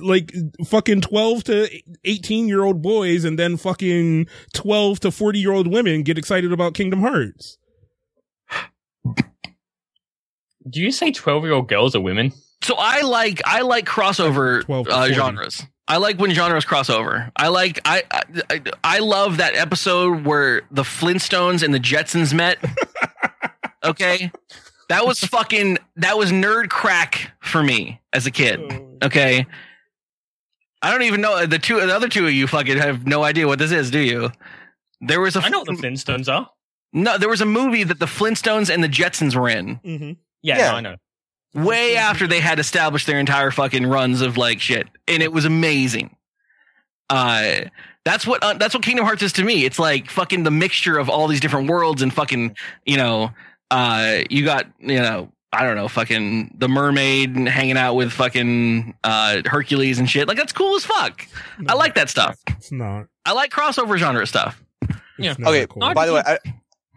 [0.00, 0.32] like
[0.66, 1.68] fucking twelve to
[2.04, 6.52] eighteen year old boys, and then fucking twelve to forty year old women get excited
[6.52, 7.58] about Kingdom Hearts.
[10.70, 12.32] Do you say twelve-year-old girls are women?
[12.62, 15.62] So I like I like crossover 12 uh, genres.
[15.86, 17.30] I like when genres cross over.
[17.36, 22.32] I like I, I I I love that episode where the Flintstones and the Jetsons
[22.32, 22.58] met.
[23.84, 24.30] okay,
[24.88, 28.60] that was fucking that was nerd crack for me as a kid.
[29.02, 29.46] Okay,
[30.80, 33.46] I don't even know the two the other two of you fucking have no idea
[33.46, 34.30] what this is, do you?
[35.02, 36.48] There was a I know what the Flintstones are.
[36.94, 39.76] no, there was a movie that the Flintstones and the Jetsons were in.
[39.84, 40.12] Mm-hmm.
[40.42, 40.70] Yeah, Yeah.
[40.70, 40.96] no, I know.
[41.54, 44.86] Way after they had established their entire fucking runs of like shit.
[45.08, 46.16] And it was amazing.
[47.10, 47.62] Uh
[48.04, 49.64] that's what uh, that's what kingdom hearts is to me.
[49.64, 53.30] It's like fucking the mixture of all these different worlds and fucking you know
[53.70, 58.12] uh you got you know i don't know fucking the mermaid and hanging out with
[58.12, 60.28] fucking uh hercules and shit.
[60.28, 61.26] Like that's cool as fuck.
[61.66, 62.36] I like that stuff.
[62.48, 63.06] It's not.
[63.24, 64.62] i like crossover genre stuff.
[64.82, 65.34] It's Yeah.
[65.38, 65.94] never Okay, cool.
[65.94, 66.38] by the way, I,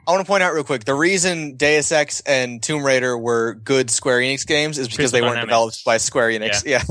[0.08, 3.56] I want to point out real quick the reason Deus Ex and Tomb Raider were
[3.56, 5.50] good Square Enix games is because Crystal they weren't Dynamics.
[5.50, 6.66] developed by Square Enix.
[6.66, 6.82] Yeah,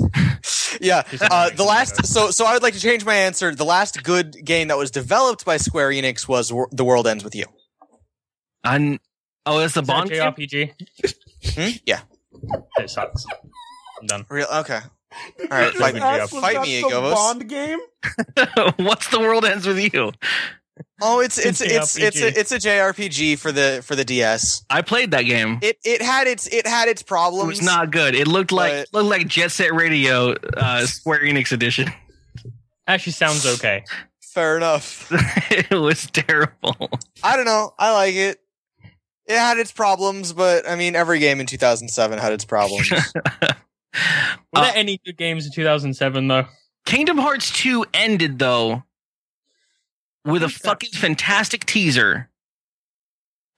[0.83, 1.03] yeah.
[1.09, 3.55] Crystal Uh, the last, so so I would like to change my answer.
[3.55, 7.25] The last good game that was developed by Square Enix was Wor- The World Ends
[7.25, 7.47] with You.
[8.63, 8.99] I'm,
[9.47, 10.21] oh that's the Is a bond game?
[10.21, 10.73] JRPG.
[11.55, 11.77] Hmm?
[11.87, 12.01] Yeah.
[12.79, 13.25] It sucks.
[13.99, 14.27] I'm done.
[14.29, 14.81] Real okay.
[15.41, 17.15] All right, fight, Just ask, fight me, Iyagovos.
[17.15, 17.79] Bond game.
[18.87, 20.13] what's the world ends with you
[21.01, 24.05] Oh, it's it's It's it's a it's a, it's a JRPG for the for the
[24.05, 24.65] DS.
[24.71, 25.59] I played that game.
[25.63, 27.49] It it had its it had its It problems.
[27.49, 28.15] was not good.
[28.15, 31.89] It looked like But- looked like Jet Set Radio uh, Square Enix edition.
[32.87, 33.85] Actually, sounds okay.
[34.23, 35.11] fair enough.
[35.51, 36.91] it was terrible.
[37.23, 37.75] I don't know.
[37.79, 38.39] I like it.
[39.27, 42.89] It had its problems, but I mean, every game in 2007 had its problems.
[42.93, 43.49] Were
[44.55, 46.47] Uh, there any good games in 2007 though?
[46.85, 48.85] Kingdom Hearts 2 ended though
[50.27, 52.29] with a fucking fantastic teaser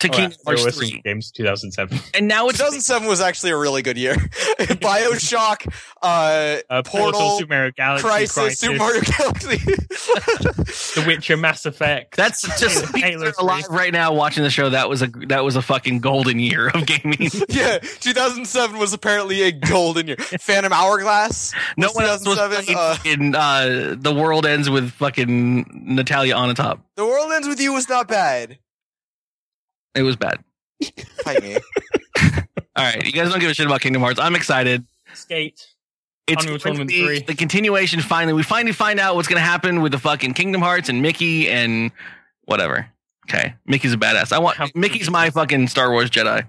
[0.00, 1.02] to Oh, yeah, Kingdom there Hearts were 3.
[1.04, 1.98] games 2007.
[2.14, 4.14] And now it's 2007 was actually a really good year.
[4.78, 5.66] Bioshock,
[6.02, 9.58] uh, Uh, Portal, Portal, Super Mario Galaxy, Crysis, Crysis, Super Mario Galaxy.
[10.98, 12.16] The Witcher, Mass Effect.
[12.16, 13.44] that's just Halo people that are 3.
[13.44, 14.70] alive right now watching the show.
[14.70, 17.30] That was a that was a fucking golden year of gaming.
[17.48, 20.16] yeah, 2007 was apparently a golden year.
[20.16, 21.54] Phantom Hourglass.
[21.76, 26.48] no one else was 2007, uh, fucking, uh, the world ends with fucking Natalia on
[26.48, 26.80] the top.
[26.96, 28.58] The World Ends With You was not bad.
[29.94, 30.42] It was bad.
[31.24, 31.56] Fight me.
[32.76, 34.20] All right, you guys don't give a shit about Kingdom Hearts.
[34.20, 34.84] I'm excited.
[35.14, 35.66] Skate.
[36.26, 37.20] It's Unreal going to Tournament be 3.
[37.22, 38.00] the continuation.
[38.00, 41.00] Finally, we finally find out what's going to happen with the fucking Kingdom Hearts and
[41.02, 41.90] Mickey and
[42.44, 42.86] whatever.
[43.28, 44.32] Okay, Mickey's a badass.
[44.32, 46.46] I want How- Mickey's my fucking Star Wars Jedi.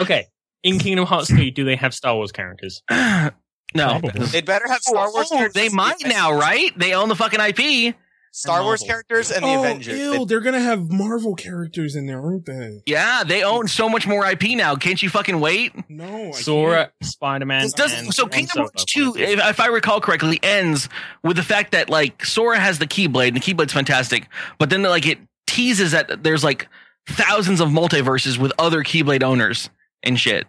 [0.00, 0.26] Okay.
[0.64, 2.82] In Kingdom Hearts 3, do they have Star Wars characters?
[2.90, 3.30] no,
[3.76, 4.26] Probably.
[4.26, 5.54] They'd better have Star oh, Wars Oh, characters.
[5.62, 6.76] they might now, right?
[6.78, 7.94] They own the fucking IP.
[8.32, 9.98] Star Wars characters and the oh, Avengers.
[9.98, 12.82] ew, they're gonna have Marvel characters in there, aren't they?
[12.86, 14.76] Yeah, they own so much more IP now.
[14.76, 15.72] Can't you fucking wait?
[15.88, 17.62] No, I Sora, Spider Man.
[17.62, 20.88] This doesn't, so Kingdom Hearts 2, if, if I recall correctly, ends
[21.22, 24.28] with the fact that like Sora has the Keyblade, and the Keyblade's fantastic,
[24.58, 26.68] but then like it teases that there's like
[27.08, 29.70] thousands of multiverses with other Keyblade owners
[30.02, 30.46] and shit.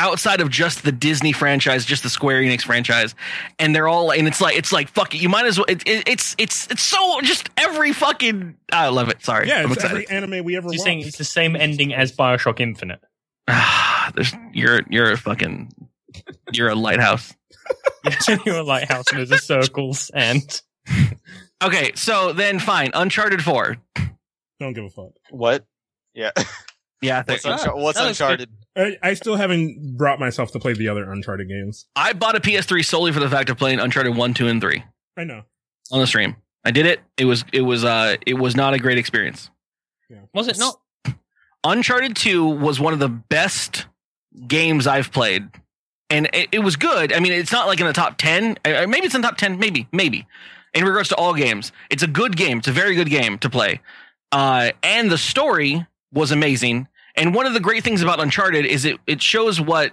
[0.00, 3.14] Outside of just the Disney franchise, just the Square Enix franchise,
[3.58, 5.66] and they're all, and it's like, it's like, fuck it, you might as well.
[5.68, 8.56] It, it, it's, it's, it's so just every fucking.
[8.72, 9.22] I love it.
[9.22, 10.04] Sorry, Yeah, I'm it's excited.
[10.10, 10.80] every anime we ever You're watched.
[10.82, 13.00] saying it's the same ending as Bioshock Infinite.
[13.46, 15.70] Ah, there's, you're, you're a fucking,
[16.52, 17.34] you're a lighthouse.
[18.46, 20.60] You're a lighthouse and there's a circles and
[21.62, 23.76] Okay, so then fine, Uncharted Four.
[24.58, 25.10] Don't give a fuck.
[25.30, 25.64] What?
[26.14, 26.30] Yeah.
[27.02, 28.24] Yeah, I think What's, Unchar- what's that looks good.
[28.24, 28.50] Uncharted?
[28.76, 31.86] I, I still haven't brought myself to play the other Uncharted games.
[31.96, 34.84] I bought a PS3 solely for the fact of playing Uncharted One, Two, and Three
[35.16, 35.42] I know.
[35.90, 36.36] on the stream.
[36.64, 37.00] I did it.
[37.16, 39.50] It was it was uh it was not a great experience.
[40.34, 40.80] was it not?
[41.64, 43.86] Uncharted Two was one of the best
[44.46, 45.48] games I've played,
[46.08, 47.12] and it, it was good.
[47.12, 48.56] I mean, it's not like in the top ten.
[48.64, 49.58] Uh, Maybe it's in the top ten.
[49.58, 50.26] Maybe maybe
[50.74, 52.58] in regards to all games, it's a good game.
[52.58, 53.80] It's a very good game to play,
[54.32, 56.88] uh, and the story was amazing.
[57.16, 59.92] And one of the great things about Uncharted is it it shows what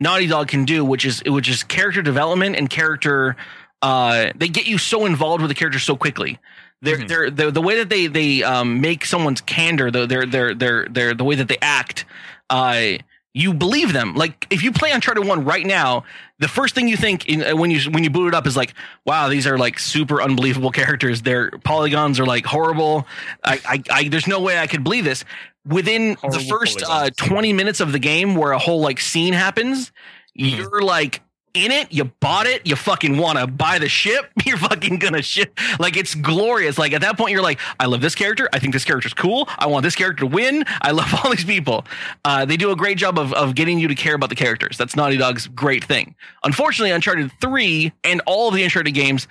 [0.00, 3.36] Naughty Dog can do, which is which is character development and character.
[3.80, 6.38] Uh, they get you so involved with the character so quickly.
[6.82, 7.08] They're, Mhm.
[7.08, 10.86] they're, they're, the way that they they um, make someone's candor, the their their their
[10.88, 12.04] their the way that they act,
[12.50, 12.98] uh,
[13.34, 14.14] you believe them.
[14.14, 16.04] Like if you play Uncharted One right now,
[16.38, 18.56] the first thing you think in, uh, when you when you boot it up is
[18.56, 18.74] like,
[19.06, 21.22] wow, these are like super unbelievable characters.
[21.22, 23.06] Their polygons are like horrible.
[23.44, 25.24] I, I, I there's no way I could believe this.
[25.64, 29.92] Within the first uh, 20 minutes of the game, where a whole like scene happens,
[30.38, 30.56] Mhm.
[30.56, 31.20] you're like
[31.54, 31.92] in it.
[31.92, 32.66] You bought it.
[32.66, 34.30] You fucking want to buy the ship.
[34.44, 35.58] You're fucking gonna ship.
[35.78, 36.78] Like it's glorious.
[36.78, 38.48] Like at that point, you're like, I love this character.
[38.52, 39.48] I think this character's cool.
[39.58, 40.64] I want this character to win.
[40.80, 41.84] I love all these people.
[42.24, 44.76] Uh, they do a great job of of getting you to care about the characters.
[44.76, 46.14] That's Naughty Dog's great thing.
[46.44, 49.28] Unfortunately, Uncharted Three and all of the Uncharted games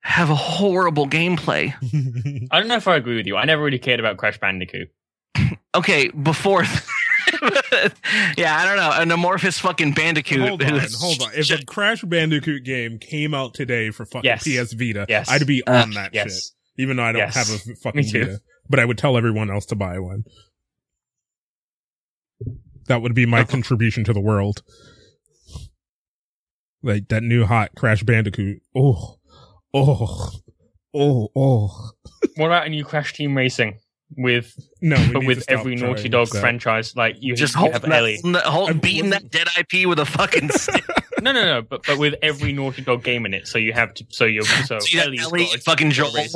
[0.00, 1.74] have a horrible gameplay.
[2.50, 3.36] I don't know if I agree with you.
[3.36, 4.90] I never really cared about Crash Bandicoot.
[5.74, 6.64] Okay, before.
[8.36, 8.90] yeah, I don't know.
[8.94, 10.40] An amorphous fucking bandicoot.
[10.40, 11.30] hold on, hold on.
[11.34, 14.44] If a Crash Bandicoot game came out today for fucking Yes.
[14.44, 15.28] PS Vita, Yes.
[15.30, 16.32] I'd be Uh, on that shit.
[16.78, 17.34] Even though I don't Yes.
[17.34, 20.24] have a fucking Vita, but I would tell everyone else to buy one.
[22.88, 24.62] That would be my contribution to the world.
[26.82, 28.60] Like that new hot Crash Bandicoot.
[28.74, 29.18] Oh,
[29.72, 30.30] oh,
[30.92, 31.90] oh, oh.
[32.36, 33.78] What about a new Crash Team Racing
[34.16, 36.40] with No, but with every Naughty Dog that.
[36.40, 36.94] franchise?
[36.96, 38.20] Like you just you hold have that, Ellie.
[38.44, 40.84] hold, beating that dead IP with a fucking stick.
[41.20, 41.62] No, no, no.
[41.62, 44.06] But but with every Naughty Dog game in it, so you have to.
[44.10, 46.34] So you're so See that Ellie's Ellie, got a- fucking Joel, race.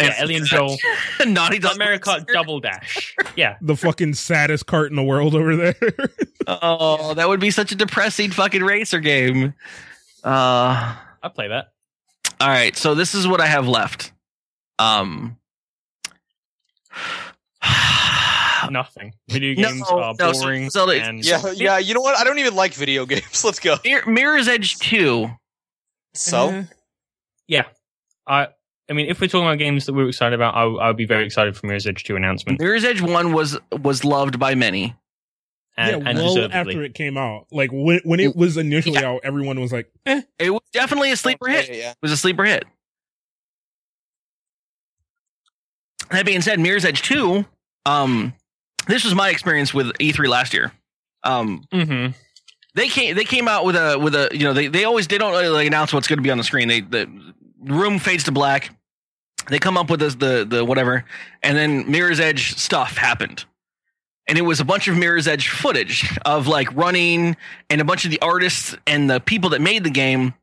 [0.00, 0.76] Yeah, Ellie and Joel.
[1.26, 1.78] Naughty Dog.
[1.78, 3.14] Mario Kart Double Dash.
[3.36, 3.56] Yeah.
[3.62, 5.74] The fucking saddest cart in the world over there.
[6.46, 9.54] Oh, that would be such a depressing fucking racer game.
[10.24, 11.68] Uh, I play that.
[12.40, 14.12] all right, so this is what I have left.
[14.78, 15.36] Um,
[18.70, 19.14] Nothing.
[19.28, 20.70] Video No, games are no, so- boring.
[20.70, 21.78] so it's- and Yeah, yeah.
[21.78, 22.16] You know what?
[22.18, 23.44] I don't even like video games.
[23.44, 23.76] Let's go.
[23.84, 25.30] Mir- Mirror's Edge Two.
[26.14, 26.62] So Eh.
[27.46, 27.64] yeah.
[28.26, 28.48] I
[28.90, 31.04] I mean, if we're talking about games that we're excited about, I, I would be
[31.04, 32.58] very excited for Mirror's Edge 2 announcement.
[32.60, 34.96] Mirror's Edge One was was loved by many.
[35.76, 39.20] And, yeah, and well after it came out, like when when it was initially out,
[39.22, 41.76] everyone was like, "Eh." It was definitely a sleeper Okay, hit.
[41.76, 41.90] Yeah.
[41.92, 42.64] It was a sleeper hit.
[46.10, 47.44] That being said, Mirror's Edge Two.
[47.86, 48.32] Um,
[48.86, 50.72] this was my experience with E3 last year.
[51.24, 52.14] Um, Mhm.
[52.74, 55.18] they came they came out with a with a you know they they always they
[55.18, 56.68] don't really like announce what's going to be on the screen.
[56.68, 57.08] They the
[57.60, 58.70] room fades to black.
[59.48, 61.04] They come up with this, the the whatever,
[61.42, 63.44] and then Mirror's Edge stuff happened,
[64.26, 67.36] and it was a bunch of Mirror's Edge footage of like running
[67.70, 70.34] and a bunch of the artists and the people that made the game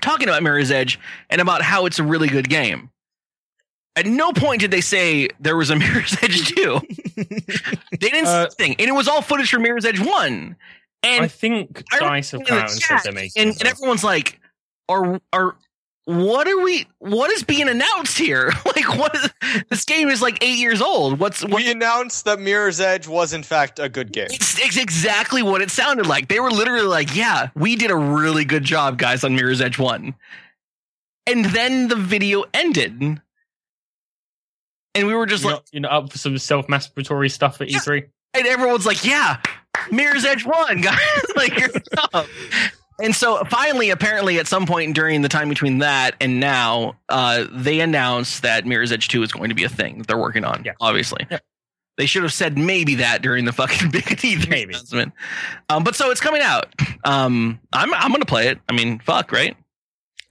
[0.00, 0.98] talking about Mirror's Edge
[1.30, 2.90] and about how it's a really good game.
[3.96, 6.80] At no point did they say there was a Mirror's Edge 2.
[7.16, 8.76] they didn't say Uh, anything.
[8.78, 10.56] And it was all footage from Mirror's Edge 1.
[11.02, 14.02] And I think I Dice have come out and said they're making and, and everyone's
[14.04, 14.40] like,
[14.88, 15.56] "Are are
[16.04, 16.86] what are we?
[16.98, 18.52] What is being announced here?
[18.66, 19.30] like, what is
[19.70, 21.20] this game is like eight years old?
[21.20, 21.54] What's what?
[21.54, 24.26] We announced that Mirror's Edge was in fact a good game.
[24.30, 26.28] It's, it's exactly what it sounded like.
[26.28, 29.78] They were literally like, "Yeah, we did a really good job, guys, on Mirror's Edge
[29.78, 30.14] One."
[31.26, 33.20] And then the video ended,
[34.96, 37.70] and we were just you're, like, not, you're not up for some self-masturbatory stuff at
[37.70, 37.78] Yeah.
[37.78, 38.08] E3.
[38.34, 39.40] and everyone's like, "Yeah,
[39.90, 40.98] Mirror's Edge One, guys,
[41.36, 42.28] like good stuff."
[42.98, 47.44] And so finally, apparently, at some point during the time between that and now, uh,
[47.52, 50.44] they announced that Mirror's Edge Two is going to be a thing that they're working
[50.44, 50.62] on.
[50.64, 50.72] Yeah.
[50.80, 51.40] Obviously, Yeah.
[51.98, 54.72] they should have said maybe that during the fucking big E3 Maybe.
[54.72, 55.12] announcement.
[55.68, 56.74] Um, but so it's coming out.
[57.04, 58.58] Um, I'm I'm gonna play it.
[58.68, 59.56] I mean, fuck, right?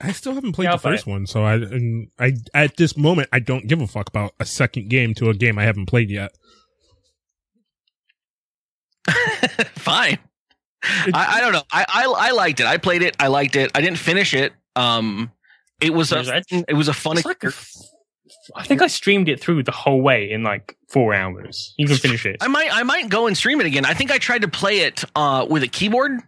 [0.01, 2.97] I still haven't played Yeah, the play first one, so I and I at this
[2.97, 5.85] moment I don't give a fuck about a second game to a game I haven't
[5.85, 6.31] played yet.
[9.75, 10.19] Fine.
[10.83, 11.63] I, I don't know.
[11.71, 12.65] I, I I liked it.
[12.65, 13.15] I played it.
[13.19, 13.71] I liked it.
[13.73, 14.53] I didn't finish it.
[14.75, 15.31] Um,
[15.81, 16.63] it was Mirror's a Edge?
[16.67, 17.17] it was a fun.
[17.17, 17.71] It's like a f-
[18.55, 21.73] I think I streamed it through the whole way in like four hours.
[21.77, 22.37] You can finish it.
[22.41, 23.85] I might I might go and stream it again.
[23.85, 26.19] I think I tried to play it uh with a keyboard.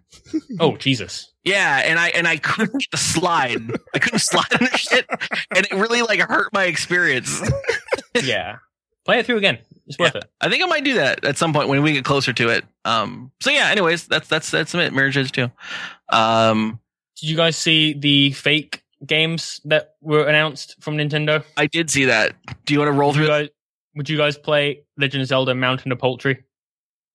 [0.59, 1.31] Oh Jesus!
[1.47, 3.61] Yeah, and I and I couldn't get the slide.
[3.95, 5.05] I couldn't slide on the shit,
[5.55, 7.41] and it really like hurt my experience.
[8.23, 8.57] Yeah,
[9.05, 9.59] play it through again.
[9.85, 10.25] It's worth it.
[10.41, 12.65] I think I might do that at some point when we get closer to it.
[12.83, 13.31] Um.
[13.41, 13.69] So yeah.
[13.69, 14.91] Anyways, that's that's that's it.
[14.91, 15.51] Mirror's Edge two.
[16.09, 16.79] Um.
[17.21, 21.43] Did you guys see the fake games that were announced from Nintendo?
[21.55, 22.35] I did see that.
[22.65, 23.27] Do you want to roll Would you through?
[23.27, 23.49] guys,
[23.95, 26.43] would you guys play Legend of Zelda: Mountain of Poultry?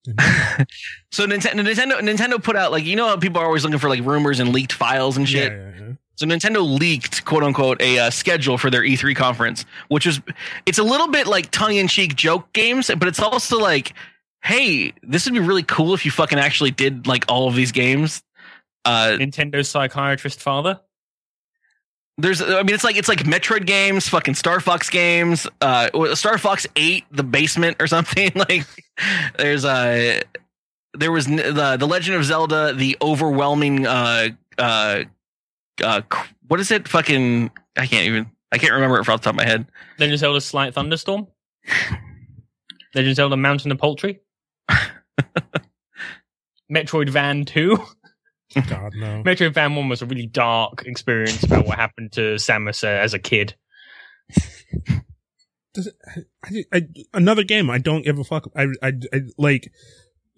[1.12, 3.90] So Nintendo, Nintendo, Nintendo put out like you know how people are always looking for
[3.90, 5.52] like rumors and leaked files and shit.
[5.52, 5.92] Yeah, yeah, yeah.
[6.16, 10.22] So Nintendo leaked, quote unquote, a uh, schedule for their E3 conference, which was
[10.64, 13.92] it's a little bit like tongue in cheek joke games, but it's also like,
[14.42, 17.72] hey, this would be really cool if you fucking actually did like all of these
[17.72, 18.22] games.
[18.84, 20.80] Uh, Nintendo psychiatrist father.
[22.22, 26.38] There's, I mean, it's like it's like Metroid games, fucking Star Fox games, uh, Star
[26.38, 28.30] Fox Eight, the basement or something.
[28.34, 28.64] like,
[29.38, 30.20] there's uh
[30.94, 34.28] there was the the Legend of Zelda, the overwhelming uh
[34.58, 35.02] uh
[35.82, 36.02] uh
[36.46, 36.86] what is it?
[36.86, 39.66] Fucking I can't even I can't remember it off the top of my head.
[39.98, 41.26] Legend of Zelda: Slight Thunderstorm.
[42.94, 44.20] Legend of Zelda: Mountain of Poultry.
[46.72, 47.84] Metroid Van Two.
[48.54, 49.22] God no.
[49.26, 53.14] Metroid Van One was a really dark experience about what happened to Samus uh, as
[53.14, 53.54] a kid.
[55.74, 55.94] Does it,
[56.44, 58.50] I, I, another game I don't give a fuck.
[58.54, 59.72] I, I, I like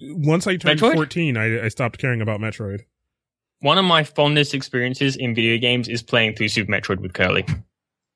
[0.01, 0.95] once I turned Metroid?
[0.95, 2.82] fourteen, I, I stopped caring about Metroid.
[3.61, 7.47] One of my fondest experiences in video games is playing through Super Metroid with Curly.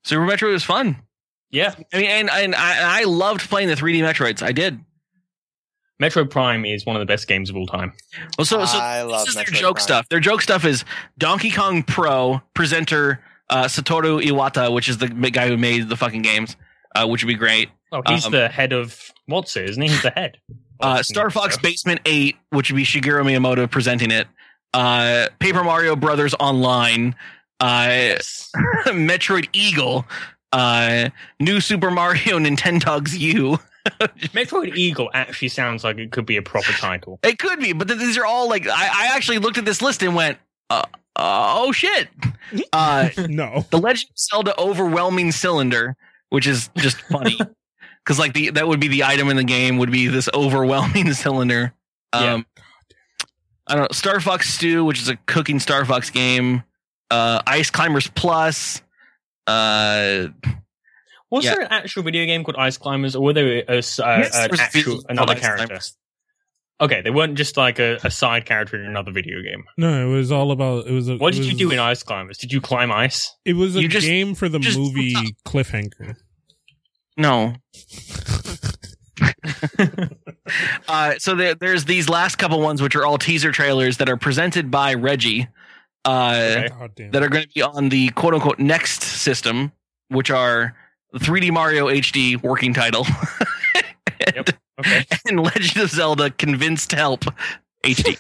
[0.04, 1.02] Super Metroid was fun.
[1.50, 4.42] Yeah, I mean, and and I, I loved playing the 3D Metroids.
[4.42, 4.78] I did.
[6.00, 7.92] Metroid Prime is one of the best games of all time.
[8.38, 9.82] Well, so so I love this is their joke Prime.
[9.82, 10.08] stuff.
[10.08, 10.84] Their joke stuff is
[11.18, 13.20] Donkey Kong Pro presenter
[13.50, 16.56] uh, Satoru Iwata, which is the guy who made the fucking games,
[16.94, 17.70] uh, which would be great.
[17.90, 19.88] Oh, he's Um, the head of what's it, isn't he?
[19.88, 20.38] He's the head.
[20.80, 24.28] Uh, Star Fox Basement 8, which would be Shigeru Miyamoto presenting it.
[24.72, 27.16] Uh, Paper Mario Brothers Online.
[27.58, 28.52] Uh, Yes.
[28.86, 30.06] Metroid Eagle.
[30.52, 31.08] Uh,
[31.40, 33.58] New Super Mario Nintendogs U.
[34.35, 37.19] Metroid Eagle actually sounds like it could be a proper title.
[37.23, 39.81] It could be, but th- these are all like I, I actually looked at this
[39.82, 40.39] list and went,
[40.70, 40.82] uh,
[41.16, 42.09] uh, "Oh shit!"
[42.73, 43.66] Uh, No.
[43.70, 45.97] the Legend of Zelda Overwhelming Cylinder,
[46.31, 47.39] which is just funny
[48.05, 51.12] because like the that would be the item in the game would be this overwhelming
[51.12, 51.74] cylinder.
[52.15, 52.35] Yeah.
[52.35, 52.47] Um,
[53.66, 53.89] I don't know.
[53.93, 56.62] Star Fox Stew, which is a cooking Star Fox game.
[57.10, 58.81] Uh, Ice Climbers Plus.
[61.30, 61.52] Was Yeah.
[61.55, 64.05] there an actual video game called Ice Climbers, or were there a, a, Yes, uh,
[64.32, 65.66] there an actual another character?
[65.66, 65.96] Climbers.
[66.80, 69.64] Okay, they weren't just like a, a side character in another video game.
[69.76, 70.86] No, it was all about.
[70.86, 71.09] It was.
[71.09, 72.38] A, What it did you do in Ice Climbers?
[72.38, 73.34] Did you climb ice?
[73.44, 75.14] It was a just- game for the movie
[75.44, 76.14] Cliffhanger.
[77.16, 77.55] No.
[80.88, 84.16] uh, so there, there's these last couple ones, which are all teaser trailers that are
[84.16, 85.48] presented by Reggie,
[86.05, 87.09] uh, Okay.
[87.10, 89.72] That are going to be on the quote unquote next system,
[90.09, 90.76] which are
[91.14, 93.06] 3D Mario HD working title
[93.74, 93.85] and,
[94.36, 94.51] Yep.
[94.80, 95.05] Okay.
[95.26, 97.24] and Legend of Zelda Convinced Help
[97.85, 98.18] HD.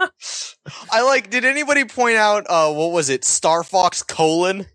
[0.92, 1.30] I like.
[1.30, 2.46] Did anybody point out?
[2.48, 3.24] Uh, what was it?
[3.24, 4.66] Star Fox colon.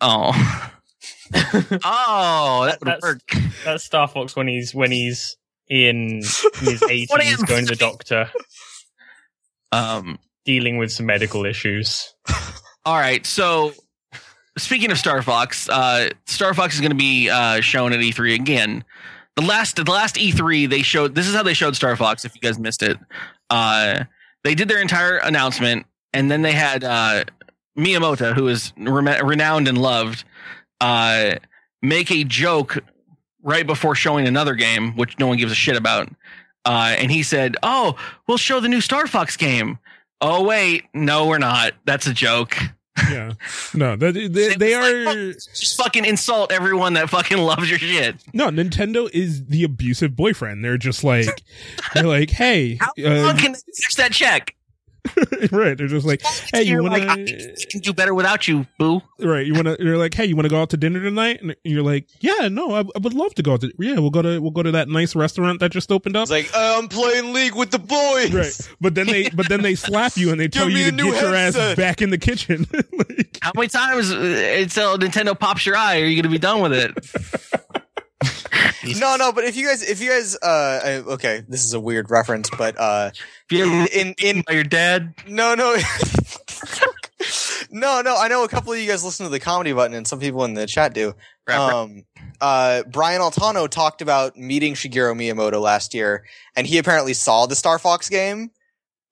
[0.00, 0.32] Oh.
[1.84, 3.20] oh, that would That's- work.
[3.64, 5.36] That's Star Fox when he's when he's
[5.68, 6.16] in
[6.60, 8.30] his eighties, What am- going to the doctor,
[9.72, 12.14] Um, dealing with some medical issues.
[12.84, 13.26] All right.
[13.26, 13.72] So,
[14.58, 18.34] speaking of Star Fox, uh, Star Fox is going to be uh, shown at E3
[18.34, 18.84] again.
[19.36, 21.14] The last, the last E3 they showed.
[21.14, 22.24] This is how they showed Star Fox.
[22.24, 22.98] If you guys missed it,
[23.50, 24.04] uh,
[24.44, 27.24] they did their entire announcement, and then they had uh,
[27.76, 30.24] Miyamoto, who is rem- renowned and loved,
[30.80, 31.36] uh,
[31.82, 32.78] make a joke
[33.42, 36.08] right before showing another game, which no one gives a shit about.
[36.64, 39.78] Uh, and he said, "Oh, we'll show the new Star Fox game."
[40.20, 41.74] Oh wait, no, we're not.
[41.84, 42.56] That's a joke.
[43.10, 43.32] Yeah.
[43.74, 45.32] No, that, they, they are.
[45.32, 48.16] Just fucking insult everyone that fucking loves your shit.
[48.32, 50.64] No, Nintendo is the abusive boyfriend.
[50.64, 51.42] They're just like,
[51.94, 54.54] they're like, hey, How uh, can they cash that check?
[55.52, 55.76] right?
[55.76, 56.22] They're just like,
[56.52, 59.02] hey, you You're want like, to, can do better without you, boo.
[59.20, 59.46] right?
[59.46, 59.76] You want to?
[59.78, 61.40] You're like, hey, you want to go out to dinner tonight?
[61.42, 63.72] And you're like, yeah, no, I, I would love to go out to.
[63.78, 66.22] Yeah, we'll go to we'll go to that nice restaurant that just opened up.
[66.22, 68.32] It's like uh, I'm playing League with the boys.
[68.32, 71.12] Right, but then they but then they slap you and they tell you to new
[71.12, 72.66] get your ass back in the kitchen.
[72.72, 76.60] like, How many times uh, until Nintendo pops your eye are you gonna be done
[76.60, 77.64] with it?
[78.96, 81.80] No, no, but if you guys, if you guys, uh, I, okay, this is a
[81.80, 85.76] weird reference, but uh, If you ever in in by your dad, no, no,
[87.70, 90.06] no, no, I know a couple of you guys listen to the comedy button, and
[90.06, 91.14] some people in the chat do.
[91.46, 91.74] Rap, rap.
[91.74, 92.04] Um,
[92.40, 96.24] uh, Brian Altano talked about meeting Shigeru Miyamoto last year,
[96.56, 98.50] and he apparently saw the Star Fox game,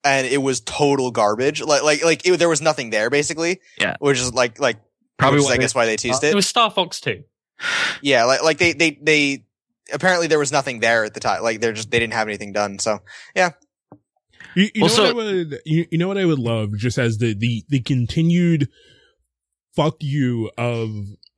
[0.03, 1.61] and it was total garbage.
[1.61, 3.59] Like, like, like it, there was nothing there, basically.
[3.79, 3.95] Yeah.
[3.99, 4.77] which is like, like
[5.17, 6.35] Probably which is, I guess why they teased It it.
[6.35, 7.23] was Star Fox 2.
[8.03, 9.43] Yeah, like, like they, they, they.
[9.93, 11.43] Apparently, there was nothing there at the time.
[11.43, 12.79] Like, they're just they didn't have anything done.
[12.79, 12.99] So,
[14.55, 16.97] you, you know Also- what I would you, you know what I would love just
[16.97, 18.69] as the the the continued
[19.75, 20.89] fuck you of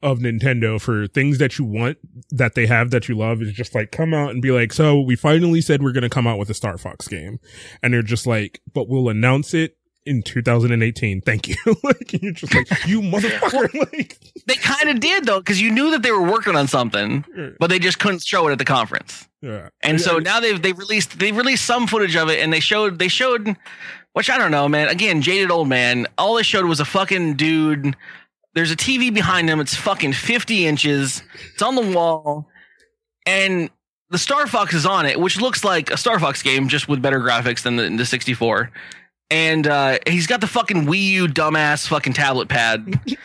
[0.02, 1.98] of Nintendo for things that you want
[2.32, 5.00] that they have that you love is just like come out and be like, so
[5.02, 7.40] we finally said we're gonna come out with a Star Fox game,
[7.84, 11.20] and they're just like, but we'll announce it in 2018.
[11.22, 11.56] Thank you.
[11.84, 13.74] like you're just like you motherfucker.
[13.92, 14.18] like
[14.50, 17.24] they kind of did though, because you knew that they were working on something,
[17.60, 19.28] but they just couldn't show it at the conference.
[19.42, 19.70] yeah.
[19.82, 22.60] And so Yeah, now they've they've released they released some footage of it, and they
[22.60, 23.56] showed they showed,
[24.14, 24.90] which I don't know, man.
[24.90, 26.08] Again, jaded old man.
[26.18, 27.96] All they showed was a fucking dude.
[28.56, 29.60] There's a TV behind him.
[29.60, 31.22] It's fucking 50 inches.
[31.54, 32.50] It's on the wall,
[33.26, 33.70] and
[34.10, 37.02] the Star Fox is on it, which looks like a Star Fox game just with
[37.02, 38.72] better graphics than the, the 64.
[39.30, 43.00] And uh, he's got the fucking Wii U dumbass fucking tablet pad.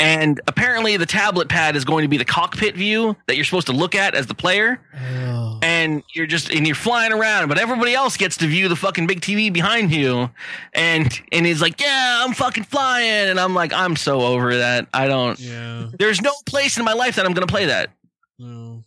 [0.00, 3.66] And apparently, the tablet pad is going to be the cockpit view that you're supposed
[3.66, 5.58] to look at as the player oh.
[5.62, 9.06] and you're just and you're flying around, but everybody else gets to view the fucking
[9.06, 10.30] big TV behind you,
[10.72, 14.88] and and he's like, yeah, I'm fucking flying, and I'm like, I'm so over that.
[14.94, 15.38] I don't.
[15.38, 15.88] Yeah.
[15.98, 17.90] There's no place in my life that I'm gonna play that.
[18.38, 18.84] No.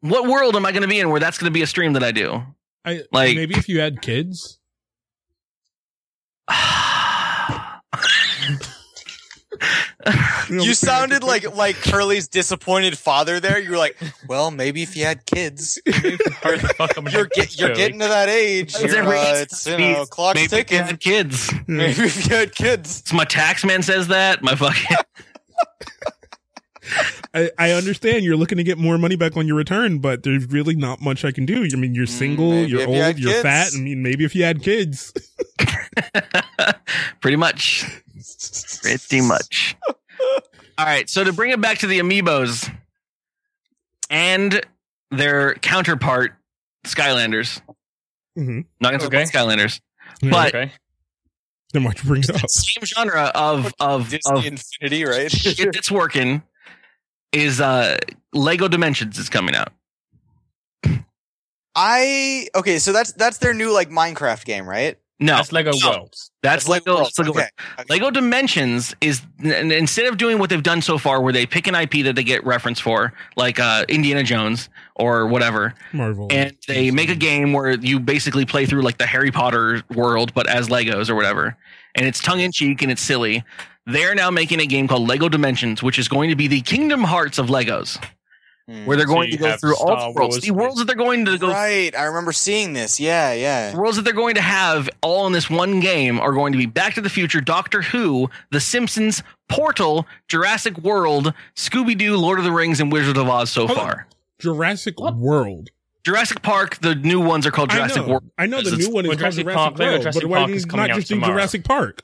[0.00, 2.12] What world am I gonna be in where that's gonna be a stream that I
[2.12, 2.42] do?
[2.82, 4.58] I Like- maybe if you had kids.
[10.48, 13.40] you sounded like like Curly's disappointed father.
[13.40, 13.96] There, you were like,
[14.28, 18.00] "Well, maybe if you had kids, Hurry the fuck up and you're get, you're getting
[18.00, 18.74] to that age.
[18.74, 20.78] It's You're, uh, it's you know, clock's Maybe if you ticking.
[20.86, 21.52] had kids.
[21.66, 23.02] Maybe if you had kids.
[23.06, 24.42] So my tax man says that.
[24.42, 24.96] My fucking
[27.32, 30.46] I, I understand you're looking to get more money back on your return, but there's
[30.46, 31.64] really not much I can do.
[31.72, 33.42] I mean, you're single, maybe you're if you old, you're kids.
[33.42, 33.68] fat.
[33.76, 35.12] I mean, maybe if you had kids.
[37.20, 37.84] pretty much.
[38.82, 39.76] Pretty much.
[40.78, 42.72] All right, so to bring it back to the amiibos
[44.08, 44.60] and
[45.10, 46.32] their counterpart,
[46.86, 47.60] Skylanders.
[48.38, 48.60] Mm-hmm.
[48.80, 49.16] Not gonna Okay.
[49.22, 49.80] about Skylanders.
[50.22, 50.30] Yeah.
[50.30, 50.72] But- Okay.
[51.72, 52.48] then why'd you bring it up?
[52.48, 55.30] Same genre of of Disney of Infinity, right?
[55.30, 56.42] shit that's working
[57.32, 57.98] is uh
[58.32, 59.72] Lego Dimensions is coming out.
[61.76, 64.98] I okay, so that's that's their new like Minecraft game, right?
[65.22, 65.90] No, That's Lego no.
[65.90, 66.30] Worlds.
[66.42, 66.94] That's Lego.
[66.94, 67.06] World.
[67.06, 67.46] that's Lego, Okay.
[67.74, 67.84] Okay.
[67.90, 71.66] Lego Dimensions is n- instead of doing what they've done so far, where they pick
[71.66, 76.26] an IP that they get reference for, like uh, Indiana Jones or whatever, Marvel.
[76.30, 80.32] and they make a game where you basically play through like the Harry Potter world,
[80.32, 81.56] but as Legos or whatever,
[81.94, 83.44] and it's tongue in cheek and it's silly.
[83.86, 87.02] They're now making a game called Lego Dimensions, which is going to be the Kingdom
[87.02, 88.02] Hearts of Legos,
[88.70, 88.84] Hmm.
[88.86, 90.36] where they're So going you to go have through all the worlds.
[90.36, 93.00] Wars The worlds that they're going to go Right, I remember seeing this.
[93.00, 93.72] Yeah, yeah.
[93.72, 96.58] The worlds that they're going to have all in this one game are going to
[96.58, 102.38] be Back to the Future, Doctor Who, The Simpsons, Portal, Jurassic World, Scooby Doo, Lord
[102.38, 103.86] of the Rings, and Wizard of Oz so Hold on.
[103.86, 104.06] far.
[104.38, 105.70] Jurassic World.
[106.04, 108.08] Jurassic Park, the new ones are called I Jurassic know.
[108.08, 108.24] World.
[108.38, 110.38] I know the new one is well, called Jurassic Jurassic Park- World, Jurassic but why
[110.38, 111.32] Park is not just do tomorrow.
[111.34, 112.00] Jurassic Park?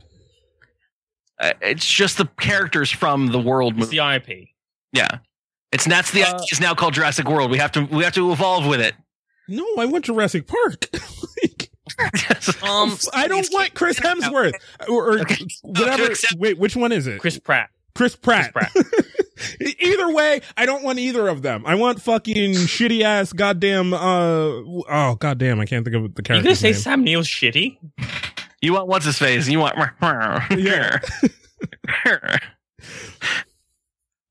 [1.41, 3.99] Uh, it's just the characters from the world It's movie.
[3.99, 4.49] the IP.
[4.93, 5.19] Yeah.
[5.73, 7.51] It's that's the Uh, is now called Jurassic World.
[7.51, 8.95] We have to we have to evolve with it.
[9.49, 10.87] No, I want Jurassic Park.
[11.43, 11.71] Like,
[12.63, 14.55] Um, I don't want Chris Hemsworth
[14.89, 15.47] or, or Okay.
[15.63, 16.05] whatever.
[16.07, 17.21] accept- Wait, which one is it?
[17.21, 17.69] Chris Pratt.
[17.95, 18.53] Chris Pratt.
[18.53, 18.73] Pratt.
[19.81, 21.63] either way, I don't want either of them.
[21.67, 23.93] I want fucking shitty ass goddamn.
[23.95, 26.35] Uh oh goddamn, I can't think of the character.
[26.35, 26.49] You character.
[26.49, 26.81] gonna say name.
[26.81, 27.79] Sam Neill's shitty?
[28.63, 29.47] you want what's his face?
[29.49, 29.77] You want
[30.57, 30.99] Yeah.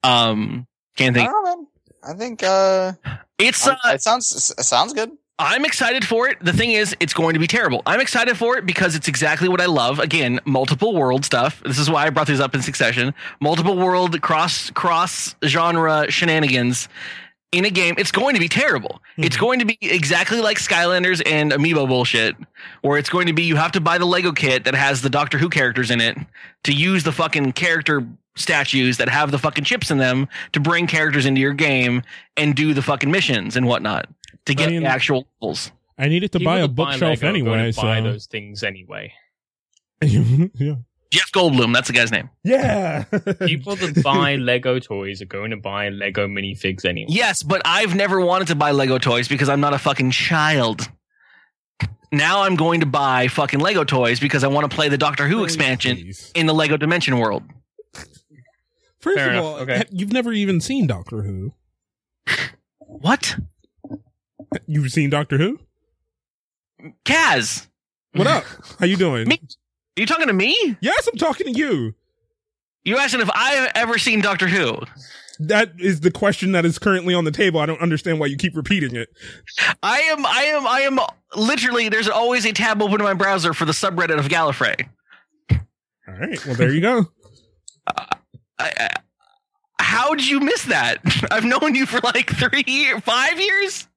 [0.03, 1.31] um can't I think.
[1.31, 1.67] don't know, man.
[2.03, 2.93] I think uh,
[3.37, 5.11] It's uh, it sounds it sounds good.
[5.37, 6.37] I'm excited for it.
[6.41, 7.81] The thing is, it's going to be terrible.
[7.85, 9.99] I'm excited for it because it's exactly what I love.
[9.99, 11.61] Again, multiple world stuff.
[11.65, 13.13] This is why I brought these up in succession.
[13.41, 16.87] Multiple world cross cross genre shenanigans
[17.51, 17.95] in a game.
[17.97, 19.01] It's going to be terrible.
[19.17, 19.39] It's Mhm.
[19.41, 22.37] going to be exactly like Skylanders and Amiibo bullshit,
[22.81, 25.09] where it's going to be you have to buy the Lego kit that has the
[25.09, 26.17] Doctor Who characters in it
[26.63, 30.87] to use the fucking character statues that have the fucking chips in them to bring
[30.87, 32.03] characters into your game
[32.37, 34.07] and do the fucking missions and whatnot
[34.45, 35.71] to get mean- the actual levels.
[35.97, 37.49] I needed to People buy a that buy bookshelf Lego anyway.
[37.57, 39.13] gonna So buy those things anyway.
[40.01, 40.75] yeah,
[41.09, 42.29] Jeff Goldblum, that's the guy's name.
[42.43, 43.03] yeah.
[43.45, 47.07] People that buy Lego toys are going to buy Lego minifigs anyway.
[47.09, 50.89] Yes, but I've never wanted to buy Lego toys because I'm not a fucking child.
[52.11, 55.27] Now I'm going to buy fucking Lego toys because I want to play the Doctor
[55.27, 56.31] Who oh, expansion Please.
[56.35, 57.43] in the Lego Dimension world.
[59.05, 59.83] First Fair of enough, all, okay.
[59.91, 61.53] you've never even seen Doctor Who.
[62.79, 63.35] What?
[64.65, 65.59] You've seen Doctor Who?
[67.05, 67.67] Kaz,
[68.15, 68.43] What up?
[68.79, 69.27] How you doing?
[69.27, 69.39] Me?
[69.39, 70.75] are you talking to me?
[70.81, 71.93] Yes, I'm talking to you.
[72.83, 74.79] You asking if I've ever seen Doctor Who?
[75.37, 77.59] That is the question that is currently on the table.
[77.59, 79.09] I don't understand why you keep repeating it.
[79.83, 80.99] I am, I am, I am
[81.35, 84.89] literally, there's always a tab open in my browser for the subreddit of Gallifrey.
[85.51, 86.43] All right.
[86.47, 87.05] Well, there you go.
[87.87, 88.03] Uh,
[88.59, 88.89] I, I,
[89.79, 90.99] how'd you miss that?
[91.31, 93.87] I've known you for like three years, five years?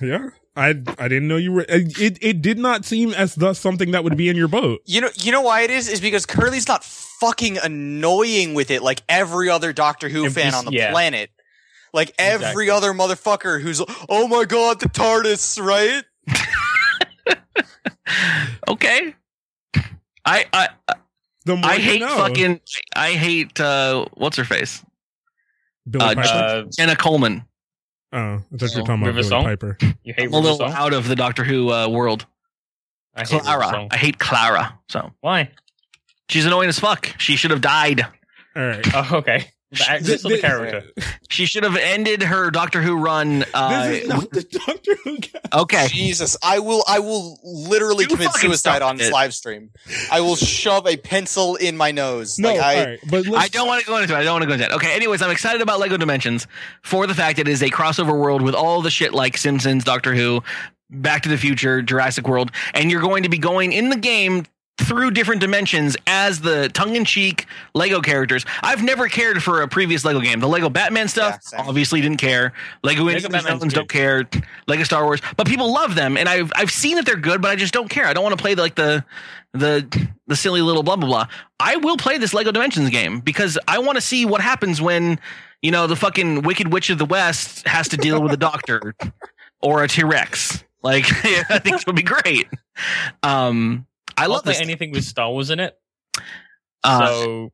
[0.00, 0.30] Yeah.
[0.54, 0.68] I
[0.98, 1.66] I didn't know you were.
[1.68, 4.80] It it did not seem as thus something that would be in your boat.
[4.86, 5.86] You know, you know why it is?
[5.86, 10.54] Is because Curly's not fucking annoying with it like every other Doctor Who If fan
[10.54, 10.92] on the yeah.
[10.92, 11.30] planet.
[11.92, 12.70] Like every Exactly.
[12.70, 16.04] other motherfucker who's, oh my god, the TARDIS, right?
[18.68, 19.14] Okay.
[20.24, 20.68] I, I,
[21.46, 22.16] The more I hate know.
[22.18, 22.60] fucking.
[22.94, 24.84] I hate uh, what's her face,
[25.88, 26.28] Billie uh, Piper.
[26.28, 27.44] Uh, Jenna Coleman.
[28.12, 29.44] oh, I thought you were Oh, talking about River Billie Song?
[29.44, 29.78] Piper.
[30.04, 30.72] you hate I'm a little Song?
[30.72, 32.26] out of the Doctor Who uh, world.
[33.14, 33.64] I hate Clara.
[33.70, 33.88] Song.
[33.92, 34.78] I hate Clara.
[34.90, 35.50] So Why?
[36.28, 37.14] she's annoying as fuck.
[37.18, 38.02] She should have died.
[38.54, 38.86] All right.
[38.94, 39.50] Oh, okay.
[39.78, 40.84] The actress or the Th- character?
[41.28, 43.44] She should have ended her Doctor Who run.
[43.54, 45.40] Uh, this is not the Doctor Who guy.
[45.62, 45.86] okay.
[45.88, 48.98] Jesus, I will, I will literally You commit suicide stop on it.
[48.98, 49.70] this live stream.
[50.10, 52.38] I will shove a pencil in my nose.
[52.38, 52.98] No, like, I, all right.
[53.10, 54.18] But I don't want to go into it.
[54.18, 54.74] I don't want to go into that.
[54.76, 54.94] Okay.
[54.94, 56.46] Anyways, I'm excited about Lego Dimensions
[56.82, 59.84] for the fact that it is a crossover world with all the shit like Simpsons,
[59.84, 60.42] Doctor Who,
[60.90, 64.46] Back to the Future, Jurassic World, and you're going to be going in the game
[64.78, 68.44] through different dimensions as the tongue-in-cheek Lego characters.
[68.62, 70.40] I've never cared for a previous Lego game.
[70.40, 72.52] The Lego Batman stuff, Yeah, obviously didn't care.
[72.82, 74.28] Lego Lego Indiana Batman's Jones don't care.
[74.66, 77.50] Lego Star Wars, but people love them, and I've I've seen that they're good, but
[77.50, 78.06] I just don't care.
[78.06, 79.04] I don't want to play like the
[79.52, 81.26] the the silly little blah blah blah.
[81.58, 85.18] I will play this Lego Dimensions game because I want to see what happens when
[85.62, 88.94] you know the fucking Wicked Witch of the West has to deal with a doctor
[89.62, 90.62] or a T Rex.
[90.82, 91.04] Like
[91.50, 92.46] I think it would be great.
[93.22, 93.86] Um,
[94.16, 94.62] I love play this.
[94.62, 95.78] anything with Star Wars in it.
[96.84, 97.52] Uh, so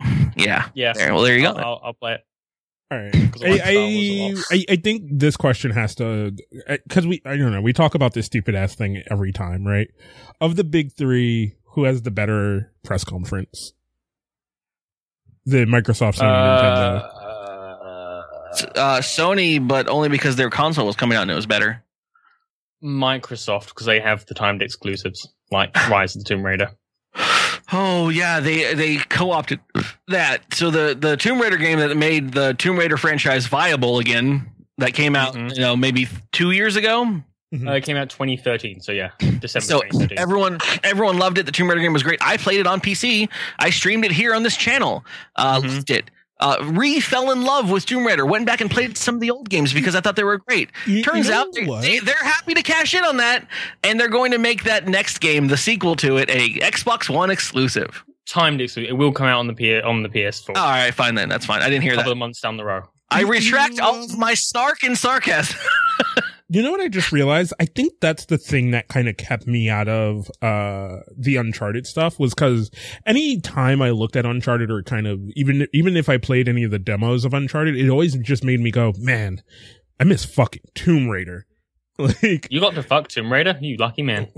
[0.36, 0.68] yeah.
[0.74, 1.60] yeah, There, well, there you I'll, go.
[1.60, 2.20] I'll, I'll play it.
[2.90, 3.12] All right.
[3.32, 4.44] 'Cause I like Star Wars a I, lot.
[4.52, 6.34] I, I think this question has to,
[6.66, 9.88] because we, I don't know, we talk about this stupid ass thing every time, right?
[10.40, 13.72] Of the big three, who has the better press conference?
[15.46, 17.04] The Microsoft, Sony, Nintendo.
[17.04, 17.24] Uh,
[18.74, 21.84] Uh, Sony, but only because their console was coming out and it was better.
[22.82, 25.28] Microsoft because they have the timed exclusives.
[25.50, 26.70] Like Rise of the Tomb Raider.
[27.72, 29.60] Oh yeah, they they co-opted
[30.08, 30.42] that.
[30.54, 34.94] So the the Tomb Raider game that made the Tomb Raider franchise viable again, that
[34.94, 35.54] came out, Mhm.
[35.54, 37.22] you know, maybe two years ago.
[37.66, 39.10] Uh, it came out 2013, so yeah,
[39.40, 39.80] December So
[40.18, 41.46] everyone everyone loved it.
[41.46, 42.18] The Tomb Raider game was great.
[42.22, 43.28] I played it on PC.
[43.58, 45.04] I streamed it here on this channel.
[45.36, 45.74] Uh, Mhm.
[45.74, 46.10] Loved it.
[46.40, 48.24] Uh, re fell in love with Tomb Raider.
[48.24, 50.70] Went back and played some of the old games because I thought they were great.
[50.86, 51.82] You- Turns you know out they, what?
[51.82, 53.46] they, they're happy to cash in on that,
[53.82, 57.30] and they're going to make that next game, the sequel to it, a Xbox One
[57.30, 58.04] exclusive.
[58.26, 58.90] timed exclusive.
[58.90, 60.50] It will come out on the P- on the PS4.
[60.50, 61.28] All right, fine then.
[61.28, 61.60] That's fine.
[61.62, 62.12] I didn't a hear couple that.
[62.12, 62.84] of months down the road.
[63.10, 65.58] I retract all of my snark and sarcasm.
[66.50, 67.52] You know what I just realized?
[67.60, 71.86] I think that's the thing that kind of kept me out of uh the Uncharted
[71.86, 72.70] stuff was because
[73.04, 76.64] any time I looked at Uncharted or kind of even even if I played any
[76.64, 79.42] of the demos of Uncharted, it always just made me go, man,
[80.00, 81.44] I miss fucking Tomb Raider.
[82.00, 84.28] Like, You got to fuck Tomb Raider, you lucky man.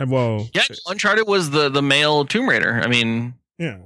[0.00, 2.80] oh, well, yeah, Uncharted was the the male Tomb Raider.
[2.82, 3.76] I mean, yeah,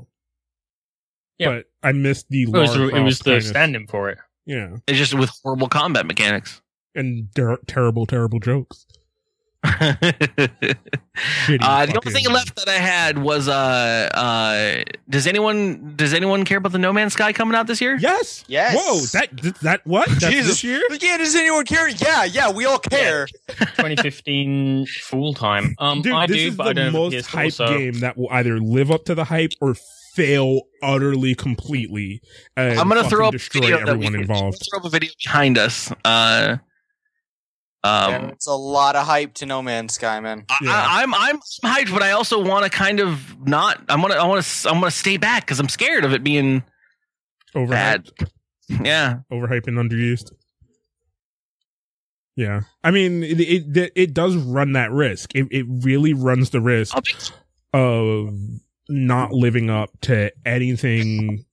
[1.36, 1.48] Yeah.
[1.48, 2.42] But I missed the.
[2.44, 4.18] It was, it was the kind of- stand-in for it.
[4.46, 6.62] yeah, it's just with horrible combat mechanics.
[6.98, 8.86] And ter- terrible, terrible jokes.
[9.64, 9.94] Uh,
[11.86, 16.44] the only thing fucking- left that I had was uh uh does anyone does anyone
[16.44, 17.96] care about the No Man's Sky coming out this year?
[17.98, 18.44] Yes.
[18.46, 18.76] Yes.
[18.76, 19.00] Whoa.
[19.18, 19.30] That
[19.62, 20.08] that what?
[20.08, 20.46] That's Jesus.
[20.48, 20.80] this year.
[21.00, 21.88] Yeah, does anyone care?
[21.88, 23.26] Yeah, yeah, we all care.
[23.48, 25.74] 2015 full time.
[25.78, 27.52] Um, Dude, I this do, is but the I don't most have a PS4, hype
[27.52, 29.74] so game that will either live up to the hype or
[30.14, 32.20] fail utterly completely.
[32.56, 34.62] I'm gonna throw up a destroy video that we everyone involved.
[34.70, 35.92] throw up a video behind us.
[36.04, 36.58] Uh,
[37.84, 40.44] um, it's a lot of hype to No Man's Sky, man.
[40.60, 40.70] Yeah.
[40.72, 43.80] I, I'm I'm hyped, but I also want to kind of not.
[43.88, 46.12] I want to I want to I'm going to stay back because I'm scared of
[46.12, 46.62] it being
[47.54, 48.10] Overhyped, bad.
[48.84, 50.32] Yeah, overhyped and underused.
[52.36, 55.34] Yeah, I mean, it, it it does run that risk.
[55.34, 57.12] It it really runs the risk be,
[57.72, 58.34] of
[58.88, 61.44] not living up to anything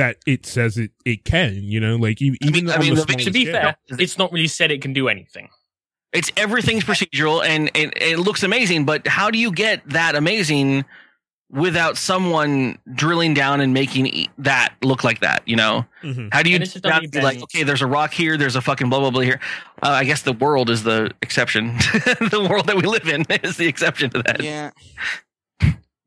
[0.00, 2.94] that it says it, it can, you know, like e- I even mean- I mean,
[2.94, 3.52] the the to be scale.
[3.60, 5.48] fair, it's not really said it can do anything.
[6.12, 10.84] it's everything's procedural and, and it looks amazing, but how do you get that amazing
[11.52, 15.42] without someone drilling down and making e- that look like that?
[15.46, 15.84] You know.
[16.02, 16.28] Mhm.
[16.32, 18.56] How do you And it's just not be like, okay, there's a rock here, there's
[18.56, 19.38] a fucking blah blah blah here.
[19.82, 21.76] Uh, I guess the world is the exception.
[22.34, 24.42] the world that we live in is the exception to that.
[24.42, 24.70] Yeah.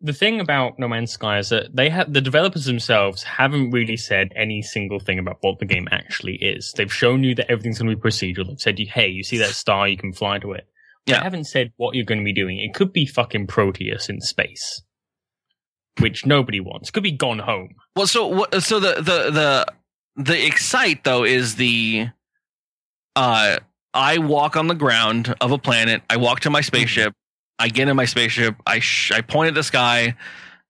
[0.06, 3.96] The thing about No Man's Sky is that they have the developers themselves haven't really
[3.96, 6.74] said any single thing about what the game actually is.
[6.76, 8.48] They've shown you that everything's going to be procedural.
[8.48, 9.88] They've said, "Hey, you see that star?
[9.88, 10.68] You can fly to it."
[11.06, 11.20] Yeah.
[11.20, 12.60] They haven't said what you're going to be doing.
[12.60, 14.82] It could be fucking Proteus in space,
[16.00, 16.92] which nobody wants.
[16.92, 17.76] Could be Gone Home.
[17.96, 18.62] Well, so what?
[18.62, 19.66] So the the the
[20.22, 22.10] the excite though is the
[23.16, 23.58] uh
[23.94, 26.02] I walk on the ground of a planet.
[26.10, 27.14] I walk to my spaceship.
[27.64, 28.58] I get in my spaceship.
[28.68, 30.18] I sh- I point at the sky.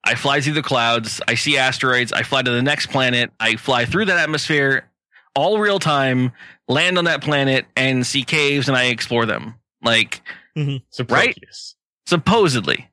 [0.03, 1.21] I fly through the clouds.
[1.27, 2.13] I see asteroids.
[2.13, 3.31] I fly to the next planet.
[3.39, 4.91] I fly through that atmosphere,
[5.35, 6.33] all real time.
[6.67, 9.55] Land on that planet and see caves, and I explore them.
[9.81, 10.21] Like
[10.55, 10.77] mm-hmm.
[10.91, 11.35] So Right?
[12.05, 12.91] Supposedly.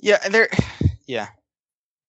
[0.00, 0.48] Yeah, and they're
[1.06, 1.28] yeah.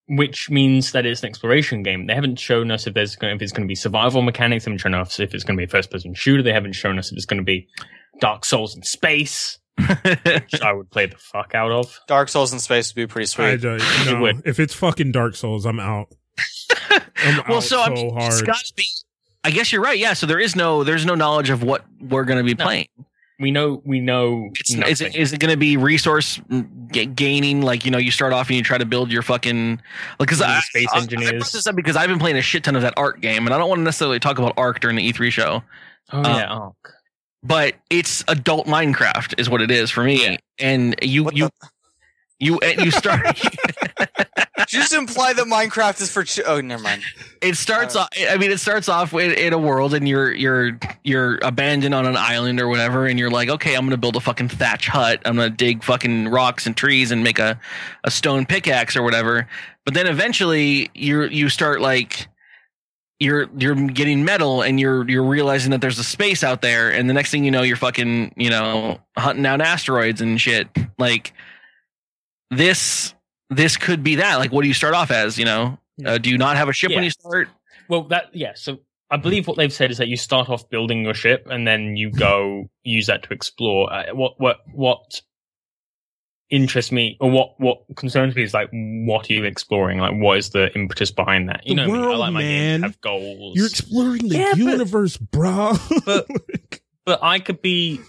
[0.08, 2.06] which means that it's an exploration game.
[2.06, 4.64] They haven't shown us if there's if it's going to be survival mechanics.
[4.64, 6.42] They haven't shown us if it's going to be a first person shooter.
[6.42, 7.68] They haven't shown us if it's going to be
[8.20, 11.98] Dark Souls in space, which I would play the fuck out of.
[12.06, 13.60] Dark Souls in space would be pretty sweet.
[13.60, 14.20] don't It know.
[14.20, 14.42] would.
[14.46, 16.08] If it's fucking Dark Souls, I'm out.
[17.16, 18.46] I'm well, out so, I mean, it's hard.
[18.46, 18.84] got to be.
[19.42, 19.98] I guess you're right.
[19.98, 20.14] Yeah.
[20.14, 22.64] So there is no there's no knowledge of what we're going to be No.
[22.64, 22.88] playing.
[23.40, 26.40] We know we know It's, is it, is it going to be resource
[26.92, 27.62] g- gaining?
[27.62, 29.82] Like you know, you start off and you try to build your fucking
[30.20, 31.30] because Build I, space I, I engineers.
[31.32, 33.52] brought this up because I've been playing a shit ton of that Ark game, and
[33.52, 35.64] I don't want to necessarily talk about Ark during the E3 show,
[36.12, 36.93] oh uh, yeah, Ark.
[37.44, 40.38] But it's adult Minecraft is what it is for me.
[40.58, 41.50] And you What you
[42.40, 43.24] you and you start.
[44.66, 46.24] Just imply that Minecraft is for?
[46.24, 47.02] Ch- oh, never mind.
[47.42, 50.32] it starts Uh, off i mean it starts off in, in a world and you're
[50.32, 54.16] you're you're abandoned on an island or whatever and you're like okay i'm gonna build
[54.16, 57.58] a fucking thatch hut i'm gonna dig fucking rocks and trees and make a,
[58.04, 59.46] a stone pickaxe or whatever
[59.84, 62.26] but then eventually you're you start like
[63.24, 67.08] you're you're getting metal and you're you're realizing that there's a space out there and
[67.08, 70.68] the next thing you know you're fucking you know hunting down asteroids and shit.
[70.98, 71.32] Like
[72.50, 73.14] this
[73.50, 74.36] this could be that.
[74.36, 75.78] Like what do you start off as you know?
[76.04, 77.48] Uh, do you not have a ship when you start?
[77.88, 78.52] Well, that yeah.
[78.54, 78.78] So
[79.10, 81.96] I believe what they've said is that you start off building your ship and then
[81.96, 83.92] you go use that to explore.
[83.92, 85.20] Uh, what what what
[86.54, 89.98] interests me or what what concerns me is like what are you exploring?
[89.98, 91.66] Like what is the impetus behind that?
[91.66, 92.80] You The know, me, I world, like my games man.
[92.80, 93.56] to have goals.
[93.56, 95.74] You're exploring the Yeah, but- universe, bro.
[96.06, 96.26] But-
[97.06, 98.00] but I could be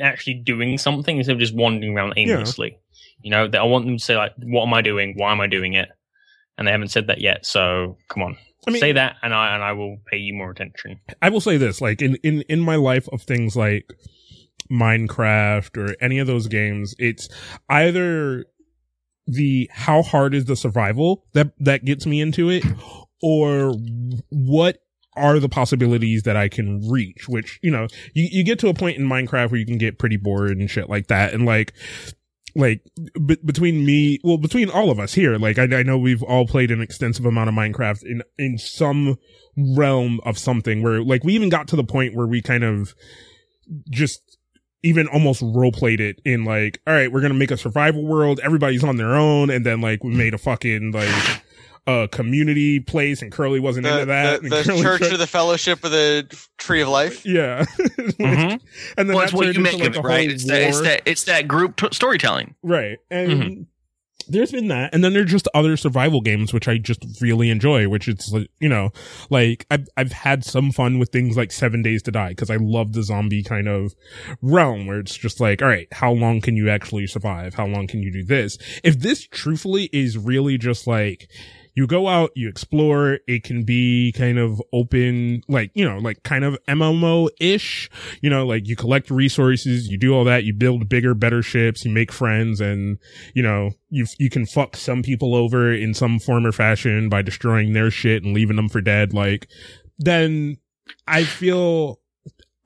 [0.00, 2.78] actually doing something instead of just wandering around aimlessly.
[3.22, 5.14] You know, that I want them to say like, "What am I doing?
[5.16, 5.88] Why am I doing it?"
[6.58, 7.46] And they haven't said that yet.
[7.46, 8.36] So come on,
[8.68, 11.00] I mean, say that, and I and I will pay you more attention.
[11.22, 13.90] I will say this, like in, in, in my life of things like
[14.70, 17.28] Minecraft or any of those games, it's
[17.68, 18.44] either
[19.26, 22.64] the how hard is the survival that, that gets me into it
[23.22, 23.74] or
[24.30, 24.78] what
[25.16, 28.74] are the possibilities that I can reach, which, you know, you, you get to a
[28.74, 31.32] point in Minecraft where you can get pretty bored and shit like that.
[31.32, 31.72] And like,
[32.56, 32.82] like
[33.26, 36.46] b- between me, well, between all of us here, like I, I know we've all
[36.46, 39.16] played an extensive amount of Minecraft in, in some
[39.56, 42.94] realm of something where like we even got to the point where we kind of
[43.90, 44.33] just
[44.84, 48.04] even almost role played it in like, all right, we're going to make a survival
[48.04, 48.38] world.
[48.44, 49.50] Everybody's on their own.
[49.50, 51.42] And then like we made a fucking like,
[51.86, 54.42] uh, community place and Curly wasn't The, into that.
[54.42, 56.26] the, the Church tried- of the Fellowship of the
[56.58, 57.26] Tree of Life.
[57.26, 57.64] yeah.
[58.14, 58.60] Mhm.
[58.96, 60.30] And then Well, that it's what turned you into, make like, of a it, right?
[60.30, 62.54] It's that, it's that it's that group t- storytelling.
[62.62, 62.98] Right.
[63.10, 63.62] And Mm-hmm.
[64.28, 64.94] There's been that.
[64.94, 68.50] And then there's just other survival games, which I just really enjoy, which it's, like,
[68.60, 68.90] you know,
[69.30, 72.56] like I've, I've had some fun with things like Seven Days to Die because I
[72.56, 73.94] love the zombie kind of
[74.42, 77.54] realm where it's just like, all right, how long can you actually survive?
[77.54, 78.58] How long can you do this?
[78.82, 81.28] If this truthfully is really just like,
[81.74, 86.22] you go out, you explore, it can be kind of open, like, you know, like
[86.22, 87.90] kind of MMO-ish,
[88.20, 91.84] you know, like you collect resources, you do all that, you build bigger, better ships,
[91.84, 92.98] you make friends, and,
[93.34, 97.22] you know, you, you can fuck some people over in some form or fashion by
[97.22, 99.48] destroying their shit and leaving them for dead, like,
[99.98, 100.58] then
[101.06, 102.00] I feel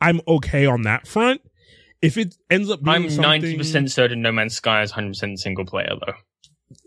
[0.00, 1.40] I'm okay on that front.
[2.00, 5.40] If it ends up being I'm ninety percent certain No Man's Sky is hundred percent
[5.40, 6.14] single player though.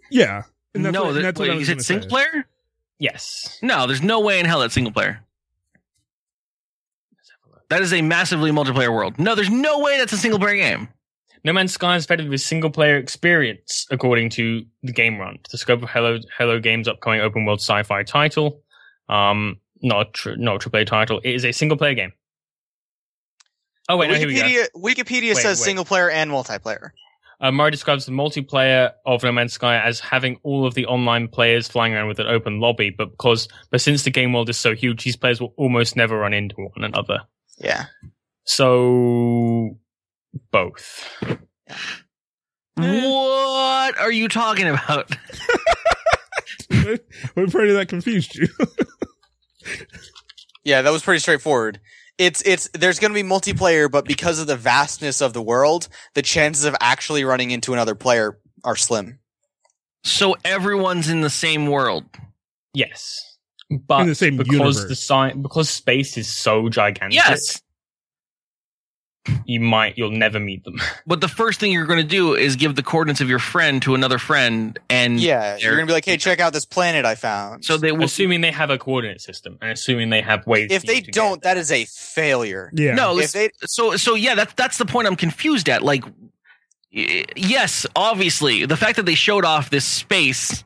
[0.09, 0.43] yeah.
[0.73, 2.09] And that's no, what, and that- that's wait, was is it single say.
[2.09, 2.47] player?
[2.99, 3.57] Yes.
[3.61, 5.21] No, there's no way in hell that's single player.
[7.69, 9.17] That is a massively multiplayer world.
[9.17, 10.89] No, there's no way that's a single player game.
[11.43, 15.39] No Man's Sky is fed with a single player experience, according to the game run.
[15.49, 18.61] The scope of Hello Hello Games' upcoming open world sci-fi title,
[19.09, 22.11] um, not a tr- not a AAA title, it is a single player game.
[23.89, 24.41] Oh wait, no, here we go.
[24.41, 25.65] Wikipedia, Wikipedia Wait, says wait.
[25.65, 26.91] single player and multiplayer.
[27.41, 31.27] Uh, Murray describes the multiplayer of No Man's Sky as having all of the online
[31.27, 34.57] players flying around with an open lobby, but because but since the game world is
[34.57, 37.21] so huge, these players will almost never run into one another.
[37.57, 37.85] Yeah.
[38.43, 39.77] So
[40.51, 41.09] both.
[42.75, 45.11] What are you talking about?
[47.33, 48.47] what part of that confused you?
[50.63, 51.79] Yeah, that was pretty straightforward.
[52.17, 55.87] It's it's there's going to be multiplayer, but because of the vastness of the world,
[56.13, 59.19] the chances of actually running into another player are slim.
[60.03, 62.03] So everyone's in the same world.
[62.73, 63.19] Yes.
[63.69, 64.85] But In the same because universe.
[64.85, 67.61] the sci- because space is so gigantic, Yes.
[69.45, 70.79] You might you'll never meet them.
[71.05, 73.81] But the first thing you're going to do is give the coordinates of your friend
[73.83, 77.05] to another friend, and Yeah, you're going to be like, "Hey, check out this planet
[77.05, 78.03] I found." so they will.
[78.05, 80.71] assuming they have a coordinate system and assuming they have ways.
[80.71, 82.71] if they to don't, that is a failure.
[82.73, 82.93] yeah.
[82.93, 85.83] no, If they so so yeah, that's that's the point I'm confused at.
[85.83, 86.03] Like,
[86.91, 90.63] yes, obviously, the fact that they showed off this space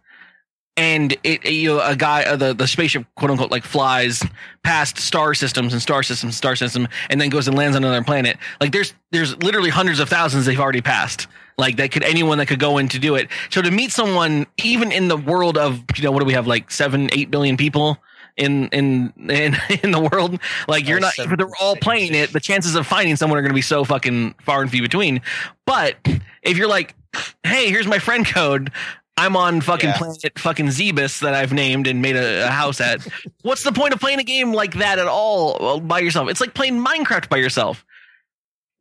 [0.78, 4.24] and it you know a guy uh, the the spaceship quote unquote like flies
[4.64, 7.84] past star systems and star systems and star system and then goes and lands on
[7.84, 8.38] another planet.
[8.60, 11.28] Like there's there's literally hundreds of thousands they've already passed.
[11.58, 13.30] Like that could anyone that could go in to do it.
[13.50, 16.48] So to meet someone even in the world of you know what do we have
[16.48, 17.98] like seven eight billion people
[18.36, 22.40] in in in in the world like you're not seven- they're all playing it the
[22.40, 25.22] chances of finding someone are going to be so fucking far and few between
[25.66, 25.96] but
[26.44, 26.96] if you're like
[27.44, 28.72] hey here's my friend code
[29.18, 29.98] i'm on fucking Yeah.
[29.98, 33.06] planet fucking zebus that i've named and made a, a house at
[33.44, 36.54] what's the point of playing a game like that at all by yourself it's like
[36.54, 37.86] playing minecraft by yourself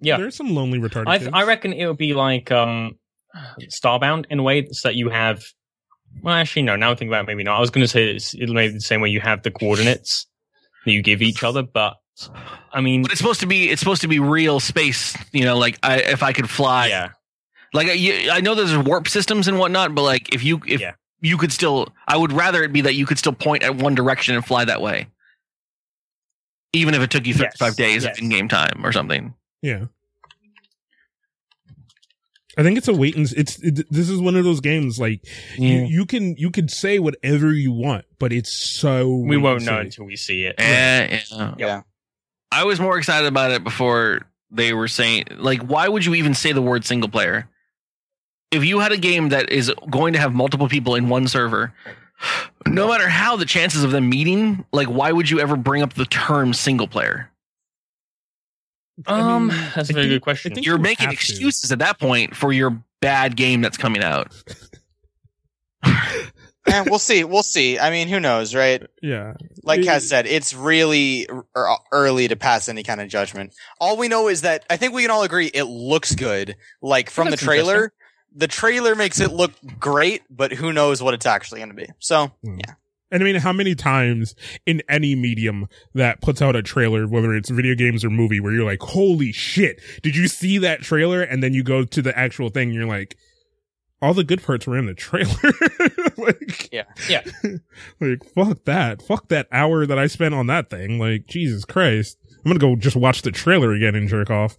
[0.01, 1.41] yeah, There's some lonely retarded I.
[1.41, 2.99] I reckon it would be like um
[3.63, 5.43] Starbound in a way so that you have.
[6.23, 6.77] Well, actually, no.
[6.77, 7.57] Now I think about it, maybe not.
[7.57, 10.27] I was going to say it's, it'll maybe the same way you have the coordinates
[10.85, 11.95] that you give each other, but
[12.73, 15.57] I mean, but it's supposed to be it's supposed to be real space you know
[15.57, 17.11] like I, if i could fly yeah,
[17.75, 20.93] Like I, I know there's warp systems and whatnot, but like if you if Yeah.
[21.21, 23.95] you could still, I would rather it be that you could still point at one
[23.95, 25.09] direction and fly that way,
[26.73, 28.19] even if it took you Yes, 35 days yes.
[28.19, 29.35] in game time or something.
[29.61, 29.87] Yeah.
[32.57, 35.27] I think it's a wait and it's it, this is one of those games like
[35.59, 39.79] you, you can you can say whatever you want, but it's so we won't know
[39.81, 40.55] until we see it.
[40.59, 41.55] Eh, yeah.
[41.59, 41.83] yeah.
[42.53, 44.21] I was more excited about it before
[44.53, 47.49] they were saying like, why would you even say the word single player?
[48.55, 51.73] If you had a game that is going to have multiple people in one server,
[52.67, 55.95] no matter how the chances of them meeting, like, why would you ever bring up
[55.95, 57.31] the term single player?
[59.07, 60.53] I Um, mean, that's a very think- good question.
[60.57, 61.15] You're you making have to.
[61.15, 64.33] excuses at that point for your bad game that's coming out.
[66.67, 67.25] Eh, we'll see.
[67.25, 67.79] We'll see.
[67.79, 68.83] I mean, who knows, right?
[69.03, 69.35] Yeah.
[69.65, 69.97] Like Yeah.
[69.99, 73.55] Kaz said, it's really r- early to pass any kind of judgment.
[73.79, 76.57] All we know is that I think we can all agree it looks good.
[76.81, 77.93] Like from the trailer,
[78.35, 81.87] the trailer makes it look great, but who knows what it's actually going to be.
[81.99, 82.59] So, Hmm.
[82.59, 82.75] yeah.
[83.11, 84.35] And I mean, how many times
[84.67, 88.53] in any medium that puts out a trailer, whether it's video games or movie, where
[88.53, 91.23] you're like, holy shit, did you see that trailer?
[91.23, 93.17] And then you go to the actual thing and you're like,
[94.03, 95.31] all the good parts were in the trailer.
[96.17, 96.85] like, Yeah.
[97.09, 97.23] Yeah.
[98.01, 99.01] like, fuck that.
[99.01, 100.99] Fuck that hour that I spent on that thing.
[100.99, 102.19] Like, Jesus Christ.
[102.45, 104.57] I'm gonna go just watch the trailer again and jerk off.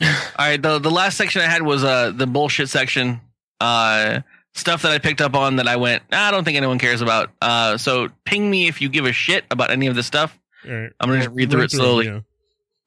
[0.00, 0.08] All
[0.38, 3.20] right, the the last section I had was uh the bullshit section.
[3.60, 4.20] Uh
[4.54, 7.30] stuff that I picked up on that I went, I don't think anyone cares about.
[7.42, 10.38] Uh so ping me if you give a shit about any of this stuff.
[10.66, 10.92] All right.
[11.00, 12.06] I'm gonna just read through Run it slowly.
[12.06, 12.20] yeah.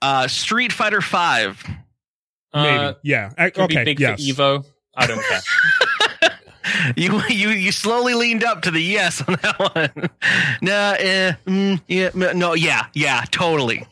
[0.01, 1.63] Uh Street Fighter Five.
[2.53, 2.77] Maybe.
[2.77, 3.31] Uh, yeah.
[3.37, 3.77] I- could okay.
[3.79, 4.25] be big yes.
[4.27, 4.65] for Evo.
[4.95, 5.41] I don't care.
[6.95, 10.09] You you you slowly leaned up to the yes on that one.
[10.61, 13.85] nah, eh, mm, yeah, no, yeah, yeah, totally.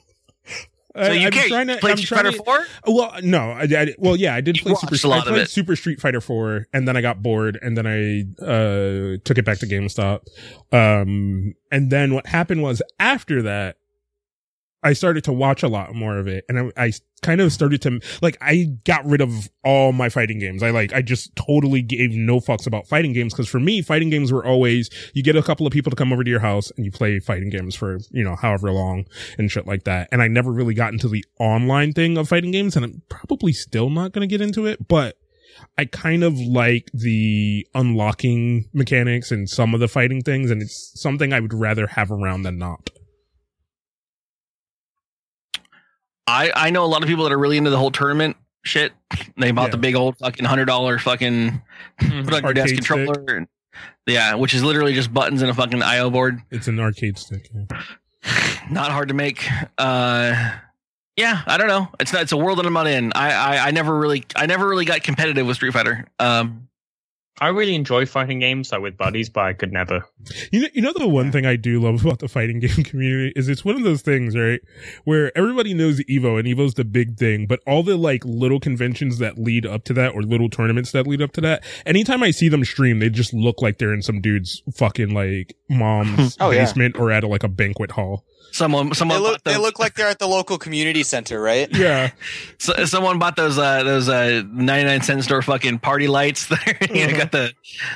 [1.07, 1.47] So you I'm care?
[1.47, 2.65] trying to- played I'm Street Fighter Four?
[2.87, 5.07] Well, no, I, I well, yeah, I did You play Super.
[5.07, 5.49] lot I played.
[5.49, 9.45] Super Street Fighter Four, and then I got bored, and then I uh took it
[9.45, 10.21] back to GameStop.
[10.71, 13.77] Um, and then what happened was after that,
[14.81, 17.81] I started to watch a lot more of it, and I, I kind of started
[17.81, 20.63] to like I got rid of all my fighting games.
[20.63, 24.09] I like I just totally gave no fucks about fighting games because for me, fighting
[24.09, 26.71] games were always you get a couple of people to come over to your house
[26.77, 29.05] and you play fighting games for you know however long
[29.37, 30.07] and shit like that.
[30.11, 33.53] And I never really got into the online thing of fighting games, and I'm probably
[33.53, 35.17] still not going to get into it, but
[35.77, 40.91] I kind of like the unlocking mechanics and some of the fighting things, and it's
[40.95, 42.89] something I would rather have around than not.
[46.29, 48.93] I I know a lot of people that are really into the whole tournament shit.
[49.37, 49.71] They bought Yeah.
[49.71, 51.61] the big old fucking hundred dollar fucking
[52.01, 52.23] Mhm.
[52.25, 53.35] put on your desk Arcade controller.
[53.37, 53.47] And,
[54.05, 56.41] yeah, which is literally just buttons and a fucking IO board.
[56.51, 57.49] It's an arcade stick.
[57.53, 57.81] yeah.
[58.69, 59.47] Not hard to make.
[59.77, 60.51] Uh,
[61.15, 61.89] yeah, I don't know.
[61.99, 62.21] It's not.
[62.23, 63.11] It's a world that I'm not in.
[63.13, 66.05] I, I I never really I never really got competitive with Street Fighter.
[66.19, 66.68] Um,
[67.41, 70.05] I really enjoy fighting games like with buddies, but I could never.
[70.51, 73.31] You know, you know the one thing I do love about the fighting game community
[73.35, 74.59] is it's one of those things, right,
[75.05, 79.17] where everybody knows Evo and Evo's the big thing, but all the like little conventions
[79.19, 82.31] that lead up to that or little tournaments that lead up to that, anytime I
[82.31, 86.51] see them stream, they just look like they're in some dude's fucking like mom's Oh,
[86.51, 86.63] yeah.
[86.65, 88.25] basement or at a, like a banquet hall.
[88.51, 88.89] Someone someone.
[88.89, 91.67] They someone look, bought they look like they're at the local community center, right?
[91.79, 92.11] Yeah,
[92.57, 96.49] so, someone bought those uh those uh 99 cent store fucking party lights.
[96.59, 97.53] There, you know, got the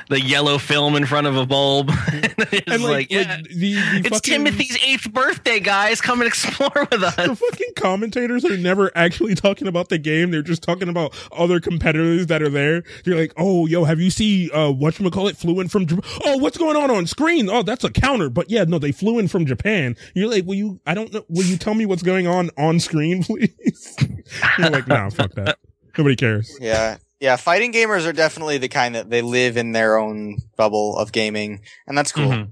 [0.08, 1.90] the yellow film in front of a bulb.
[2.08, 3.36] it's and like, like, yeah.
[3.36, 6.00] like the, the it's fucking, Timothy's eighth birthday, guys.
[6.00, 7.16] Come and explore with us.
[7.16, 10.30] The fucking commentators are never actually talking about the game.
[10.30, 12.84] They're just talking about other competitors that are there.
[13.04, 16.56] You're like, oh, yo, have you seen, uh, whatchamacallit flew in from, Jap- oh, what's
[16.56, 17.48] going on on screen?
[17.50, 18.30] Oh, that's a counter.
[18.30, 19.96] But yeah, no, they flew in from Japan.
[20.14, 22.80] You're like, will you, I don't know, will you tell me what's going on on
[22.80, 23.96] screen, please?
[24.58, 25.58] You're like, no, fuck that.
[25.96, 26.56] Nobody cares.
[26.60, 26.98] Yeah.
[27.20, 31.10] Yeah, fighting gamers are definitely the kind that they live in their own bubble of
[31.12, 32.28] gaming, and that's cool.
[32.28, 32.50] Mhm.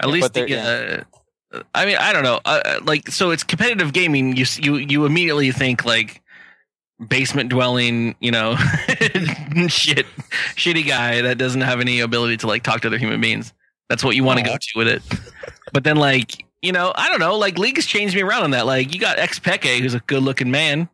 [0.00, 1.04] At least, the, they're-
[1.52, 2.40] uh, I mean, I don't know.
[2.44, 4.34] Uh, Uh, like, so it's competitive gaming.
[4.36, 6.22] You you you immediately think like
[7.06, 8.56] basement dwelling, you know,
[9.68, 10.06] shit,
[10.54, 13.52] shitty guy that doesn't have any ability to like talk to other human beings.
[13.90, 15.02] That's what you want to go to with it.
[15.72, 17.36] But then, like, you know, I don't know.
[17.36, 18.66] Like, League has changed me around on that.
[18.66, 20.88] Like, you got xPeke, who's a good looking man.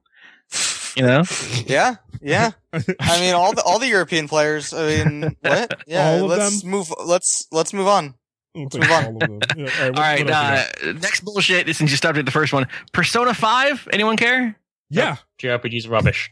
[0.97, 1.22] You know,
[1.66, 2.52] Yeah, yeah.
[2.72, 4.72] I mean, all the all the European players.
[4.72, 5.80] I mean, what?
[5.86, 6.70] Yeah, All of let's them?
[6.70, 6.93] move.
[7.05, 8.14] Let's let's move on.
[8.55, 9.05] Let's move on.
[9.05, 9.38] All.
[9.56, 9.94] Yeah, all right, what- all right.
[9.94, 10.59] what else you got?
[10.84, 11.66] Uh, next bullshit.
[11.76, 13.86] Since you stopped at the first one, Persona Five.
[13.93, 14.56] Anyone care?
[14.88, 15.16] yeah.
[15.43, 16.30] JRPGs are rubbish.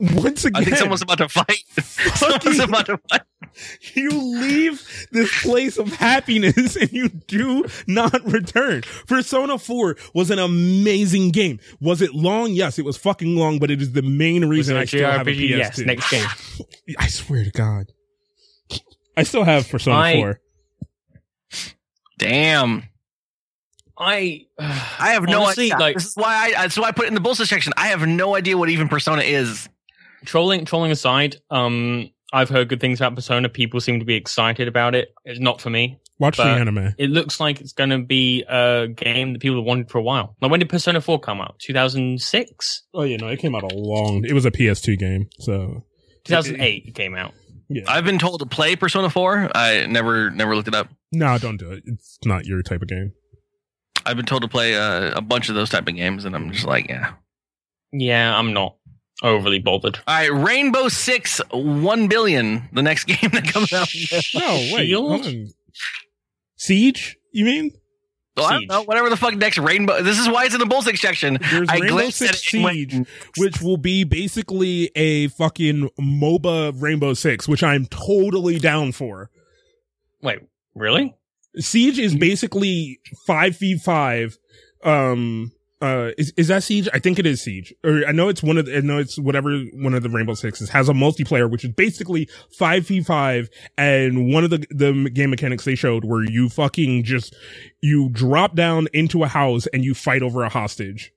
[0.00, 0.60] Once again.
[0.62, 1.62] I think someone's about to fight.
[2.14, 3.22] someone's about to fight.
[3.94, 8.82] You leave this place of happiness and you do not return.
[9.06, 11.60] Persona 4 was an amazing game.
[11.80, 12.52] Was it long?
[12.52, 15.10] Yes, it was fucking long, but it is the main reason I Was it still
[15.10, 15.48] have a PS2.
[15.48, 16.26] Yes, next game.
[16.98, 17.86] I swear to God.
[19.16, 20.40] I still have Persona I- 4.
[22.18, 22.84] Damn.
[23.98, 25.78] I I have no Honestly, idea.
[25.78, 26.50] like- this is why I.
[26.52, 27.72] That's why I put it in the bullshit section.
[27.76, 29.68] I have no idea what even Persona is.
[30.24, 33.48] trolling trolling aside, um, I've heard good things about Persona.
[33.48, 35.14] People seem to be excited about it.
[35.24, 35.98] It's not for me.
[36.18, 36.94] Watch the anime.
[36.98, 40.02] It looks like it's going to be a game that people have wanted for a
[40.02, 40.36] while.
[40.40, 41.58] Like when did Persona 4 come out?
[41.60, 42.82] 2006?
[42.94, 45.84] Oh, yeah, no, it came out a long, it was a PS2 game, so.
[46.24, 47.32] 2008 it came out.
[47.70, 47.84] Yeah.
[47.86, 49.48] I've been told to play Persona Four.
[49.54, 50.88] I never never looked it up.
[51.12, 51.84] no, don't do it.
[51.86, 53.12] It's not your type of game.
[54.04, 56.50] I've been told to play uh, a bunch of those type of games, and I'm
[56.50, 57.12] just like, yeah.
[57.92, 58.76] Yeah, I'm not.
[59.22, 59.98] Overly bothered.
[60.06, 63.88] All right, Rainbow Six One Billion, the next game that comes out.
[64.34, 64.86] No, wait.
[64.86, 65.10] Shield?
[65.10, 65.48] hold on.
[66.56, 67.16] Siege?
[67.32, 67.70] You mean?
[68.36, 70.02] Well, I don't know, whatever the fuck next Rainbow.
[70.02, 71.38] This is why it's in the Bull Six section.
[71.50, 73.06] There's I Rainbow Six it and went, Siege,
[73.36, 79.30] which will be basically a fucking MOBA Rainbow Six, which I'm totally down for.
[80.22, 80.40] Wait,
[80.74, 81.14] really?
[81.56, 84.38] Siege is basically five v five.
[84.84, 86.88] Um, uh, is is that Siege?
[86.92, 87.72] I think it is Siege.
[87.84, 90.34] Or I know it's one of the, I know it's whatever one of the Rainbow
[90.34, 92.28] Sixes has a multiplayer, which is basically
[92.58, 93.48] five v five.
[93.78, 97.34] And one of the the game mechanics they showed where you fucking just
[97.80, 101.12] you drop down into a house and you fight over a hostage.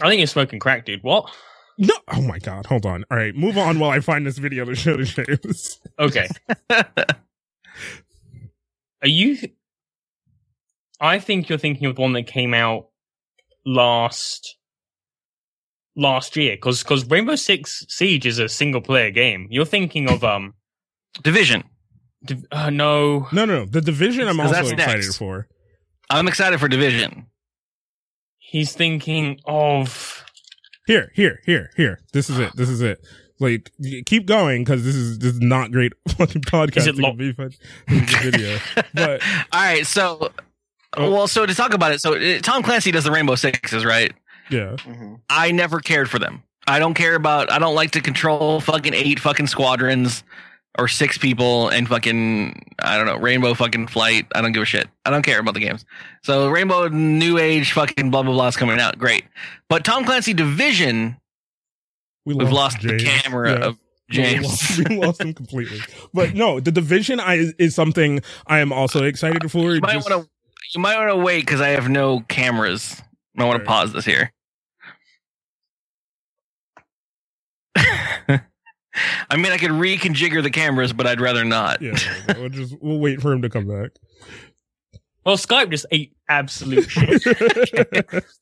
[0.00, 1.02] I think you're smoking crack, dude.
[1.02, 1.30] What?
[1.76, 3.04] No, oh my god, hold on.
[3.10, 5.80] All right, move on while I find this video to show to James.
[5.98, 6.28] Okay.
[9.02, 9.38] Are you?
[11.00, 12.88] I think you're thinking of the one that came out
[13.64, 14.56] last
[15.96, 19.46] last year, because because Rainbow Six Siege is a single player game.
[19.50, 20.54] You're thinking of um,
[21.22, 21.64] Division.
[22.24, 23.64] Div- uh, no, No, no, no.
[23.64, 25.16] The division I'm also excited next.
[25.16, 25.48] for.
[26.10, 27.26] I'm excited for Division.
[28.38, 30.24] he's thinking of
[30.86, 32.00] Here, here, here, here.
[32.12, 32.50] This is it.
[32.56, 32.98] This is it.
[33.38, 33.70] Like,
[34.04, 36.76] keep going because this is this is not great fucking podcasting.
[36.76, 37.52] Is it lo- be fun-
[37.88, 38.58] it'll be video.
[38.92, 40.30] But All right, so
[40.96, 41.10] Oh.
[41.10, 44.12] well, so to talk about it, so uh, Tom Clancy does the Rainbow Sixes, right?
[44.50, 44.74] yeah,
[45.28, 46.42] I never cared for them.
[46.66, 47.50] I don't care about.
[47.52, 50.24] I don't like to control fucking eight fucking squadrons
[50.78, 54.26] or six people and fucking I don't know Rainbow fucking Flight.
[54.34, 54.88] I don't give a shit.
[55.04, 55.84] I don't care about the games.
[56.22, 58.98] So Rainbow New Age fucking blah blah blah is coming out.
[58.98, 59.24] Great,
[59.68, 61.16] but Tom Clancy Division,
[62.26, 63.66] we we've lost the camera Yeah.
[63.66, 63.78] of
[64.10, 64.44] We James.
[64.46, 65.80] lost, we lost him completely.
[66.12, 69.74] But no, the division I is, is something I am also excited for.
[69.74, 70.30] you might Just- want to.
[70.74, 73.00] You might want to wait because I have no cameras.
[73.36, 74.32] I want to pause this here.
[77.76, 81.80] I mean, I could reconfigure the cameras, but I'd rather not.
[81.80, 81.96] yeah,
[82.36, 83.90] we'll just we'll wait for him to come back.
[85.24, 88.24] well, Skype just ate absolute shit.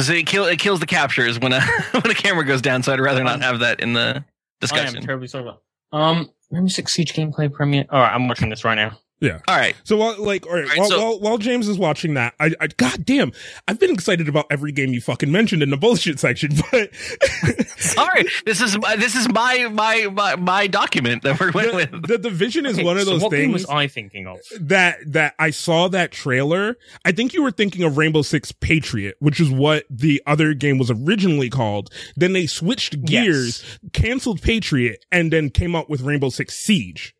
[0.00, 1.60] So it, kill, it kills the captures when a
[1.90, 2.82] when a camera goes down.
[2.82, 4.24] So I'd rather not have that in the
[4.60, 4.78] discussion.
[4.78, 5.06] I am discussion.
[5.06, 5.62] terribly sorry about.
[5.92, 7.84] Um, Rainbow Six Siege gameplay premiere.
[7.90, 8.98] All right, I'm watching this right now.
[9.32, 12.14] All right, So while like all right, Alright, while, so- while while James is watching
[12.14, 13.32] that, I, I god damn,
[13.68, 16.90] I've been excited about every game you fucking mentioned in the bullshit section, but
[17.98, 18.26] all right.
[18.44, 22.06] This is my this is my my my, my document that we're went the, with.
[22.08, 24.38] the division is Okay, one of so those what game things was I thinking of?
[24.60, 26.76] that that I saw that trailer.
[27.04, 30.78] I think you were thinking of Rainbow Six Patriot, which is what the other game
[30.78, 31.90] was originally called.
[32.16, 37.14] Then they switched gears, canceled Patriot, and then came out with Rainbow Six Siege.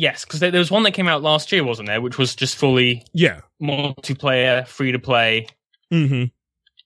[0.00, 2.00] Yes, because there, there was one that came out last year, wasn't there?
[2.00, 3.40] Which was just fully Yeah.
[3.62, 5.46] multiplayer, free to play
[5.90, 6.24] hmm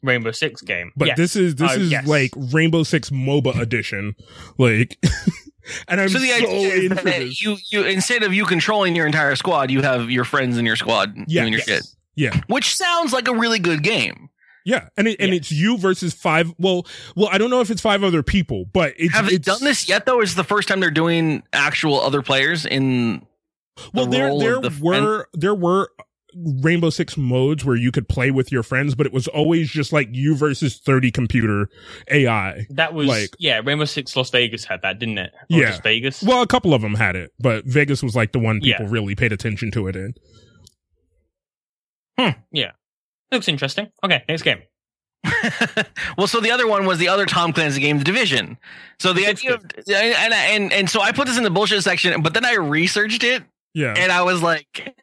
[0.02, 0.90] Rainbow Six game.
[0.96, 1.16] But Yes.
[1.16, 2.06] this is this Oh, is yes.
[2.06, 4.16] like Rainbow Six MOBA edition,
[4.58, 4.98] like,
[5.88, 7.40] and I'm So so, idea is in for that this.
[7.40, 10.76] you you instead of you controlling your entire squad, you have your friends in your
[10.76, 11.42] squad Yeah.
[11.42, 11.68] doing your Yes.
[11.68, 11.82] shit,
[12.16, 14.28] Yeah, which sounds like a really good game.
[14.64, 15.38] Yeah, and it, and Yes.
[15.40, 16.52] it's you versus five.
[16.58, 16.86] Well,
[17.16, 19.88] well, I don't know if it's five other people, but it's Have they done this
[19.88, 20.06] yet?
[20.06, 23.26] Though, is the first time they're doing actual other players in.
[23.92, 25.90] Well, the there there the were there were
[26.36, 29.92] Rainbow Six modes where you could play with your friends, but it was always just
[29.92, 31.68] like you versus thirty computer
[32.10, 32.66] AI.
[32.70, 33.60] that was like- yeah.
[33.64, 35.32] Rainbow Six Las Vegas had that, didn't it?
[35.34, 35.66] Or Yeah.
[35.70, 36.22] just Vegas.
[36.22, 38.78] Well, a couple of them had it, but Vegas was like the one Yeah.
[38.78, 40.14] people really paid attention to it in.
[43.32, 43.90] Looks interesting.
[44.04, 44.62] Okay, next game.
[46.18, 48.58] well, so the other one was the other Tom Clancy game, The Division.
[48.98, 51.50] So the That's idea of and, and and and so I put this in the
[51.50, 53.42] bullshit section, but then I researched it
[53.72, 54.94] Yeah, and I was like,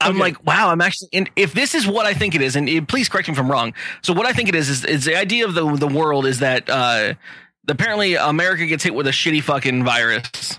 [0.00, 0.18] I'm Okay.
[0.20, 1.10] like, wow, I'm actually.
[1.12, 3.38] And if this is what I think it is, and it, please correct me if
[3.38, 3.74] I'm wrong.
[4.02, 6.38] So what I think it is is, is the idea of the the world is
[6.38, 7.12] that uh,
[7.68, 10.58] apparently America gets hit with a shitty fucking virus.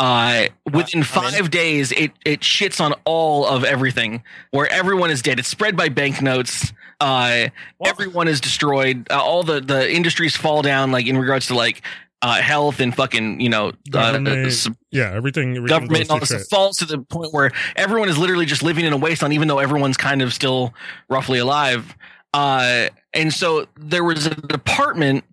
[0.00, 4.22] Uh, within five days, it it shits on all of everything,
[4.52, 5.38] where everyone is dead.
[5.40, 6.72] It's spread by banknotes.
[7.00, 7.48] Uh,
[7.84, 9.08] everyone is destroyed.
[9.10, 11.82] Uh, all the the industries fall down, like in regards to like
[12.22, 15.56] uh, health and fucking you know uh, Government, yeah, everything.
[15.56, 18.84] everything government and all this falls to the point where everyone is literally just living
[18.84, 20.74] in a wasteland, even though everyone's kind of still
[21.08, 21.96] roughly alive.
[22.34, 25.24] Uh, and so there was a department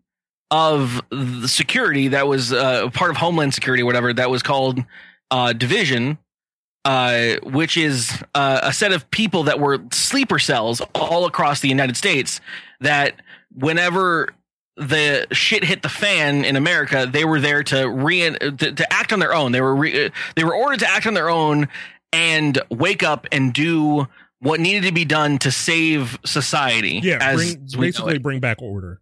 [0.52, 4.80] of the security that was uh, part of Homeland Security, or whatever, that was called
[5.32, 6.18] uh, Division,
[6.86, 11.68] uh, which is uh, a set of people that were sleeper cells all across the
[11.68, 12.42] United States
[12.80, 13.22] that
[13.54, 14.30] whenever
[14.78, 19.14] the shit hit the fan in America, they were there to re to, to act
[19.14, 19.52] on their own.
[19.52, 21.70] They were re, they were ordered to act on their own
[22.14, 24.08] and wake up and do
[24.40, 27.00] what needed to be done to save society.
[27.02, 29.02] Yeah, as bring, basically bring back order.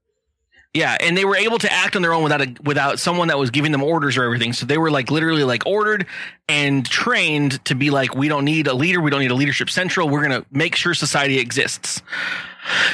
[0.73, 3.37] Yeah, and they were able to act on their own without a, without someone that
[3.37, 4.53] was giving them orders or everything.
[4.53, 6.07] So they were like literally like ordered
[6.49, 9.69] and trained to be like, we don't need a leader, we don't need a leadership
[9.69, 10.09] central.
[10.09, 12.01] We're gonna make sure society exists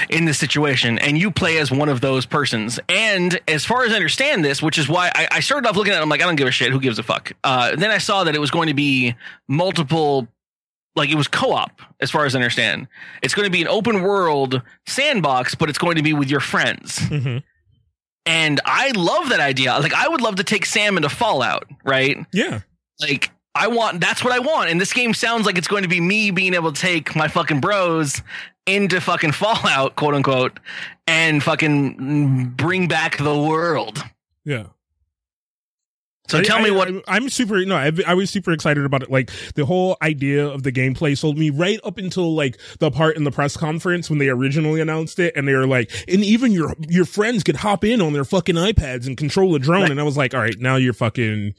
[0.10, 2.82] in this situation, and you play as one of those persons.
[2.90, 5.94] And as far as I understand this, which is why I, I started off looking
[5.94, 6.72] at it, I'm like, I don't give a shit.
[6.72, 7.32] Who gives a fuck?
[7.44, 9.16] Uh, then I saw that it was going to be
[9.48, 10.28] multiple
[10.96, 12.88] like it was co-op as far as I understand.
[13.22, 16.42] It's going to be an open world sandbox, but it's going to be with your
[16.42, 17.00] friends.
[17.00, 17.38] hmm
[18.30, 19.74] And I love that idea.
[19.80, 22.16] Like I would love to take Sam into Fallout, right?
[22.32, 22.60] Yeah,
[23.02, 24.70] Like I want that's what I want.
[24.70, 27.28] And this game sounds like it's going to be me being able to take my
[27.28, 28.22] fucking bros
[28.68, 30.60] into fucking Fallout, quote unquote,
[31.08, 34.04] and fucking bring back the world.
[34.46, 34.68] yeah.
[36.30, 37.64] So I- tell me what I, am super.
[37.66, 39.10] No, I, I was super excited about it.
[39.12, 43.18] Like the whole idea of the gameplay sold me right up until like the part
[43.18, 46.52] in the press conference when they originally announced it, and they were like, and even
[46.52, 49.92] your your friends could hop in on their fucking iPads and control a drone, Right.
[49.92, 51.54] and I was like, all right, now you're fucking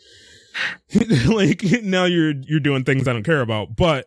[1.27, 3.77] like now you're you're doing things I don't care about.
[3.77, 4.07] But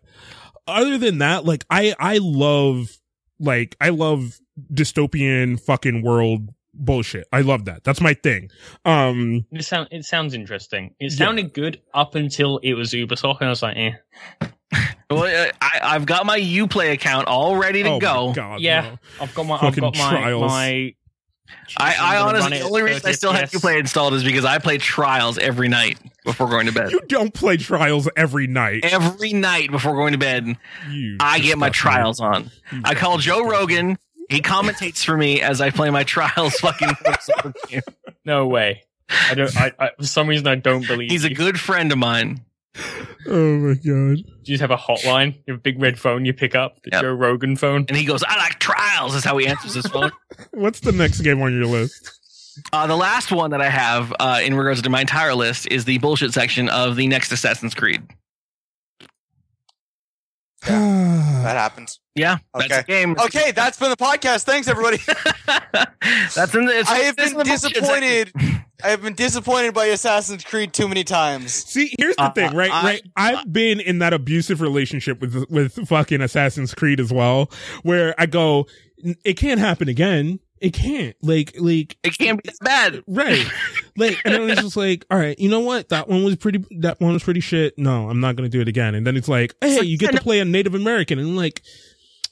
[0.68, 2.98] other than that, like I I love
[3.40, 4.40] like I love
[4.72, 7.28] dystopian fucking world bullshit.
[7.32, 7.84] I love that.
[7.84, 8.50] That's my thing.
[8.86, 10.96] Um It sound it sounds interesting.
[11.00, 11.18] It Yeah.
[11.26, 13.92] sounded good up until it was Ubisoft, and I was like, eh.
[15.10, 18.28] well, uh, I, I've got my Uplay account all ready to oh go.
[18.30, 18.82] my God, Yeah.
[18.82, 19.00] no.
[19.22, 20.52] I've got my I've Fucking got my trials.
[20.52, 20.94] my.
[21.78, 23.60] I, I I'm gonna run honestly, the only reason I 30 still have FPS.
[23.62, 26.92] Uplay installed is because I play Trials every night before going to bed.
[26.92, 28.86] You don't play trials every night.
[28.86, 30.58] Every night before going to bed,
[30.90, 32.52] You I get my disgusting- trials on.
[32.72, 33.52] you I call Joe disgusting.
[33.52, 33.98] Rogan.
[34.30, 36.54] He commentates for me as I play my trials.
[36.56, 36.90] Fucking.
[37.70, 37.82] game.
[38.26, 38.84] No way.
[39.10, 39.56] I don't.
[39.56, 41.12] I, I for some reason I don't believe.
[41.12, 42.42] He's a good friend of mine.
[43.28, 43.84] Oh my god.
[43.84, 45.36] You just have a hotline.
[45.46, 47.02] You have a big red phone you pick up, the Yep.
[47.02, 47.86] Joe Rogan phone.
[47.88, 50.12] And he goes, I like trials, is how he answers his phone.
[50.52, 52.20] What's the next game on your list?
[52.72, 55.86] Uh, the last one that I have uh, in regards to my entire list is
[55.86, 58.02] the bullshit section of the next Assassin's Creed.
[61.44, 62.00] Uh, that happens.
[62.16, 62.80] Yeah, that's Okay.
[62.80, 63.16] a game.
[63.26, 64.44] Okay, that's been the podcast.
[64.44, 64.98] Thanks, everybody.
[66.36, 66.80] that's in the.
[66.80, 68.32] It's, I have been the disappointed.
[68.84, 71.54] I have been disappointed by Assassin's Creed too many times.
[71.54, 72.70] See, here's the Uh, thing, right?
[72.72, 73.02] I- right.
[73.16, 77.50] Uh, I've been in that abusive relationship with with fucking Assassin's Creed as well,
[77.84, 78.68] where I go,
[79.24, 80.40] it can't happen again.
[80.64, 81.16] It can't.
[81.22, 83.04] Like, like, It can't be that bad.
[83.06, 83.46] right.
[83.98, 85.90] like, and then it's just like, all right, you know what?
[85.90, 86.64] That one was pretty.
[86.80, 87.78] That one was pretty shit.
[87.78, 88.96] No, I'm not gonna do it again.
[88.96, 91.28] And then it's like, hey, like, you get yeah, to play a Native American, and
[91.28, 91.62] I'm like,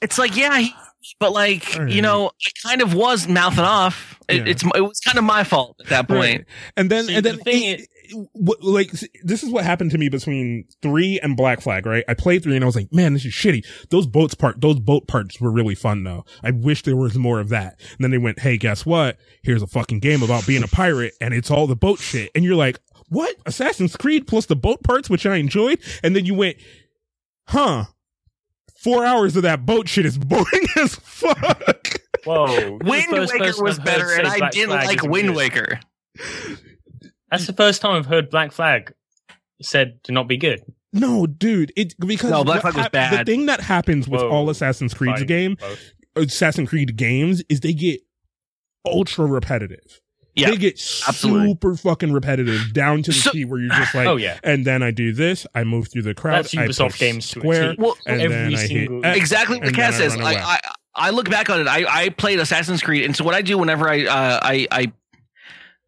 [0.01, 0.73] It's like, yeah, he,
[1.19, 1.91] but like, right.
[1.91, 4.17] you know, I kind of was mouthing off.
[4.29, 4.43] It, Yeah.
[4.51, 6.19] It's it was kind of my fault at that point.
[6.19, 6.45] Right.
[6.77, 7.89] And then, See, and the then, thing it- it- what-
[8.61, 8.91] like,
[9.23, 12.03] this is what happened to me between three and Black Flag, right?
[12.07, 13.65] I played three and I was like, man, this is shitty.
[13.89, 16.25] Those boats part, those boat parts were really fun though.
[16.43, 17.79] I wish there was more of that.
[17.79, 19.17] And then they went, hey, guess what?
[19.43, 22.31] Here's a fucking game about being a pirate and it's all the boat shit.
[22.35, 22.79] And you're like,
[23.09, 23.35] what?
[23.45, 25.79] Assassin's Creed plus the boat parts, which I enjoyed.
[26.01, 26.57] And then you went,
[27.47, 27.85] huh?
[28.81, 32.01] Four hours of that boat shit is boring as fuck.
[32.23, 32.79] Whoa.
[32.81, 35.35] Wind This is the first Waker was better, and I didn't like Wind.
[35.35, 35.79] Waker.
[37.31, 38.93] That's the first time I've heard Black Flag
[39.61, 40.61] said to not be good.
[40.93, 43.25] No, dude, it because No, Black what Flag was hap- bad.
[43.25, 44.29] The thing that happens with Whoa.
[44.29, 45.79] all Assassin's Creed Fine, game, both.
[46.17, 48.01] Assassin's Creed games, is they get
[48.85, 50.01] ultra repetitive.
[50.35, 50.73] Yeah, they get
[51.07, 51.49] absolutely.
[51.49, 54.39] super fucking repetitive down to the So- T where you're just like, oh yeah.
[54.43, 57.25] and then I do this, I move through the crowd, That's I Ubisoft push games
[57.29, 57.81] square, T.
[57.81, 60.15] Well, and Every then I hit single- X, exactly what and Kaz says.
[60.15, 60.35] I, away.
[60.41, 60.59] I
[60.93, 61.67] I look back on it.
[61.67, 64.91] I I played Assassin's Creed, and so what I do whenever I uh, I I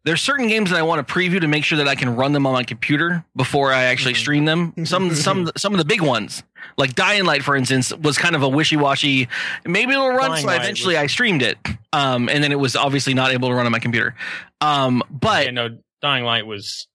[0.04, 2.32] there's certain games that I want to preview to make sure that I can run
[2.32, 4.18] them on my computer before I actually Mhm.
[4.18, 4.74] stream them.
[4.84, 6.42] Some some some of the big ones,
[6.76, 9.28] like Dying Light, for instance, was kind of a wishy washy.
[9.64, 11.58] Maybe it'll run, Dying so Light eventually was- I streamed it,
[11.92, 14.14] um, and then it was obviously not able to run on my computer.
[14.60, 16.86] Um, but yeah, no, Dying Light was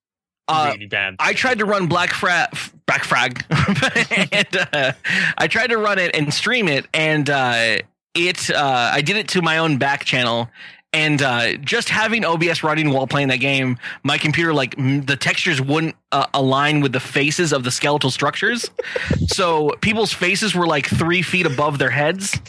[0.47, 1.15] uh, really bad.
[1.19, 2.49] I tried to run Black Fra-
[2.85, 3.43] Black Frag,
[4.31, 4.91] and uh,
[5.37, 7.77] I tried to run it and stream it, and uh,
[8.15, 10.49] it uh, I did it to my own back channel.
[10.91, 15.15] And uh, just having OBS running while playing that game, my computer like m- the
[15.15, 18.69] textures wouldn't uh, align with the faces of the skeletal structures.
[19.27, 22.39] so people's faces were like three feet above their heads,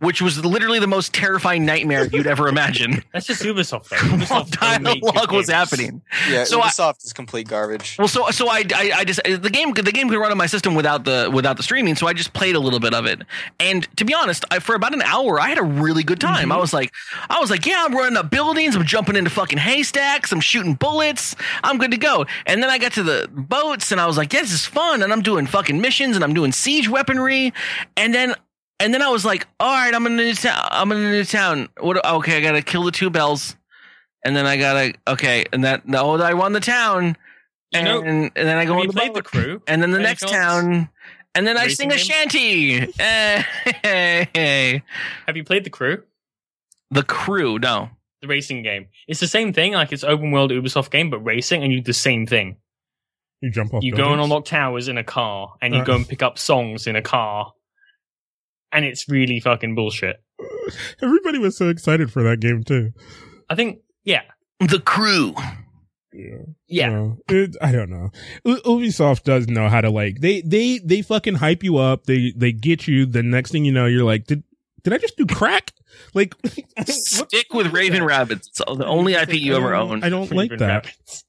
[0.00, 3.02] which was literally the most terrifying nightmare you'd ever imagine.
[3.12, 3.96] That's just Ubisoft though.
[3.96, 6.02] while Ubisoft don't make good dialogue was happening.
[6.30, 7.96] Yeah, So I- Ubisoft is complete garbage.
[7.98, 10.46] Well, so so I, I I just the game the game could run on my
[10.46, 13.22] system without the without the streaming, so I just played a little bit of it.
[13.60, 16.42] And to be honest, I, for about an hour, I had a really good time.
[16.44, 16.52] Mm-hmm.
[16.52, 16.92] I was like,
[17.28, 20.74] I was like, yeah, I'm running up buildings, I'm jumping into fucking haystacks, I'm shooting
[20.74, 21.34] bullets,
[21.64, 22.26] I'm good to go.
[22.46, 25.02] And then I got to the boats, and I was like, yeah, this is fun,
[25.02, 27.52] and I'm doing fucking missions, and I'm doing siege weaponry,
[27.96, 28.34] and then
[28.80, 30.68] And then I was like, all right, I'm in a new town.
[30.70, 31.68] I'm in a new town.
[31.80, 32.04] What?
[32.04, 33.56] Okay, I gotta kill the two bells,
[34.24, 37.16] and then I gotta okay, and that no, I won the town,
[37.74, 39.60] and, know, and then I go Have on the played the crew?
[39.66, 40.32] and then the next chance?
[40.32, 40.88] town,
[41.34, 42.04] and then I sing a game?
[42.04, 42.94] shanty.
[43.00, 43.42] Eh,
[43.82, 44.82] hey, hey.
[45.26, 46.04] Have you played the crew?
[46.92, 47.90] The crew, no.
[48.22, 48.86] The racing game.
[49.08, 49.72] It's the same thing.
[49.72, 52.56] Like it's open world Ubisoft game, but racing, and you do the same thing.
[53.40, 53.82] You jump off.
[53.82, 54.24] You go and buildings?
[54.24, 55.84] unlock towers in a car, and you Uh.
[55.84, 57.52] go and pick up songs in a car,
[58.72, 60.16] and it's really fucking bullshit.
[61.02, 62.92] Everybody was so excited for that game too.
[63.50, 64.22] I think, yeah,
[64.60, 65.34] The crew.
[66.12, 66.36] Yeah.
[66.66, 66.88] yeah.
[66.88, 68.10] No, it, I don't know.
[68.46, 72.04] Ubisoft does know how to like they they they fucking hype you up.
[72.06, 73.04] They they get you.
[73.06, 74.42] The next thing you know, you're like, did
[74.84, 75.72] did I just do crack?
[76.14, 76.34] Like,
[76.86, 78.46] Stick with Raven Rabbids.
[78.48, 80.04] It's the only IP you ever I don't- owned.
[80.04, 80.84] I don't like Raven that.
[80.84, 81.24] Rabbids.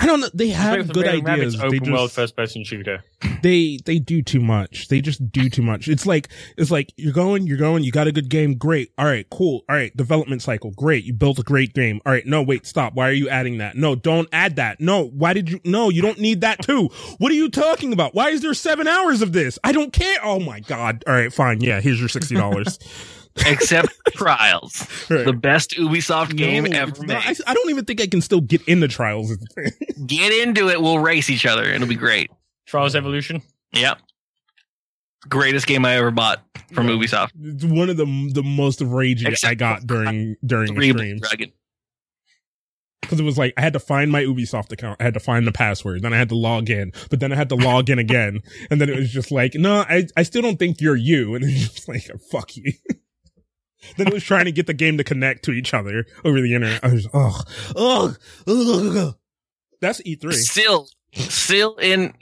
[0.00, 0.30] I don't know.
[0.32, 1.56] They have good Raven ideas.
[1.56, 3.04] Rabbids They open world first person shooter.
[3.42, 4.88] they they do too much.
[4.88, 5.88] They just do too much.
[5.88, 7.84] It's like it's like you're going, you're going.
[7.84, 8.92] You got a good game, great.
[8.96, 9.62] All right, cool.
[9.68, 11.04] All right, development cycle, great.
[11.04, 12.00] You built a great game.
[12.06, 12.94] All right, no, wait, stop.
[12.94, 13.76] Why are you adding that?
[13.76, 14.80] No, don't add that.
[14.80, 15.60] No, why did you?
[15.64, 16.88] No, you don't need that too.
[17.18, 18.14] What are you talking about?
[18.14, 19.58] Why is there seven hours of this?
[19.62, 20.18] I don't care.
[20.24, 21.04] Oh my god.
[21.06, 21.60] All right, fine.
[21.60, 22.78] Yeah, here's your sixty dollars.
[23.46, 24.86] Except Trials.
[25.08, 27.16] The best Ubisoft game ever made.
[27.16, 29.36] I, I don't even think I can still get into trials.
[30.06, 30.80] Get into it.
[30.82, 31.64] We'll race each other.
[31.64, 32.30] It'll be great.
[32.66, 33.42] Trials Evolution.
[33.72, 33.98] Yep.
[35.28, 36.42] Greatest game I ever bought
[36.72, 36.94] from Yeah.
[36.94, 37.30] Ubisoft.
[37.40, 41.20] It's one of the the most rage Except I got during during the Three streams.
[41.20, 41.52] Dragon.
[43.02, 45.46] because it was like I had to find my Ubisoft account, I had to find
[45.46, 47.98] the password, then I had to log in, but then I had to log in
[47.98, 48.40] again,
[48.70, 51.44] and then it was just like, no, I I still don't think you're you, and
[51.48, 52.72] it's just like fuck you.
[53.96, 56.54] Then it was trying to get the game to connect to each other over the
[56.54, 56.84] internet.
[56.84, 57.46] I was ugh.
[59.80, 60.32] That's E E3.
[60.34, 62.14] Still, still in.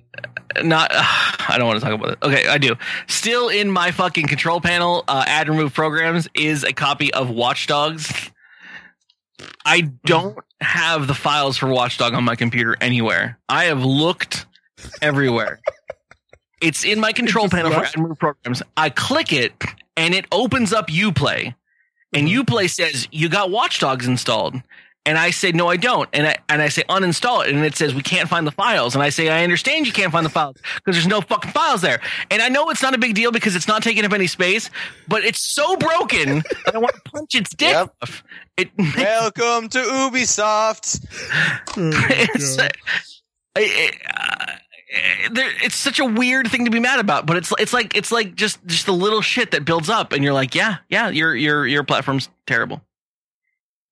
[0.62, 0.90] Not.
[0.93, 2.18] I don't want to talk about it.
[2.22, 2.76] Okay, I do.
[3.06, 8.30] Still in my fucking control panel, uh, add remove programs is a copy of Watchdogs.
[9.64, 13.39] I don't have the files for Watchdog on my computer anywhere.
[13.48, 14.47] I have looked
[15.01, 15.60] everywhere.
[16.60, 18.18] It's in my control just panel for left?
[18.18, 18.62] programs.
[18.76, 19.52] I click it
[19.97, 21.55] and it opens up UPlay.
[22.14, 22.43] And Mhm.
[22.44, 24.60] UPlay says you got Watch Dogs installed.
[25.06, 26.06] And I say, no, I don't.
[26.12, 27.55] And I, and I say, uninstall it.
[27.55, 28.94] And it says, we can't find the files.
[28.94, 31.80] And I say, I understand you can't find the files because there's no fucking files
[31.80, 32.01] there.
[32.30, 34.68] And I know it's not a big deal because it's not taking up any space,
[35.06, 37.94] but it's so broken that I want to punch its dick Yep.
[38.02, 38.22] off.
[38.59, 41.02] It makes Welcome to Ubisoft.
[41.76, 42.72] Oh my it's, God.
[43.56, 44.59] uh, it- uh, there,
[44.90, 48.35] it's such a weird thing to be mad about, but it's it's like it's like
[48.35, 51.66] just just the little shit that builds up, and you're like, yeah, yeah, your your
[51.66, 52.81] your platform's terrible.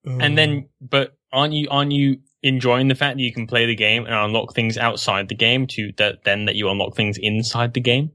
[0.06, 3.66] Um, And then, but aren't you aren't you enjoying the fact that you can play
[3.66, 7.18] the game and unlock things outside the game to that then that you unlock things
[7.18, 8.12] inside the game?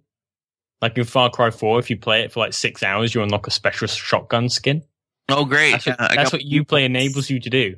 [0.82, 3.46] Like in Far Cry 4, if you play it for like six hours, you unlock
[3.46, 4.82] a special shotgun skin.
[5.30, 5.72] Oh, great!
[5.74, 7.76] That's what, Yeah, I that's got- what you play enables you to do.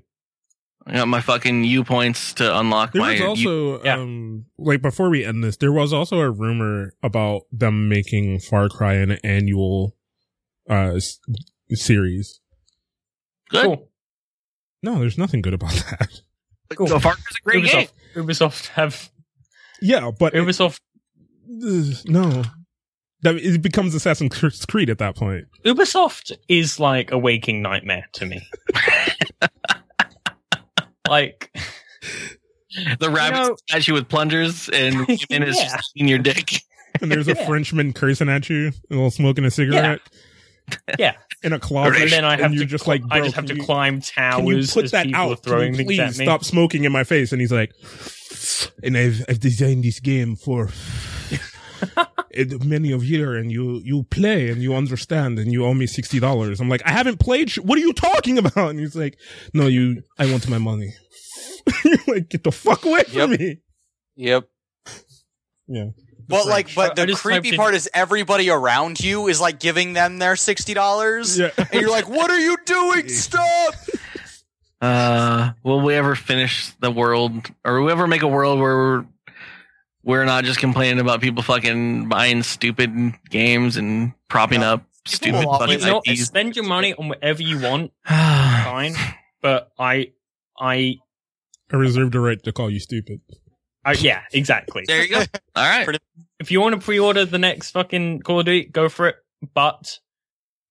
[0.86, 3.14] I got my fucking U points to unlock There my.
[3.14, 3.96] was also, yeah.
[3.98, 8.68] um, like before we end this, there was also a rumor about them making Far
[8.68, 9.96] Cry an annual,
[10.70, 11.20] uh, s-
[11.70, 12.42] series.
[13.50, 13.64] good.
[13.66, 13.90] Cool.
[14.82, 16.22] No, there's nothing good about that.
[16.76, 16.88] Cool.
[16.88, 17.88] So Far Cry's a great game.
[18.16, 19.10] Ubisoft, Ubisoft have
[19.82, 20.80] Yeah, but Ubisoft
[21.66, 22.44] Ugh, no,
[23.22, 25.46] that it becomes Assassin's Creed at that point.
[25.66, 28.42] Ubisoft is like a waking nightmare to me.
[31.10, 31.50] like
[33.00, 34.96] The rabbit know- statue with plungers and
[35.30, 35.78] women is Yeah.
[35.96, 36.62] in your dick.
[37.02, 37.46] And there's a Yeah.
[37.48, 40.00] Frenchman cursing at you while smoking a cigarette.
[40.98, 41.14] Yeah.
[41.44, 43.48] In a closet, and then I have you're to just cli- like, I just have
[43.48, 45.44] to you- climb Can you towers put that out?
[45.44, 46.26] throwing Can you at please me.
[46.26, 47.32] stop smoking in my face?
[47.34, 47.74] And he's like,
[48.82, 50.72] and I've I've designed this game for it,
[52.66, 56.20] many of year, and you you play and you understand, and you owe me sixty
[56.20, 56.60] dollars.
[56.60, 57.50] I'm like, I haven't played.
[57.52, 58.70] Sh- what are you talking about?
[58.70, 59.18] And he's like,
[59.54, 60.04] No, you.
[60.18, 60.94] I want my money.
[61.86, 63.60] you're like, get the fuck away from me.
[64.16, 64.50] Yep.
[65.68, 65.86] Yeah.
[66.28, 69.94] But like, but the creepy typed in- part is everybody around you is like giving
[69.94, 71.50] them their sixty dollars, Yeah.
[71.58, 73.10] and you're like, "What are you doing?
[73.10, 73.74] Stop!"
[74.82, 77.34] Uh, will we ever finish the world,
[77.64, 79.06] or will we ever make a world where
[80.04, 82.92] we're, we're not just complaining about people fucking buying stupid
[83.30, 84.74] games and propping Yeah.
[84.74, 86.26] up stupid will fucking you know, IPs?
[86.26, 88.94] spend your money on whatever you want, fine.
[89.42, 90.12] But I,
[90.60, 90.96] I,
[91.72, 93.20] I reserve the right to call you stupid.
[93.86, 94.84] I yeah, exactly.
[94.88, 95.20] there you go.
[95.56, 96.00] All right.
[96.40, 99.16] If you want to pre-order the next fucking Call of Duty, go for it.
[99.54, 100.00] But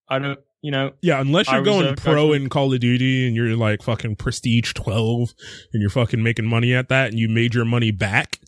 [0.08, 2.42] I don't, you know, Yeah, unless you're going pro judgment.
[2.44, 5.34] in Call of Duty and you're like fucking prestige 12
[5.74, 8.40] and you're fucking making money at that and you made your money back,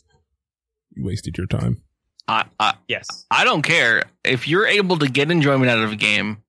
[0.97, 1.83] you wasted your time.
[2.29, 3.07] I, I Yes.
[3.31, 6.43] I don't care if you're able to get enjoyment out of a game.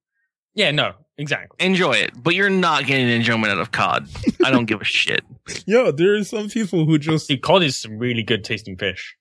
[0.54, 0.72] Yeah.
[0.72, 0.94] No.
[1.18, 1.56] Exactly.
[1.66, 4.06] Enjoy it, but you're not getting enjoyment out of COD.
[4.44, 5.24] I don't give a shit.
[5.66, 9.16] Yo, there are some people who just See, cod is some really good tasting fish.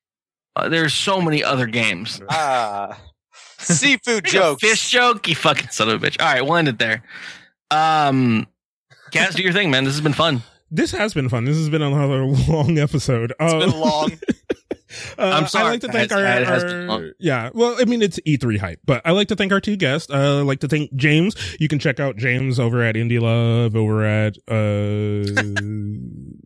[0.57, 2.21] Uh, there's so many other games.
[2.29, 2.99] Ah.
[3.59, 4.67] Seafood joke, a.
[4.67, 6.21] Fish joke, you fucking son of a bitch.
[6.21, 7.05] All right, we'll end it there.
[7.71, 8.47] Um,
[9.13, 9.85] Kaz, do your thing, man.
[9.85, 10.43] This has been fun.
[10.73, 11.45] this has been fun.
[11.45, 13.33] This has been another long episode.
[13.39, 14.13] It's Uh, been long.
[15.19, 15.66] Uh, I'm sorry.
[15.66, 17.51] I like to thank It our, has- our- yeah.
[17.55, 20.11] Well, I mean, it's E3 hype, but I like to thank our two guests.
[20.11, 21.35] Uh, I like to thank James.
[21.61, 25.53] You can check out James over at Indie Love over at uh.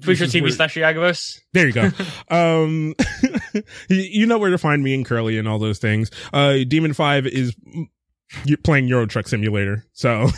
[0.00, 1.40] Twitch TV slash Iyagovos.
[1.52, 1.90] There you go.
[2.30, 2.94] um,
[3.88, 6.10] you- you know where to find me and Curley and all those things.
[6.32, 7.54] Uh, Demon Five is
[8.44, 10.28] you're playing Euro Truck Simulator, so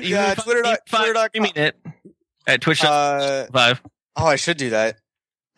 [0.00, 0.62] yeah, Twitter.
[0.62, 1.12] dot- Twitter.
[1.12, 1.76] dot You mean it
[2.46, 3.82] at Twitch Uh, five.
[4.16, 4.96] oh, I should do that.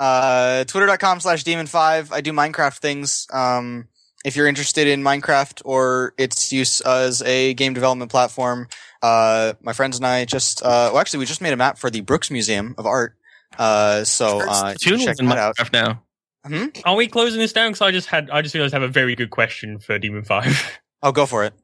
[0.00, 2.10] Uh, Twitter.com slash Demon5.
[2.12, 3.26] I do Minecraft things.
[3.32, 3.86] Um,
[4.24, 8.68] if you're interested in Minecraft or its use as a game development platform,
[9.02, 11.90] uh, my friends and I just, uh, well, actually, we just made a map for
[11.90, 13.14] the Brooks Museum of Art.
[13.58, 15.56] Uh, so, uh, you can check was in that out.
[15.56, 16.02] Minecraft now.
[16.46, 16.66] Hmm?
[16.86, 17.70] Are we closing this down?
[17.70, 20.24] Because I just had, I just realized I have a very good question for Demon
[20.24, 20.78] Five.
[21.02, 21.54] Oh, go for it.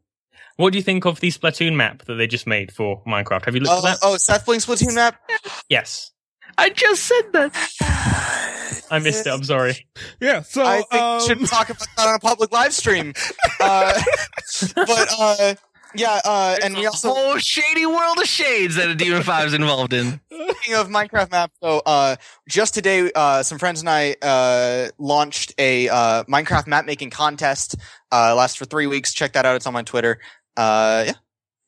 [0.56, 3.44] what do you think of the Splatoon map that they just made for Minecraft?
[3.44, 4.06] Have you looked Uh, at that?
[4.06, 5.20] oh, Seth Blink's Splatoon map?
[5.68, 6.10] Yes,
[6.58, 7.54] I just said that.
[8.90, 9.30] I missed it.
[9.30, 9.86] I'm sorry.
[10.20, 10.42] yeah.
[10.42, 13.14] So I think um, we should talk about that on a public live stream.
[13.60, 14.00] uh,
[14.74, 15.54] but, uh,
[15.94, 19.48] yeah, uh, and we a also, whole shady world of shades that a Demon Five
[19.48, 20.20] is involved in.
[20.30, 22.16] Speaking of Minecraft map, so uh,
[22.48, 27.76] just today, uh, some friends and I uh, launched a uh, Minecraft map making contest.
[28.12, 29.14] Uh, lasts for three weeks.
[29.14, 29.56] Check that out.
[29.56, 30.18] It's on my Twitter.
[30.56, 31.12] Uh, yeah,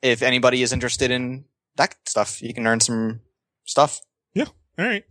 [0.03, 1.45] if anybody is interested in
[1.77, 3.21] that stuff, you can earn some
[3.65, 4.01] stuff.
[4.79, 5.03] All right.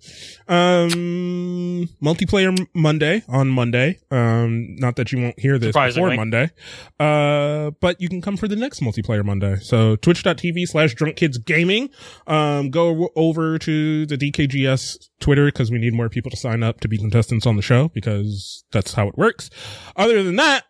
[0.48, 4.00] Um, multiplayer Monday on Monday.
[4.10, 6.52] Um, not that you won't hear this before Monday.
[6.98, 9.58] Uh, but you can come for the next multiplayer Monday.
[9.58, 11.90] So twitch.tv slash drunk kids gaming.
[12.28, 16.64] Um, go w- over to the DKGS Twitter because we need more people to sign
[16.64, 19.50] up to be contestants on the show because that's how it works.
[19.98, 20.64] Other than that,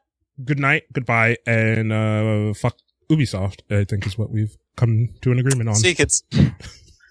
[0.43, 2.77] good night, goodbye, and, uh, fuck
[3.11, 5.75] Ubisoft, I think is what we've come to an agreement on.
[5.75, 6.23] See you, kids.